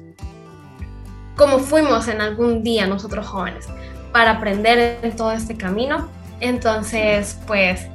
como 1.34 1.58
fuimos 1.58 2.08
en 2.08 2.20
algún 2.20 2.62
día 2.62 2.86
nosotros 2.86 3.26
jóvenes 3.26 3.66
para 4.16 4.30
aprender 4.30 4.98
en 5.02 5.14
todo 5.14 5.30
este 5.32 5.58
camino. 5.58 6.08
Entonces, 6.40 7.38
pues 7.46 7.86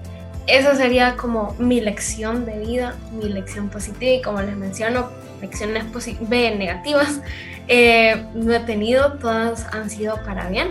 esa 0.45 0.75
sería 0.75 1.15
como 1.15 1.55
mi 1.57 1.81
lección 1.81 2.45
de 2.45 2.59
vida, 2.59 2.93
mi 3.11 3.27
lección 3.27 3.69
positiva 3.69 4.11
y 4.11 4.21
como 4.21 4.39
les 4.39 4.55
menciono, 4.55 5.09
lecciones 5.41 5.83
B, 6.19 6.55
negativas 6.57 7.21
eh, 7.67 8.23
no 8.35 8.53
he 8.53 8.59
tenido, 8.59 9.13
todas 9.13 9.65
han 9.73 9.89
sido 9.89 10.21
para 10.23 10.47
bien. 10.47 10.69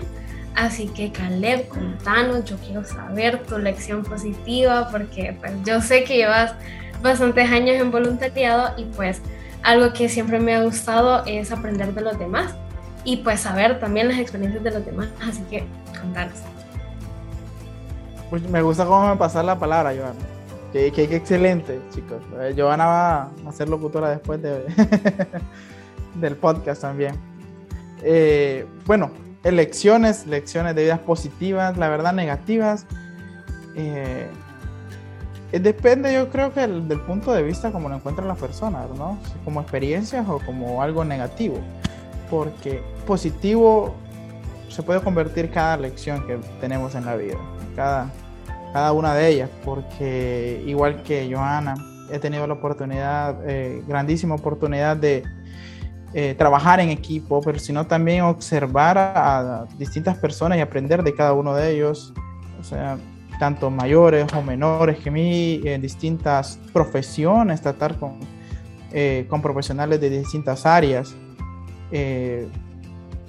Así 0.55 0.87
que 0.87 1.11
Caleb, 1.11 1.67
contanos, 1.67 2.45
yo 2.45 2.57
quiero 2.59 2.85
saber 2.85 3.43
tu 3.43 3.59
lección 3.59 4.05
positiva 4.05 4.89
porque 4.93 5.37
pues, 5.41 5.53
yo 5.65 5.81
sé 5.81 6.05
que 6.05 6.15
llevas 6.15 6.55
bastantes 7.03 7.51
años 7.51 7.75
en 7.75 7.91
voluntariado 7.91 8.73
y 8.79 8.85
pues 8.85 9.21
algo 9.65 9.93
que 9.95 10.09
siempre 10.09 10.39
me 10.39 10.55
ha 10.55 10.63
gustado 10.63 11.25
es 11.27 11.51
aprender 11.51 11.93
de 11.93 12.03
los 12.03 12.17
demás 12.21 12.55
y 13.05 13.19
pues 13.19 13.41
saber 13.41 13.79
también 13.81 14.09
las 14.09 14.19
experiencias 14.19 14.63
de 14.63 14.71
los 14.71 14.85
demás. 14.85 15.09
Así 15.27 15.43
que 15.51 15.65
contanos. 16.01 16.39
Pues 18.29 18.43
me 18.43 18.63
gusta 18.63 18.85
cómo 18.85 19.09
me 19.09 19.17
pasar 19.17 19.45
la 19.45 19.59
palabra, 19.59 19.93
Joana. 19.95 20.15
Que, 20.73 20.87
excelente, 20.87 21.81
chicos. 21.93 22.23
Eh, 22.41 22.55
va 22.57 23.23
a 23.23 23.53
ser 23.53 23.69
locutora 23.69 24.11
después 24.11 24.41
de, 24.41 24.65
del 26.15 26.37
podcast 26.37 26.83
también. 26.83 27.17
Eh, 28.03 28.67
bueno, 28.87 29.11
elecciones, 29.43 30.27
lecciones 30.27 30.77
de 30.77 30.85
vidas 30.85 31.01
positivas, 31.01 31.77
la 31.77 31.89
verdad 31.89 32.13
negativas. 32.13 32.87
Eh, 33.75 34.29
depende, 35.53 36.15
yo 36.15 36.31
creo 36.31 36.53
que 36.53 36.61
del 36.67 37.01
punto 37.01 37.33
de 37.33 37.43
vista 37.43 37.73
como 37.73 37.89
lo 37.89 37.97
encuentran 37.97 38.29
las 38.29 38.39
personas, 38.39 38.89
¿no? 38.97 39.19
Como 39.45 39.61
experiencias 39.61 40.29
o 40.29 40.39
como 40.39 40.83
algo 40.83 41.05
negativo. 41.05 41.59
Porque 42.31 42.83
positivo 43.07 43.95
se 44.69 44.83
puede 44.83 45.01
convertir 45.01 45.51
cada 45.51 45.77
lección 45.77 46.27
que 46.27 46.39
tenemos 46.61 46.95
en 46.95 47.05
la 47.05 47.17
vida, 47.17 47.37
cada, 47.75 48.11
cada 48.73 48.93
una 48.93 49.15
de 49.15 49.29
ellas, 49.29 49.51
porque 49.65 50.63
igual 50.65 51.03
que 51.03 51.29
Johanna, 51.33 51.75
he 52.11 52.19
tenido 52.19 52.47
la 52.47 52.55
oportunidad, 52.55 53.37
eh, 53.49 53.83
grandísima 53.87 54.35
oportunidad 54.37 54.97
de 54.97 55.25
eh, 56.13 56.35
trabajar 56.37 56.81
en 56.81 56.91
equipo, 56.91 57.41
pero 57.41 57.59
sino 57.59 57.87
también 57.87 58.25
observar 58.25 58.99
a, 58.99 59.67
distintas 59.79 60.19
personas 60.19 60.59
y 60.59 60.61
aprender 60.61 61.03
de 61.03 61.15
cada 61.15 61.33
uno 61.33 61.55
de 61.55 61.73
ellos, 61.73 62.13
o 62.61 62.65
sea, 62.65 62.99
tanto 63.39 63.71
mayores 63.71 64.33
o 64.33 64.43
menores 64.43 64.99
que 64.99 65.11
mí, 65.11 65.61
en 65.65 65.81
distintas 65.81 66.59
profesiones, 66.73 67.61
tratar 67.63 67.97
con, 67.97 68.19
eh, 68.93 69.27
con 69.29 69.41
profesionales 69.41 70.01
de 70.01 70.11
distintas 70.11 70.67
áreas, 70.67 71.15
eh, 71.93 72.49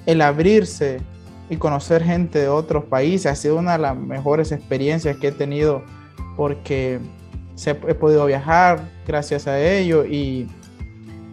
el 0.06 0.22
abrirse 0.22 1.00
y 1.50 1.58
conocer 1.58 2.04
gente 2.04 2.40
de 2.40 2.48
otros 2.48 2.86
países. 2.86 3.32
Ha 3.32 3.36
sido 3.36 3.58
una 3.58 3.74
de 3.74 3.80
las 3.80 3.98
mejores 3.98 4.52
experiencias 4.52 5.18
que 5.18 5.28
he 5.28 5.32
tenido 5.32 5.84
porque 6.38 7.00
he 7.66 7.94
podido 7.94 8.26
viajar 8.26 8.82
gracias 9.06 9.48
a 9.48 9.60
ello 9.60 10.06
y 10.06 10.48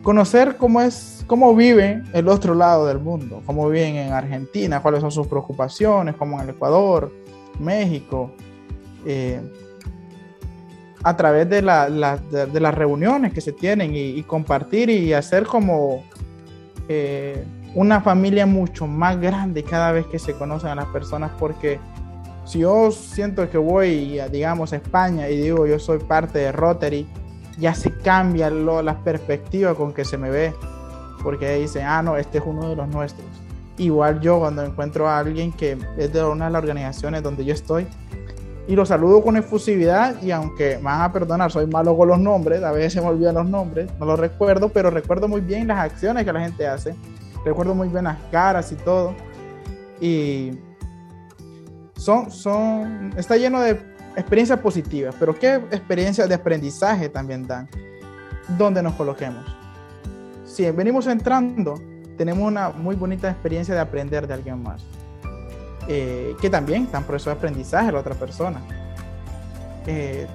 conocer 0.02 0.56
cómo 0.56 0.80
es 0.80 1.18
cómo 1.28 1.54
viven 1.54 2.04
el 2.14 2.26
otro 2.26 2.54
lado 2.54 2.86
del 2.86 2.98
mundo, 2.98 3.42
cómo 3.46 3.68
viven 3.68 3.96
en 3.96 4.12
Argentina, 4.12 4.80
cuáles 4.80 5.02
son 5.02 5.12
sus 5.12 5.26
preocupaciones, 5.26 6.16
como 6.16 6.38
en 6.38 6.48
el 6.48 6.54
Ecuador, 6.54 7.12
México, 7.60 8.32
eh, 9.06 9.40
a 11.04 11.16
través 11.16 11.48
de, 11.48 11.62
las 11.62 12.74
reuniones 12.74 13.32
que 13.32 13.40
se 13.40 13.52
tienen 13.52 13.94
y, 13.94 14.22
compartir 14.22 14.90
y 14.90 15.12
hacer 15.12 15.44
como 15.44 16.02
eh, 16.88 17.44
una 17.74 18.00
familia 18.00 18.46
mucho 18.46 18.86
más 18.86 19.20
grande 19.20 19.62
cada 19.62 19.92
vez 19.92 20.06
que 20.06 20.18
se 20.18 20.34
conocen 20.34 20.70
a 20.70 20.74
las 20.74 20.86
personas, 20.86 21.30
porque 21.38 21.78
si 22.44 22.60
yo 22.60 22.90
siento 22.90 23.48
que 23.50 23.58
voy, 23.58 24.20
digamos, 24.32 24.72
a 24.72 24.76
España 24.76 25.28
y 25.28 25.36
digo 25.36 25.66
yo 25.66 25.78
soy 25.78 25.98
parte 25.98 26.38
de 26.38 26.52
Rotary, 26.52 27.06
ya 27.58 27.74
se 27.74 27.92
cambia 27.92 28.50
la 28.50 28.98
perspectiva 29.04 29.74
con 29.74 29.92
que 29.92 30.04
se 30.04 30.16
me 30.16 30.30
ve 30.30 30.54
porque 31.22 31.56
dicen, 31.56 31.84
ah, 31.84 32.02
no, 32.02 32.16
este 32.16 32.38
es 32.38 32.44
uno 32.46 32.70
de 32.70 32.76
los 32.76 32.88
nuestros. 32.88 33.26
Igual 33.76 34.20
yo 34.20 34.38
cuando 34.38 34.64
encuentro 34.64 35.08
a 35.08 35.18
alguien 35.18 35.52
que 35.52 35.76
es 35.96 36.12
de 36.12 36.24
una 36.24 36.46
de 36.46 36.50
las 36.52 36.62
organizaciones 36.62 37.22
donde 37.22 37.44
yo 37.44 37.52
estoy 37.52 37.86
y 38.68 38.76
lo 38.76 38.86
saludo 38.86 39.22
con 39.22 39.36
efusividad 39.36 40.22
y 40.22 40.30
aunque 40.30 40.76
me 40.76 40.84
van 40.84 41.02
a 41.02 41.12
perdonar, 41.12 41.50
soy 41.50 41.66
malo 41.66 41.96
con 41.96 42.06
los 42.06 42.20
nombres, 42.20 42.62
a 42.62 42.70
veces 42.70 42.92
se 42.92 43.00
me 43.00 43.08
olvidan 43.08 43.34
los 43.34 43.48
nombres, 43.48 43.90
no 43.98 44.06
los 44.06 44.20
recuerdo, 44.20 44.68
pero 44.68 44.90
recuerdo 44.90 45.26
muy 45.26 45.40
bien 45.40 45.66
las 45.66 45.78
acciones 45.78 46.24
que 46.24 46.32
la 46.32 46.40
gente 46.40 46.66
hace, 46.66 46.94
recuerdo 47.44 47.74
muy 47.74 47.88
bien 47.88 48.04
las 48.04 48.18
caras 48.30 48.70
y 48.70 48.76
todo. 48.76 49.14
Y 50.00 50.52
son, 51.96 52.30
son, 52.30 53.12
está 53.16 53.36
lleno 53.36 53.60
de 53.60 53.80
experiencias 54.16 54.60
positivas, 54.60 55.16
pero 55.18 55.36
¿qué 55.36 55.54
experiencias 55.54 56.28
de 56.28 56.36
aprendizaje 56.36 57.08
también 57.08 57.44
dan? 57.46 57.68
Donde 58.56 58.82
nos 58.82 58.94
coloquemos 58.94 59.58
si 60.58 60.68
venimos 60.72 61.06
entrando, 61.06 61.80
tenemos 62.16 62.48
una 62.48 62.70
muy 62.70 62.96
bonita 62.96 63.30
experiencia 63.30 63.74
de 63.74 63.80
aprender 63.80 64.26
de 64.26 64.34
alguien 64.34 64.60
más. 64.60 64.82
Eh, 65.90 66.36
que 66.40 66.50
también 66.50 66.84
está 66.84 66.98
en 66.98 67.04
proceso 67.04 67.30
de 67.30 67.36
aprendizaje 67.36 67.90
la 67.90 68.00
otra 68.00 68.14
persona. 68.14 68.60
Eh, 69.86 70.26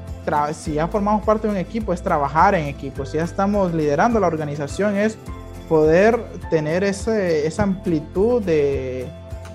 si 0.54 0.74
ya 0.74 0.88
formamos 0.88 1.24
parte 1.24 1.48
de 1.48 1.54
un 1.54 1.60
equipo, 1.60 1.94
es 1.94 2.02
trabajar 2.02 2.56
en 2.56 2.66
equipo. 2.66 3.06
Si 3.06 3.18
ya 3.18 3.24
estamos 3.24 3.74
liderando 3.74 4.20
la 4.20 4.28
organización, 4.28 4.98
es 4.98 5.18
poder 5.70 6.20
tener 6.50 6.84
esa 6.84 7.64
amplitud 7.64 8.42
de, 8.42 9.08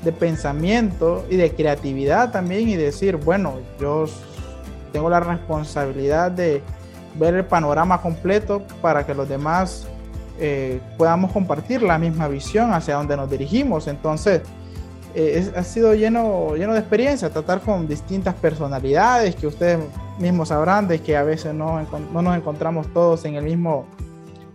de 0.05 0.13
pensamiento 0.13 1.27
y 1.29 1.37
de 1.37 1.53
creatividad 1.53 2.31
también 2.31 2.69
y 2.69 2.77
decir, 2.77 3.17
bueno, 3.17 3.55
yo 3.81 4.05
tengo 4.93 5.11
la 5.11 5.21
responsabilidad 5.21 6.31
de 6.31 6.63
ver 7.19 7.35
el 7.35 7.45
panorama 7.45 8.01
completo 8.01 8.63
para 8.81 9.05
que 9.05 9.15
los 9.15 9.29
demás 9.29 9.87
eh, 10.41 10.81
podamos 10.97 11.33
compartir 11.33 11.83
la 11.83 11.99
misma 11.99 12.29
visión 12.29 12.73
hacia 12.73 12.95
donde 12.95 13.17
nos 13.17 13.29
dirigimos. 13.29 13.89
Entonces, 13.89 14.43
eh, 15.15 15.53
ha 15.57 15.63
sido 15.63 15.95
lleno, 15.95 16.55
lleno 16.55 16.75
de 16.75 16.81
experiencia, 16.81 17.31
tratar 17.31 17.61
con 17.61 17.89
distintas 17.89 18.35
personalidades 18.35 19.35
que 19.35 19.47
ustedes 19.47 19.79
mismos 20.19 20.49
sabrán 20.49 20.89
de 20.89 21.01
que 21.01 21.17
a 21.17 21.23
veces 21.23 21.55
no, 21.55 21.81
no 22.13 22.23
nos 22.23 22.37
encontramos 22.37 22.87
todos 22.93 23.25
en 23.25 23.35
el 23.35 23.45
mismo, 23.45 23.87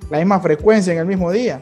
la 0.10 0.20
misma 0.20 0.40
frecuencia 0.40 0.94
en 0.94 1.00
el 1.00 1.06
mismo 1.06 1.32
día. 1.32 1.62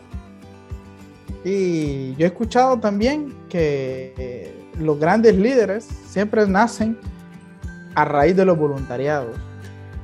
Y 1.44 2.16
yo 2.16 2.26
he 2.26 2.28
escuchado 2.28 2.78
también 2.80 3.34
que 3.50 4.14
eh, 4.18 4.70
los 4.78 5.00
grandes 5.00 5.36
líderes 5.36 5.86
siempre 6.08 6.46
nacen 6.48 6.98
a 7.96 8.06
raíz 8.06 8.36
de 8.36 8.46
los 8.46 8.58
voluntariados 8.58 9.36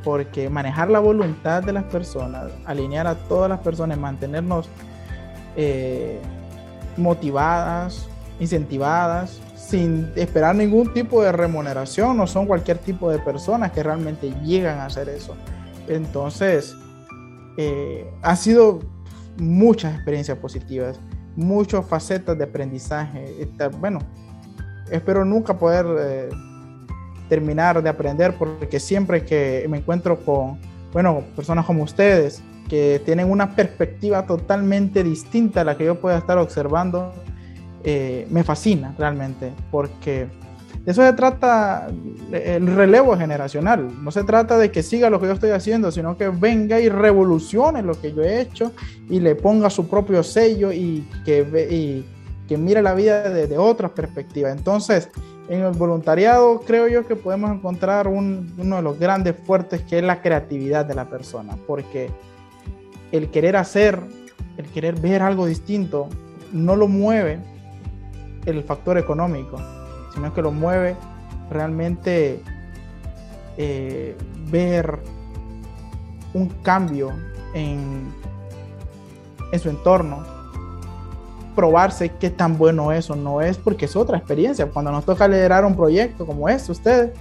porque 0.03 0.49
manejar 0.49 0.89
la 0.89 0.99
voluntad 0.99 1.61
de 1.63 1.73
las 1.73 1.83
personas, 1.83 2.51
alinear 2.65 3.07
a 3.07 3.15
todas 3.15 3.49
las 3.49 3.59
personas, 3.59 3.97
mantenernos 3.97 4.69
eh, 5.57 6.21
motivadas, 6.95 8.07
incentivadas, 8.39 9.39
sin 9.55 10.11
esperar 10.15 10.55
ningún 10.55 10.93
tipo 10.93 11.21
de 11.23 11.31
remuneración, 11.31 12.15
no 12.17 12.27
son 12.27 12.45
cualquier 12.45 12.77
tipo 12.77 13.09
de 13.09 13.19
personas 13.19 13.71
que 13.71 13.83
realmente 13.83 14.33
llegan 14.43 14.79
a 14.79 14.85
hacer 14.85 15.09
eso. 15.09 15.35
Entonces, 15.87 16.75
eh, 17.57 18.09
ha 18.21 18.35
sido 18.35 18.79
muchas 19.37 19.95
experiencias 19.95 20.37
positivas, 20.37 20.99
muchas 21.35 21.85
facetas 21.85 22.37
de 22.37 22.43
aprendizaje. 22.43 23.49
Bueno, 23.79 23.99
espero 24.91 25.25
nunca 25.25 25.57
poder 25.57 25.85
eh, 25.99 26.29
terminar 27.29 27.81
de 27.81 27.89
aprender 27.89 28.35
porque 28.37 28.79
siempre 28.79 29.25
que 29.25 29.65
me 29.69 29.77
encuentro 29.77 30.17
con, 30.23 30.59
bueno, 30.93 31.23
personas 31.35 31.65
como 31.65 31.83
ustedes 31.83 32.41
que 32.69 33.01
tienen 33.05 33.31
una 33.31 33.55
perspectiva 33.55 34.25
totalmente 34.25 35.03
distinta 35.03 35.61
a 35.61 35.63
la 35.63 35.77
que 35.77 35.85
yo 35.85 35.99
pueda 35.99 36.17
estar 36.17 36.37
observando, 36.37 37.13
eh, 37.89 38.27
me 38.29 38.43
fascina 38.43 38.93
realmente 38.97 39.53
porque 39.71 40.27
eso 40.85 41.01
se 41.03 41.13
trata 41.13 41.87
el 42.33 42.67
relevo 42.67 43.15
generacional. 43.15 44.03
No 44.03 44.11
se 44.11 44.25
trata 44.25 44.57
de 44.57 44.71
que 44.71 44.83
siga 44.83 45.09
lo 45.09 45.21
que 45.21 45.27
yo 45.27 45.31
estoy 45.31 45.51
haciendo, 45.51 45.89
sino 45.89 46.17
que 46.17 46.27
venga 46.27 46.81
y 46.81 46.89
revolucione 46.89 47.83
lo 47.83 47.93
que 47.93 48.11
yo 48.11 48.23
he 48.23 48.41
hecho 48.41 48.73
y 49.09 49.21
le 49.21 49.35
ponga 49.35 49.69
su 49.69 49.87
propio 49.87 50.21
sello 50.21 50.73
y 50.73 51.07
que, 51.23 51.47
y 51.71 52.05
que 52.45 52.57
mire 52.57 52.81
la 52.81 52.93
vida 52.93 53.29
desde 53.29 53.47
de 53.47 53.57
otra 53.57 53.87
perspectiva. 53.87 54.51
Entonces, 54.51 55.07
en 55.47 55.61
el 55.61 55.71
voluntariado 55.71 56.59
creo 56.67 56.89
yo 56.89 57.07
que 57.07 57.15
podemos 57.15 57.51
encontrar 57.51 58.09
uno 58.09 58.75
de 58.75 58.81
los 58.81 58.99
grandes 58.99 59.33
fuertes 59.45 59.83
que 59.83 59.99
es 59.99 60.03
la 60.03 60.21
creatividad 60.21 60.85
de 60.85 60.95
la 60.95 61.05
persona, 61.05 61.55
porque 61.65 62.09
el 63.13 63.29
querer 63.29 63.55
hacer, 63.55 64.01
el 64.57 64.65
querer 64.65 64.99
ver 64.99 65.21
algo 65.21 65.45
distinto, 65.45 66.09
no 66.51 66.75
lo 66.75 66.89
mueve 66.89 67.39
el 68.47 68.63
factor 68.63 68.97
económico, 68.97 69.57
sino 70.13 70.33
que 70.33 70.41
lo 70.41 70.51
mueve 70.51 70.95
realmente 71.51 72.41
eh, 73.57 74.15
ver 74.49 74.99
un 76.33 76.49
cambio 76.63 77.11
en, 77.53 78.11
en 79.51 79.59
su 79.59 79.69
entorno, 79.69 80.23
probarse 81.55 82.09
qué 82.19 82.29
tan 82.29 82.57
bueno 82.57 82.91
es 82.91 83.09
o 83.09 83.15
no 83.15 83.41
es, 83.41 83.57
porque 83.57 83.85
es 83.85 83.95
otra 83.95 84.17
experiencia. 84.17 84.67
Cuando 84.67 84.91
nos 84.91 85.05
toca 85.05 85.27
liderar 85.27 85.65
un 85.65 85.75
proyecto 85.75 86.25
como 86.25 86.47
este, 86.49 86.71
ustedes, 86.71 87.11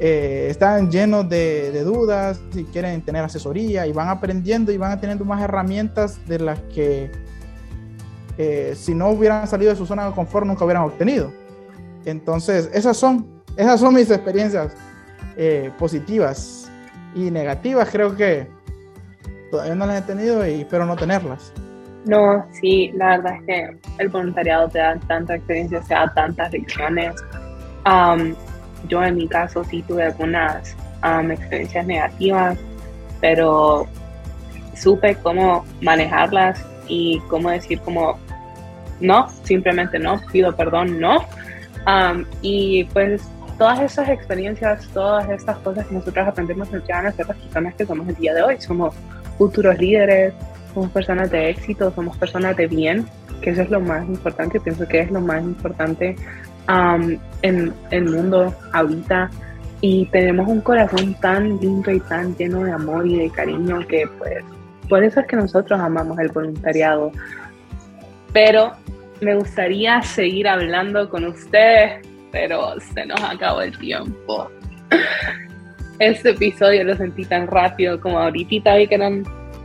eh, 0.00 0.48
están 0.50 0.90
llenos 0.90 1.28
de, 1.28 1.82
dudas 1.84 2.40
y 2.54 2.64
quieren 2.64 3.00
tener 3.02 3.24
asesoría 3.24 3.86
y 3.86 3.92
van 3.92 4.08
aprendiendo 4.08 4.72
y 4.72 4.76
van 4.76 5.00
teniendo 5.00 5.24
más 5.24 5.40
herramientas 5.42 6.18
de 6.26 6.40
las 6.40 6.60
que 6.74 7.10
eh, 8.36 8.74
si 8.76 8.94
no 8.94 9.10
hubieran 9.10 9.46
salido 9.46 9.70
de 9.70 9.76
su 9.76 9.86
zona 9.86 10.06
de 10.06 10.12
confort 10.12 10.46
nunca 10.46 10.64
hubieran 10.64 10.84
obtenido. 10.84 11.32
Entonces, 12.04 12.70
esas 12.72 12.96
son, 12.96 13.26
esas 13.56 13.80
son 13.80 13.94
mis 13.94 14.10
experiencias 14.10 14.74
eh, 15.36 15.70
positivas 15.78 16.70
y 17.14 17.30
negativas. 17.30 17.88
Creo 17.90 18.16
que 18.16 18.48
todavía 19.50 19.74
no 19.74 19.86
las 19.86 20.02
he 20.02 20.06
tenido 20.06 20.46
y 20.46 20.62
espero 20.62 20.84
no 20.84 20.96
tenerlas. 20.96 21.52
No, 22.04 22.44
sí, 22.52 22.92
la 22.94 23.16
verdad 23.16 23.36
es 23.36 23.42
que 23.44 23.76
el 23.98 24.08
voluntariado 24.08 24.68
te 24.68 24.78
da 24.78 24.98
tanta 25.08 25.36
experiencia, 25.36 25.80
te 25.80 25.94
da 25.94 26.12
tantas 26.14 26.52
lecciones. 26.52 27.14
yo 28.88 29.02
en 29.02 29.16
mi 29.16 29.26
caso 29.28 29.64
sí 29.64 29.82
tuve 29.82 30.04
algunas 30.04 30.76
experiencias 31.30 31.86
negativas, 31.86 32.58
pero 33.20 33.86
supe 34.74 35.16
cómo 35.22 35.64
manejarlas 35.80 36.62
y 36.88 37.20
cómo 37.28 37.50
decir 37.50 37.80
como 37.80 38.18
no, 39.00 39.28
simplemente 39.42 39.98
no, 39.98 40.20
pido 40.32 40.54
perdón, 40.54 41.00
no. 41.00 41.24
y 42.42 42.84
pues 42.92 43.22
todas 43.58 43.80
esas 43.80 44.08
experiencias, 44.08 44.88
todas 44.92 45.28
estas 45.28 45.58
cosas 45.58 45.86
que 45.86 45.94
nosotros 45.94 46.26
aprendemos 46.26 46.70
llevan 46.70 47.06
a 47.06 47.12
ser 47.12 47.26
las 47.28 47.36
personas 47.36 47.74
que 47.74 47.86
somos 47.86 48.08
el 48.08 48.14
día 48.16 48.34
de 48.34 48.42
hoy. 48.42 48.60
Somos 48.60 48.94
futuros 49.38 49.78
líderes, 49.78 50.34
somos 50.72 50.90
personas 50.90 51.30
de 51.30 51.50
éxito, 51.50 51.92
somos 51.94 52.16
personas 52.16 52.56
de 52.56 52.66
bien, 52.66 53.06
que 53.40 53.50
eso 53.50 53.62
es 53.62 53.70
lo 53.70 53.80
más 53.80 54.06
importante, 54.06 54.60
pienso 54.60 54.86
que 54.88 55.00
es 55.00 55.10
lo 55.10 55.20
más 55.20 55.42
importante 55.42 56.16
en 57.42 57.74
el 57.90 58.04
mundo 58.04 58.54
ahorita. 58.72 59.30
Y 59.80 60.06
tenemos 60.06 60.48
un 60.48 60.62
corazón 60.62 61.14
tan 61.20 61.60
lindo 61.60 61.90
y 61.90 62.00
tan 62.00 62.34
lleno 62.36 62.64
de 62.64 62.72
amor 62.72 63.06
y 63.06 63.18
de 63.18 63.30
cariño 63.30 63.86
que 63.86 64.08
pues 64.18 64.42
por 64.88 65.02
eso 65.02 65.20
es 65.20 65.26
que 65.26 65.36
nosotros 65.36 65.80
amamos 65.80 66.18
el 66.18 66.28
voluntariado. 66.28 67.12
Pero 68.34 68.72
me 69.22 69.34
gustaría 69.36 70.02
seguir 70.02 70.46
hablando 70.46 71.08
con 71.08 71.24
ustedes, 71.24 72.06
pero 72.30 72.78
se 72.80 73.06
nos 73.06 73.22
acabó 73.22 73.62
el 73.62 73.76
tiempo. 73.78 74.50
Este 76.00 76.30
episodio 76.30 76.82
lo 76.82 76.96
sentí 76.96 77.24
tan 77.24 77.46
rápido 77.46 78.00
como 78.00 78.18
ahorita 78.18 78.74
vi 78.74 78.88
que 78.88 78.96
eran 78.96 79.22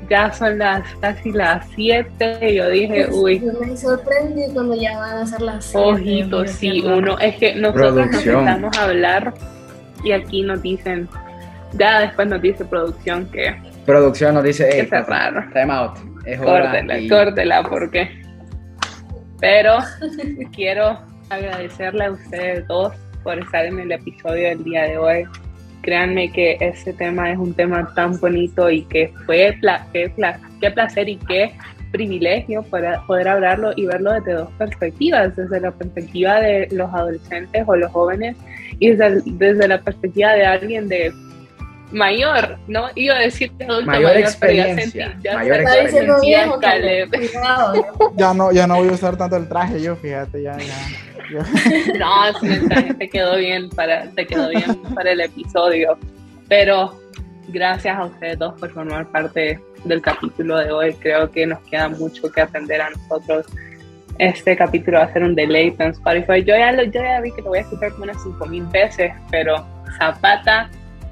ya 0.09 0.31
son 0.31 0.59
las 0.59 0.83
casi 1.01 1.31
las 1.31 1.67
7 1.75 2.39
y 2.41 2.55
yo 2.55 2.69
dije, 2.69 3.07
uy. 3.11 3.39
me 3.39 3.75
sorprendí 3.75 4.43
cuando 4.53 4.75
ya 4.75 4.97
van 4.97 5.17
a 5.17 5.25
ser 5.25 5.41
las 5.41 5.65
7. 5.65 5.87
Ojitos, 5.87 6.51
sí, 6.51 6.83
uno, 6.85 7.17
es 7.19 7.35
que 7.37 7.55
nosotros 7.55 7.95
nos 7.95 8.25
empezamos 8.25 8.77
a 8.77 8.83
hablar 8.83 9.33
y 10.03 10.11
aquí 10.11 10.43
nos 10.43 10.61
dicen, 10.61 11.09
ya 11.73 12.01
después 12.01 12.27
nos 12.27 12.41
dice 12.41 12.65
producción 12.65 13.29
que... 13.31 13.55
Producción 13.85 14.35
nos 14.35 14.43
dice, 14.43 14.69
hey, 14.71 14.87
que 14.89 15.01
raro. 15.01 15.43
Time 15.51 15.73
out. 15.73 15.97
Es 16.25 16.39
córtela, 16.39 16.99
y... 16.99 17.07
córtela, 17.07 17.63
porque... 17.63 18.28
Pero 19.39 19.77
quiero 20.55 20.99
agradecerle 21.29 22.05
a 22.05 22.11
ustedes 22.11 22.67
dos 22.67 22.93
por 23.23 23.39
estar 23.39 23.65
en 23.65 23.79
el 23.79 23.91
episodio 23.91 24.49
del 24.49 24.63
día 24.63 24.83
de 24.83 24.97
hoy. 24.97 25.25
Créanme 25.81 26.31
que 26.31 26.57
ese 26.59 26.93
tema 26.93 27.31
es 27.31 27.37
un 27.37 27.53
tema 27.53 27.93
tan 27.93 28.19
bonito 28.19 28.69
y 28.69 28.83
que 28.83 29.13
fue 29.25 29.57
qué, 29.93 30.11
qué 30.59 30.71
placer 30.71 31.09
y 31.09 31.15
qué 31.15 31.53
privilegio 31.91 32.63
poder, 32.63 32.99
poder 33.07 33.27
hablarlo 33.27 33.71
y 33.75 33.85
verlo 33.85 34.13
desde 34.13 34.33
dos 34.33 34.51
perspectivas, 34.57 35.35
desde 35.35 35.59
la 35.59 35.71
perspectiva 35.71 36.39
de 36.39 36.67
los 36.71 36.93
adolescentes 36.93 37.63
o 37.65 37.75
los 37.75 37.91
jóvenes 37.91 38.35
y 38.79 38.91
desde, 38.91 39.21
desde 39.25 39.67
la 39.67 39.81
perspectiva 39.81 40.33
de 40.33 40.45
alguien 40.45 40.87
de 40.87 41.11
mayor, 41.91 42.57
¿no? 42.67 42.87
Iba 42.95 43.15
a 43.15 43.19
decir 43.19 43.51
adulto 43.61 43.85
mayor, 43.85 44.17
experiencia, 44.17 45.17
ya, 45.23 45.35
mayor 45.35 45.61
experiencia. 45.61 46.01
ya 48.15 48.33
no, 48.33 48.51
ya 48.51 48.67
no 48.67 48.77
voy 48.77 48.89
a 48.89 48.91
usar 48.91 49.17
tanto 49.17 49.37
el 49.37 49.47
traje 49.47 49.81
yo, 49.81 49.95
fíjate, 49.95 50.43
ya, 50.43 50.57
ya. 50.57 50.75
no, 51.99 52.41
mensaje 52.41 52.93
te 52.93 53.09
quedó 53.09 53.37
bien 53.37 53.69
para, 53.69 54.09
te 54.11 54.25
quedó 54.25 54.49
bien 54.49 54.75
para 54.93 55.11
el 55.11 55.21
episodio. 55.21 55.97
Pero 56.47 56.99
gracias 57.47 57.97
a 57.97 58.05
ustedes 58.05 58.39
dos 58.39 58.59
por 58.59 58.71
formar 58.71 59.07
parte 59.07 59.59
del 59.83 60.01
capítulo 60.01 60.57
de 60.57 60.71
hoy. 60.71 60.93
Creo 60.95 61.29
que 61.31 61.45
nos 61.45 61.59
queda 61.61 61.89
mucho 61.89 62.31
que 62.31 62.41
aprender 62.41 62.81
a 62.81 62.89
nosotros. 62.89 63.45
Este 64.17 64.57
capítulo 64.57 64.99
va 64.99 65.05
a 65.05 65.13
ser 65.13 65.23
un 65.23 65.33
delay 65.33 65.73
en 65.79 65.91
Spotify. 65.91 66.43
Yo 66.43 66.55
ya, 66.55 66.75
yo 66.83 66.91
ya 66.91 67.21
vi 67.21 67.31
que 67.31 67.41
lo 67.41 67.49
voy 67.49 67.59
a 67.59 67.61
escuchar 67.61 67.91
como 67.91 68.03
unas 68.03 68.17
5.000 68.17 68.71
veces, 68.71 69.13
pero 69.31 69.65
Zapata, 69.97 70.69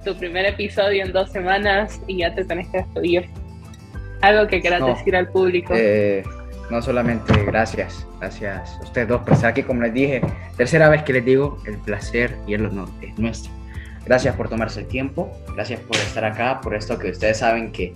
tu 0.07 0.17
primer 0.17 0.45
episodio 0.45 1.03
en 1.03 1.11
dos 1.11 1.31
semanas 1.31 1.99
y 2.07 2.19
ya 2.19 2.33
te 2.33 2.45
tenés 2.45 2.67
que 2.69 2.77
despedir. 2.77 3.29
Algo 4.21 4.47
que 4.47 4.61
quieras 4.61 4.85
decir 4.85 5.15
al 5.15 5.27
público. 5.29 5.73
Eh, 5.75 6.23
no 6.69 6.81
solamente 6.81 7.33
gracias, 7.45 8.07
gracias 8.19 8.77
a 8.79 8.83
ustedes 8.83 9.07
dos 9.09 9.21
por 9.21 9.33
estar 9.33 9.49
aquí, 9.49 9.63
como 9.63 9.81
les 9.81 9.93
dije, 9.93 10.21
tercera 10.55 10.89
vez 10.89 11.03
que 11.03 11.13
les 11.13 11.25
digo, 11.25 11.61
el 11.65 11.77
placer 11.77 12.35
y 12.47 12.53
el 12.53 12.65
honor 12.65 12.89
es 13.01 13.17
nuestro. 13.19 13.51
Gracias 14.05 14.35
por 14.35 14.47
tomarse 14.47 14.79
el 14.79 14.87
tiempo, 14.87 15.29
gracias 15.53 15.81
por 15.81 15.97
estar 15.97 16.23
acá, 16.23 16.61
por 16.61 16.73
esto 16.73 16.97
que 16.97 17.09
ustedes 17.09 17.39
saben 17.39 17.73
que 17.73 17.93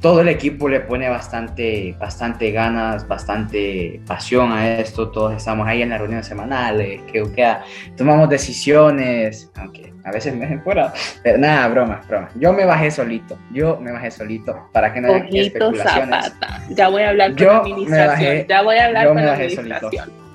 todo 0.00 0.20
el 0.20 0.28
equipo 0.28 0.68
le 0.68 0.80
pone 0.80 1.08
bastante, 1.08 1.94
bastante 1.98 2.50
ganas, 2.50 3.08
bastante 3.08 4.00
pasión 4.06 4.52
a 4.52 4.78
esto. 4.78 5.08
Todos 5.08 5.34
estamos 5.34 5.66
ahí 5.66 5.82
en 5.82 5.90
las 5.90 6.00
reuniones 6.00 6.26
semanales, 6.26 7.02
que, 7.10 7.22
que 7.32 7.56
tomamos 7.96 8.28
decisiones, 8.28 9.50
aunque 9.56 9.92
a 10.04 10.12
veces 10.12 10.34
me 10.34 10.40
dejen 10.40 10.62
fuera. 10.62 10.92
Pero 11.22 11.38
nada, 11.38 11.66
broma, 11.68 12.02
broma. 12.08 12.28
Yo 12.36 12.52
me 12.52 12.64
bajé 12.64 12.90
solito, 12.90 13.38
yo 13.52 13.78
me 13.80 13.90
bajé 13.90 14.10
solito 14.10 14.68
para 14.72 14.92
que 14.92 15.00
no 15.00 15.14
haya 15.14 15.42
especulaciones. 15.42 16.24
Zapata. 16.24 16.62
Ya 16.70 16.88
voy 16.88 17.02
a 17.02 17.08
hablar 17.10 17.34
con 17.34 17.46
la 17.46 17.56
administración. 17.58 18.46
ya 18.48 18.62
voy 18.62 18.76
a 18.76 18.84
hablar 18.86 19.08
con 19.08 19.16
la 19.16 19.32
administración. 19.32 20.26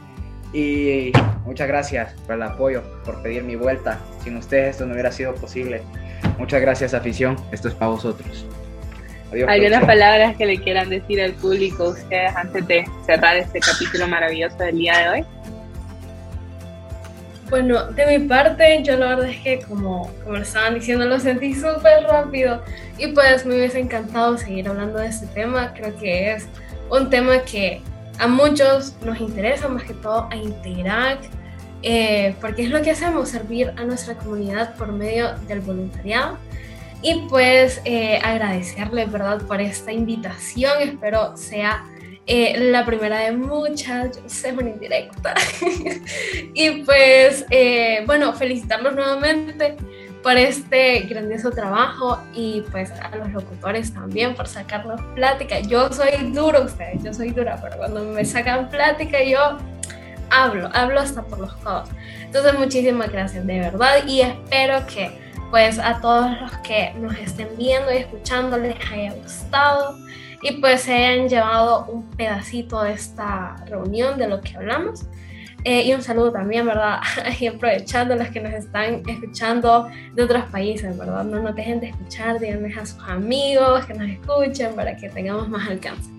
Y 0.53 1.13
muchas 1.45 1.67
gracias 1.67 2.13
por 2.25 2.35
el 2.35 2.43
apoyo, 2.43 2.83
por 3.05 3.21
pedir 3.21 3.43
mi 3.43 3.55
vuelta. 3.55 3.99
Sin 4.23 4.35
ustedes 4.35 4.71
esto 4.71 4.85
no 4.85 4.93
hubiera 4.93 5.11
sido 5.11 5.33
posible. 5.35 5.81
Muchas 6.37 6.59
gracias, 6.59 6.93
afición. 6.93 7.37
Esto 7.51 7.69
es 7.69 7.73
para 7.75 7.91
vosotros. 7.91 8.45
¿Hay 9.47 9.65
unas 9.65 9.85
palabras 9.85 10.35
que 10.35 10.45
le 10.45 10.57
quieran 10.57 10.89
decir 10.89 11.21
al 11.21 11.33
público 11.33 11.89
ustedes 11.89 12.35
antes 12.35 12.67
de 12.67 12.85
cerrar 13.05 13.37
este 13.37 13.59
capítulo 13.59 14.07
maravilloso 14.07 14.57
del 14.57 14.77
día 14.77 14.97
de 14.99 15.09
hoy? 15.09 15.25
Bueno, 17.49 17.85
de 17.91 18.17
mi 18.17 18.27
parte, 18.27 18.81
yo 18.83 18.97
la 18.97 19.07
verdad 19.07 19.29
es 19.29 19.39
que 19.41 19.59
como, 19.59 20.11
como 20.23 20.37
estaban 20.37 20.75
diciendo, 20.75 21.05
lo 21.05 21.19
sentí 21.19 21.53
súper 21.53 22.03
rápido 22.09 22.61
y 22.97 23.07
pues 23.07 23.45
me 23.45 23.55
hubiese 23.55 23.79
encantado 23.79 24.37
seguir 24.37 24.67
hablando 24.67 24.99
de 24.99 25.07
este 25.07 25.27
tema. 25.27 25.73
Creo 25.73 25.95
que 25.97 26.33
es 26.33 26.47
un 26.89 27.09
tema 27.09 27.39
que 27.43 27.81
a 28.19 28.27
muchos 28.27 28.95
nos 29.03 29.19
interesa, 29.19 29.67
más 29.67 29.83
que 29.83 29.93
todo 29.93 30.27
a 30.29 30.35
integrar, 30.35 31.19
eh, 31.83 32.35
porque 32.39 32.63
es 32.63 32.69
lo 32.69 32.81
que 32.81 32.91
hacemos, 32.91 33.29
servir 33.29 33.73
a 33.77 33.83
nuestra 33.83 34.15
comunidad 34.15 34.75
por 34.75 34.91
medio 34.91 35.33
del 35.47 35.61
voluntariado. 35.61 36.37
Y 37.01 37.27
pues 37.29 37.81
eh, 37.85 38.19
agradecerle, 38.23 39.05
¿verdad?, 39.05 39.41
por 39.43 39.59
esta 39.59 39.91
invitación. 39.91 40.73
Espero 40.81 41.35
sea 41.35 41.83
eh, 42.27 42.57
la 42.57 42.85
primera 42.85 43.19
de 43.19 43.31
muchas, 43.31 44.21
yo 44.21 44.29
sé, 44.29 44.51
una 44.53 44.69
indirecta. 44.69 45.33
y 46.53 46.83
pues, 46.83 47.45
eh, 47.49 48.03
bueno, 48.05 48.33
felicitarlos 48.33 48.93
nuevamente 48.93 49.75
por 50.21 50.37
este 50.37 51.01
grandioso 51.01 51.49
trabajo 51.49 52.21
y 52.35 52.61
pues 52.71 52.91
a 52.91 53.15
los 53.15 53.31
locutores 53.31 53.91
también 53.91 54.35
por 54.35 54.47
sacarnos 54.47 55.01
plática. 55.15 55.59
Yo 55.61 55.91
soy 55.91 56.31
duro, 56.31 56.63
ustedes, 56.63 57.03
yo 57.03 57.13
soy 57.13 57.31
dura, 57.31 57.59
pero 57.61 57.77
cuando 57.77 58.03
me 58.03 58.23
sacan 58.23 58.69
plática 58.69 59.23
yo 59.23 59.57
hablo, 60.29 60.69
hablo 60.73 60.99
hasta 60.99 61.23
por 61.23 61.39
los 61.39 61.53
codos. 61.55 61.89
Entonces, 62.21 62.53
muchísimas 62.57 63.11
gracias, 63.11 63.45
de 63.45 63.59
verdad, 63.59 64.05
y 64.07 64.21
espero 64.21 64.85
que 64.85 65.30
pues 65.51 65.77
a 65.77 65.99
todos 65.99 66.39
los 66.39 66.51
que 66.59 66.93
nos 66.95 67.15
estén 67.17 67.49
viendo 67.57 67.91
y 67.91 67.97
escuchando 67.97 68.57
les 68.57 68.75
haya 68.89 69.13
gustado 69.13 69.97
y 70.41 70.53
pues 70.53 70.81
se 70.81 70.93
hayan 70.93 71.27
llevado 71.27 71.85
un 71.85 72.09
pedacito 72.11 72.81
de 72.81 72.93
esta 72.93 73.57
reunión 73.67 74.17
de 74.17 74.27
lo 74.27 74.41
que 74.41 74.55
hablamos. 74.55 75.05
Eh, 75.63 75.83
y 75.83 75.93
un 75.93 76.01
saludo 76.01 76.31
también, 76.31 76.65
¿verdad? 76.65 77.01
Y 77.39 77.45
aprovechando 77.45 78.15
los 78.15 78.29
que 78.29 78.39
nos 78.39 78.53
están 78.53 79.03
escuchando 79.07 79.89
de 80.15 80.23
otros 80.23 80.45
países, 80.45 80.97
¿verdad? 80.97 81.23
No 81.23 81.39
nos 81.39 81.55
dejen 81.55 81.79
de 81.79 81.89
escuchar, 81.89 82.39
díganme 82.39 82.73
a 82.73 82.85
sus 82.85 83.03
amigos 83.03 83.85
que 83.85 83.93
nos 83.93 84.09
escuchen 84.09 84.73
para 84.73 84.95
que 84.95 85.09
tengamos 85.09 85.47
más 85.49 85.69
alcance. 85.69 86.09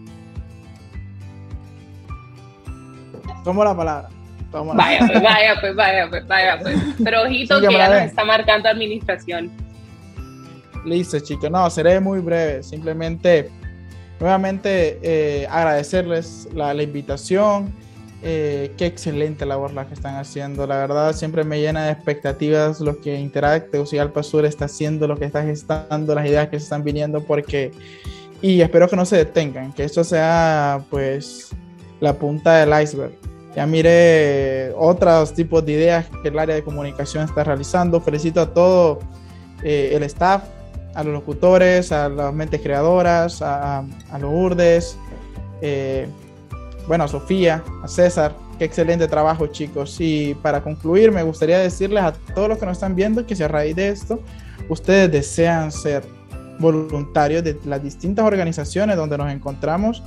Tomo 3.42 3.64
la 3.64 3.76
palabra. 3.76 4.21
Vaya, 4.52 4.98
pues, 5.06 5.22
vaya, 5.22 5.56
pues, 5.60 5.74
vaya, 5.74 6.10
pues, 6.10 6.26
vaya, 6.26 6.58
pues. 6.60 6.78
Pero 7.02 7.22
ojito 7.22 7.60
que 7.60 7.72
ya 7.72 7.88
nos 7.88 8.02
está 8.02 8.24
marcando 8.24 8.68
administración. 8.68 9.50
Listo, 10.84 11.18
chicos. 11.20 11.50
No, 11.50 11.68
seré 11.70 12.00
muy 12.00 12.20
breve. 12.20 12.62
Simplemente, 12.62 13.50
nuevamente, 14.20 14.98
eh, 15.02 15.46
agradecerles 15.48 16.48
la, 16.54 16.74
invitación 16.74 17.72
eh, 18.22 18.72
qué 18.76 18.86
excelente 18.86 19.46
labor 19.46 19.72
la 19.72 19.86
que 19.86 19.94
están 19.94 20.16
haciendo. 20.16 20.66
La 20.66 20.76
verdad, 20.76 21.14
siempre 21.14 21.44
me 21.44 21.60
llena 21.60 21.86
de 21.86 21.92
expectativas 21.92 22.80
lo 22.80 23.00
que 23.00 23.18
Interact 23.18 23.70
Tegucigalpa 23.70 24.22
Sur 24.22 24.44
está 24.44 24.66
haciendo, 24.66 25.06
lo 25.06 25.16
que 25.16 25.24
está 25.24 25.42
gestando, 25.42 26.14
las 26.14 26.26
ideas 26.26 26.48
que 26.48 26.58
se 26.58 26.64
están 26.64 26.84
viniendo, 26.84 27.22
porque. 27.24 27.72
Y 28.40 28.60
espero 28.60 28.88
que 28.88 28.96
no 28.96 29.04
se 29.04 29.18
detengan, 29.18 29.72
que 29.72 29.84
esto 29.84 30.02
sea, 30.02 30.80
pues, 30.90 31.50
la 32.00 32.14
punta 32.14 32.56
del 32.56 32.82
iceberg. 32.82 33.12
Ya 33.54 33.66
miré 33.66 34.72
otros 34.76 35.34
tipos 35.34 35.64
de 35.64 35.72
ideas 35.72 36.06
que 36.22 36.28
el 36.28 36.38
área 36.38 36.54
de 36.54 36.62
comunicación 36.62 37.24
está 37.24 37.44
realizando. 37.44 38.00
Felicito 38.00 38.40
a 38.40 38.52
todo 38.52 39.00
eh, 39.62 39.92
el 39.94 40.02
staff, 40.04 40.44
a 40.94 41.04
los 41.04 41.12
locutores, 41.12 41.92
a 41.92 42.08
las 42.08 42.32
mentes 42.32 42.62
creadoras, 42.62 43.42
a, 43.42 43.84
los 44.18 44.32
urdes, 44.32 44.96
eh, 45.60 46.06
bueno, 46.88 47.04
a 47.04 47.08
Sofía, 47.08 47.62
a 47.82 47.88
César. 47.88 48.34
Qué 48.58 48.64
excelente 48.64 49.06
trabajo, 49.06 49.46
chicos. 49.48 49.96
Y 50.00 50.34
para 50.34 50.62
concluir, 50.62 51.12
me 51.12 51.22
gustaría 51.22 51.58
decirles 51.58 52.04
a 52.04 52.12
todos 52.12 52.48
los 52.48 52.58
que 52.58 52.64
nos 52.64 52.76
están 52.78 52.94
viendo 52.94 53.26
que 53.26 53.36
si 53.36 53.42
a 53.42 53.48
raíz 53.48 53.76
de 53.76 53.88
esto 53.88 54.20
ustedes 54.68 55.10
desean 55.12 55.70
ser 55.72 56.04
voluntarios 56.58 57.44
de 57.44 57.58
las 57.66 57.82
distintas 57.82 58.24
organizaciones 58.24 58.96
donde 58.96 59.18
nos 59.18 59.30
encontramos, 59.30 60.02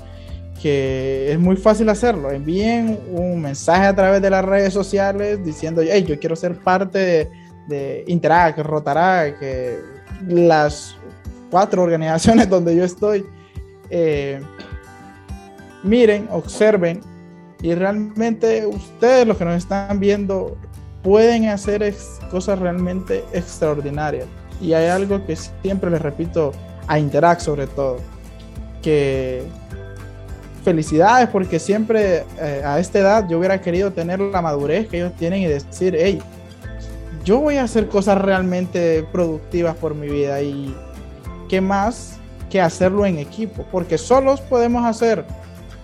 que 0.61 1.31
es 1.31 1.39
muy 1.39 1.55
fácil 1.57 1.89
hacerlo. 1.89 2.31
Envíen 2.31 2.99
un 3.11 3.41
mensaje 3.41 3.85
a 3.85 3.95
través 3.95 4.21
de 4.21 4.29
las 4.29 4.43
redes 4.43 4.73
sociales 4.73 5.43
diciendo, 5.43 5.81
hey, 5.83 6.05
yo 6.07 6.19
quiero 6.19 6.35
ser 6.35 6.57
parte 6.57 6.97
de, 6.99 7.29
de 7.67 8.03
Interact, 8.07 8.59
Rotaract, 8.59 9.39
que 9.39 9.79
las 10.27 10.95
cuatro 11.51 11.83
organizaciones 11.83 12.49
donde 12.49 12.75
yo 12.75 12.83
estoy. 12.83 13.25
Eh, 13.89 14.41
miren, 15.83 16.27
observen 16.31 17.01
y 17.61 17.73
realmente 17.73 18.65
ustedes 18.65 19.27
los 19.27 19.37
que 19.37 19.45
nos 19.45 19.57
están 19.57 19.99
viendo 19.99 20.57
pueden 21.03 21.49
hacer 21.49 21.93
cosas 22.31 22.59
realmente 22.59 23.23
extraordinarias. 23.33 24.25
Y 24.61 24.73
hay 24.73 24.87
algo 24.87 25.25
que 25.25 25.35
siempre 25.35 25.91
les 25.91 26.01
repito 26.01 26.51
a 26.87 26.97
Interact 26.99 27.41
sobre 27.41 27.67
todo, 27.67 27.97
que 28.81 29.43
felicidades 30.65 31.29
porque 31.29 31.59
siempre 31.59 32.25
eh, 32.41 32.61
a 32.65 32.79
esta 32.79 32.99
edad 32.99 33.29
yo 33.29 33.37
hubiera 33.37 33.61
querido 33.61 33.93
tener 33.93 34.19
la 34.19 34.41
madurez 34.41 34.87
que 34.89 34.97
ellos 34.97 35.13
tienen 35.13 35.43
y 35.43 35.45
decir, 35.45 35.95
hey, 35.97 36.19
yo 37.23 37.39
voy 37.39 37.57
a 37.57 37.63
hacer 37.63 37.87
cosas 37.87 38.19
realmente 38.19 39.07
productivas 39.11 39.75
por 39.75 39.95
mi 39.95 40.09
vida 40.09 40.41
y 40.41 40.75
qué 41.47 41.61
más 41.61 42.17
que 42.49 42.59
hacerlo 42.59 43.05
en 43.05 43.19
equipo, 43.19 43.65
porque 43.71 43.97
solos 43.97 44.41
podemos 44.41 44.85
hacer 44.85 45.25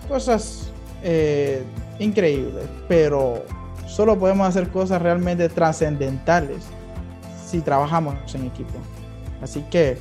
cosas 0.08 0.70
eh, 1.02 1.62
increíbles, 1.98 2.64
pero 2.88 3.44
solo 3.86 4.18
podemos 4.18 4.48
hacer 4.48 4.68
cosas 4.68 5.00
realmente 5.00 5.48
trascendentales 5.48 6.58
si 7.46 7.60
trabajamos 7.60 8.14
en 8.34 8.46
equipo. 8.46 8.74
Así 9.40 9.64
que 9.70 9.96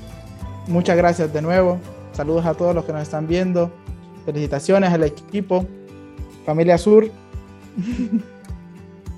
muchas 0.68 0.98
gracias 0.98 1.32
de 1.32 1.42
nuevo. 1.42 1.80
Saludos 2.14 2.46
a 2.46 2.54
todos 2.54 2.74
los 2.74 2.86
que 2.86 2.94
nos 2.94 3.04
están 3.04 3.28
viendo. 3.28 3.72
Felicitaciones 4.26 4.92
al 4.92 5.04
equipo. 5.04 5.66
Familia 6.46 6.78
Sur. 6.78 7.10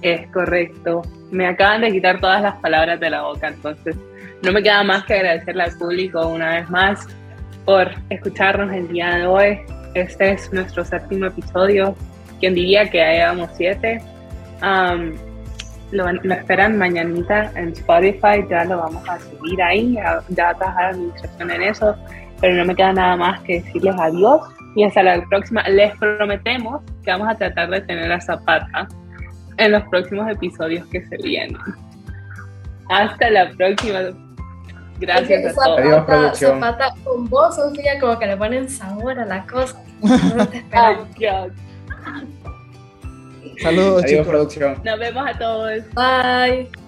Es 0.01 0.28
correcto. 0.32 1.01
Me 1.32 1.47
acaban 1.47 1.82
de 1.82 1.91
quitar 1.91 2.20
todas 2.20 2.41
las 2.41 2.56
palabras 2.56 2.99
de 2.99 3.10
la 3.10 3.24
boca, 3.24 3.47
entonces 3.47 3.95
no 4.41 4.51
me 4.51 4.62
queda 4.62 4.84
más 4.84 5.06
que 5.06 5.14
agradecerle 5.14 5.64
al 5.64 5.78
público 5.78 6.28
una 6.28 6.56
vez 6.56 6.70
más 6.70 7.08
por 7.66 7.89
escucharnos 8.10 8.74
el 8.74 8.89
día 8.89 9.16
de 9.16 9.26
hoy. 9.26 9.60
Este 9.93 10.32
es 10.32 10.51
nuestro 10.51 10.84
séptimo 10.84 11.28
episodio. 11.28 11.95
Quien 12.39 12.54
diría 12.54 12.89
que 12.89 13.01
hayamos 13.01 13.49
siete. 13.56 14.01
lo, 15.91 16.10
esperan 16.34 16.78
mañanita 16.78 17.51
en 17.56 17.70
Spotify, 17.70 18.45
ya 18.49 18.66
lo 18.66 18.80
vamos 18.80 19.08
a 19.08 19.18
subir 19.20 19.62
ahí, 19.62 19.93
ya, 19.93 20.22
ya 20.30 20.54
trabajar 20.54 20.86
administración 20.86 21.51
en 21.51 21.62
eso, 21.62 21.95
pero 22.41 22.56
no 22.56 22.66
me 22.66 22.76
queda 22.76 22.91
nada 22.91 23.16
más 23.16 23.39
que 23.41 23.62
decirles 23.62 23.95
adiós 23.97 24.41
y 24.76 24.84
hasta 24.84 25.03
la 25.03 25.24
próxima. 25.26 25.63
Les 25.69 25.95
prometemos 25.97 26.82
que 27.03 27.11
vamos 27.11 27.30
a 27.30 27.36
tratar 27.36 27.69
de 27.69 27.82
tener 27.82 28.11
a 28.11 28.19
Zapata 28.19 28.88
en 29.57 29.71
los 29.71 29.84
próximos 29.84 30.30
episodios 30.30 30.86
que 30.88 31.05
se 31.05 31.17
vienen. 31.17 31.57
Hasta 32.89 33.30
la 33.30 33.49
próxima. 33.51 33.99
Gracias 34.99 35.51
a 35.51 35.63
todos. 35.63 35.80
Adiós, 35.80 36.05
producción. 36.05 36.59
Zapata 36.59 36.93
con 37.03 37.30
vos, 37.30 37.55
Sofía, 37.55 37.99
como 37.99 38.17
que 38.19 38.28
le 38.28 38.38
ponen 38.38 38.69
sabor 38.69 39.19
a 39.19 39.26
la 39.26 39.45
cosa. 39.45 39.82
No 40.36 40.47
te 40.47 40.63
Saludos, 43.61 44.03
Adiós, 44.03 44.28
producción. 44.28 44.82
Nos 44.84 44.99
vemos 44.99 45.28
a 45.28 45.38
todos. 45.38 45.84
Bye. 45.93 46.82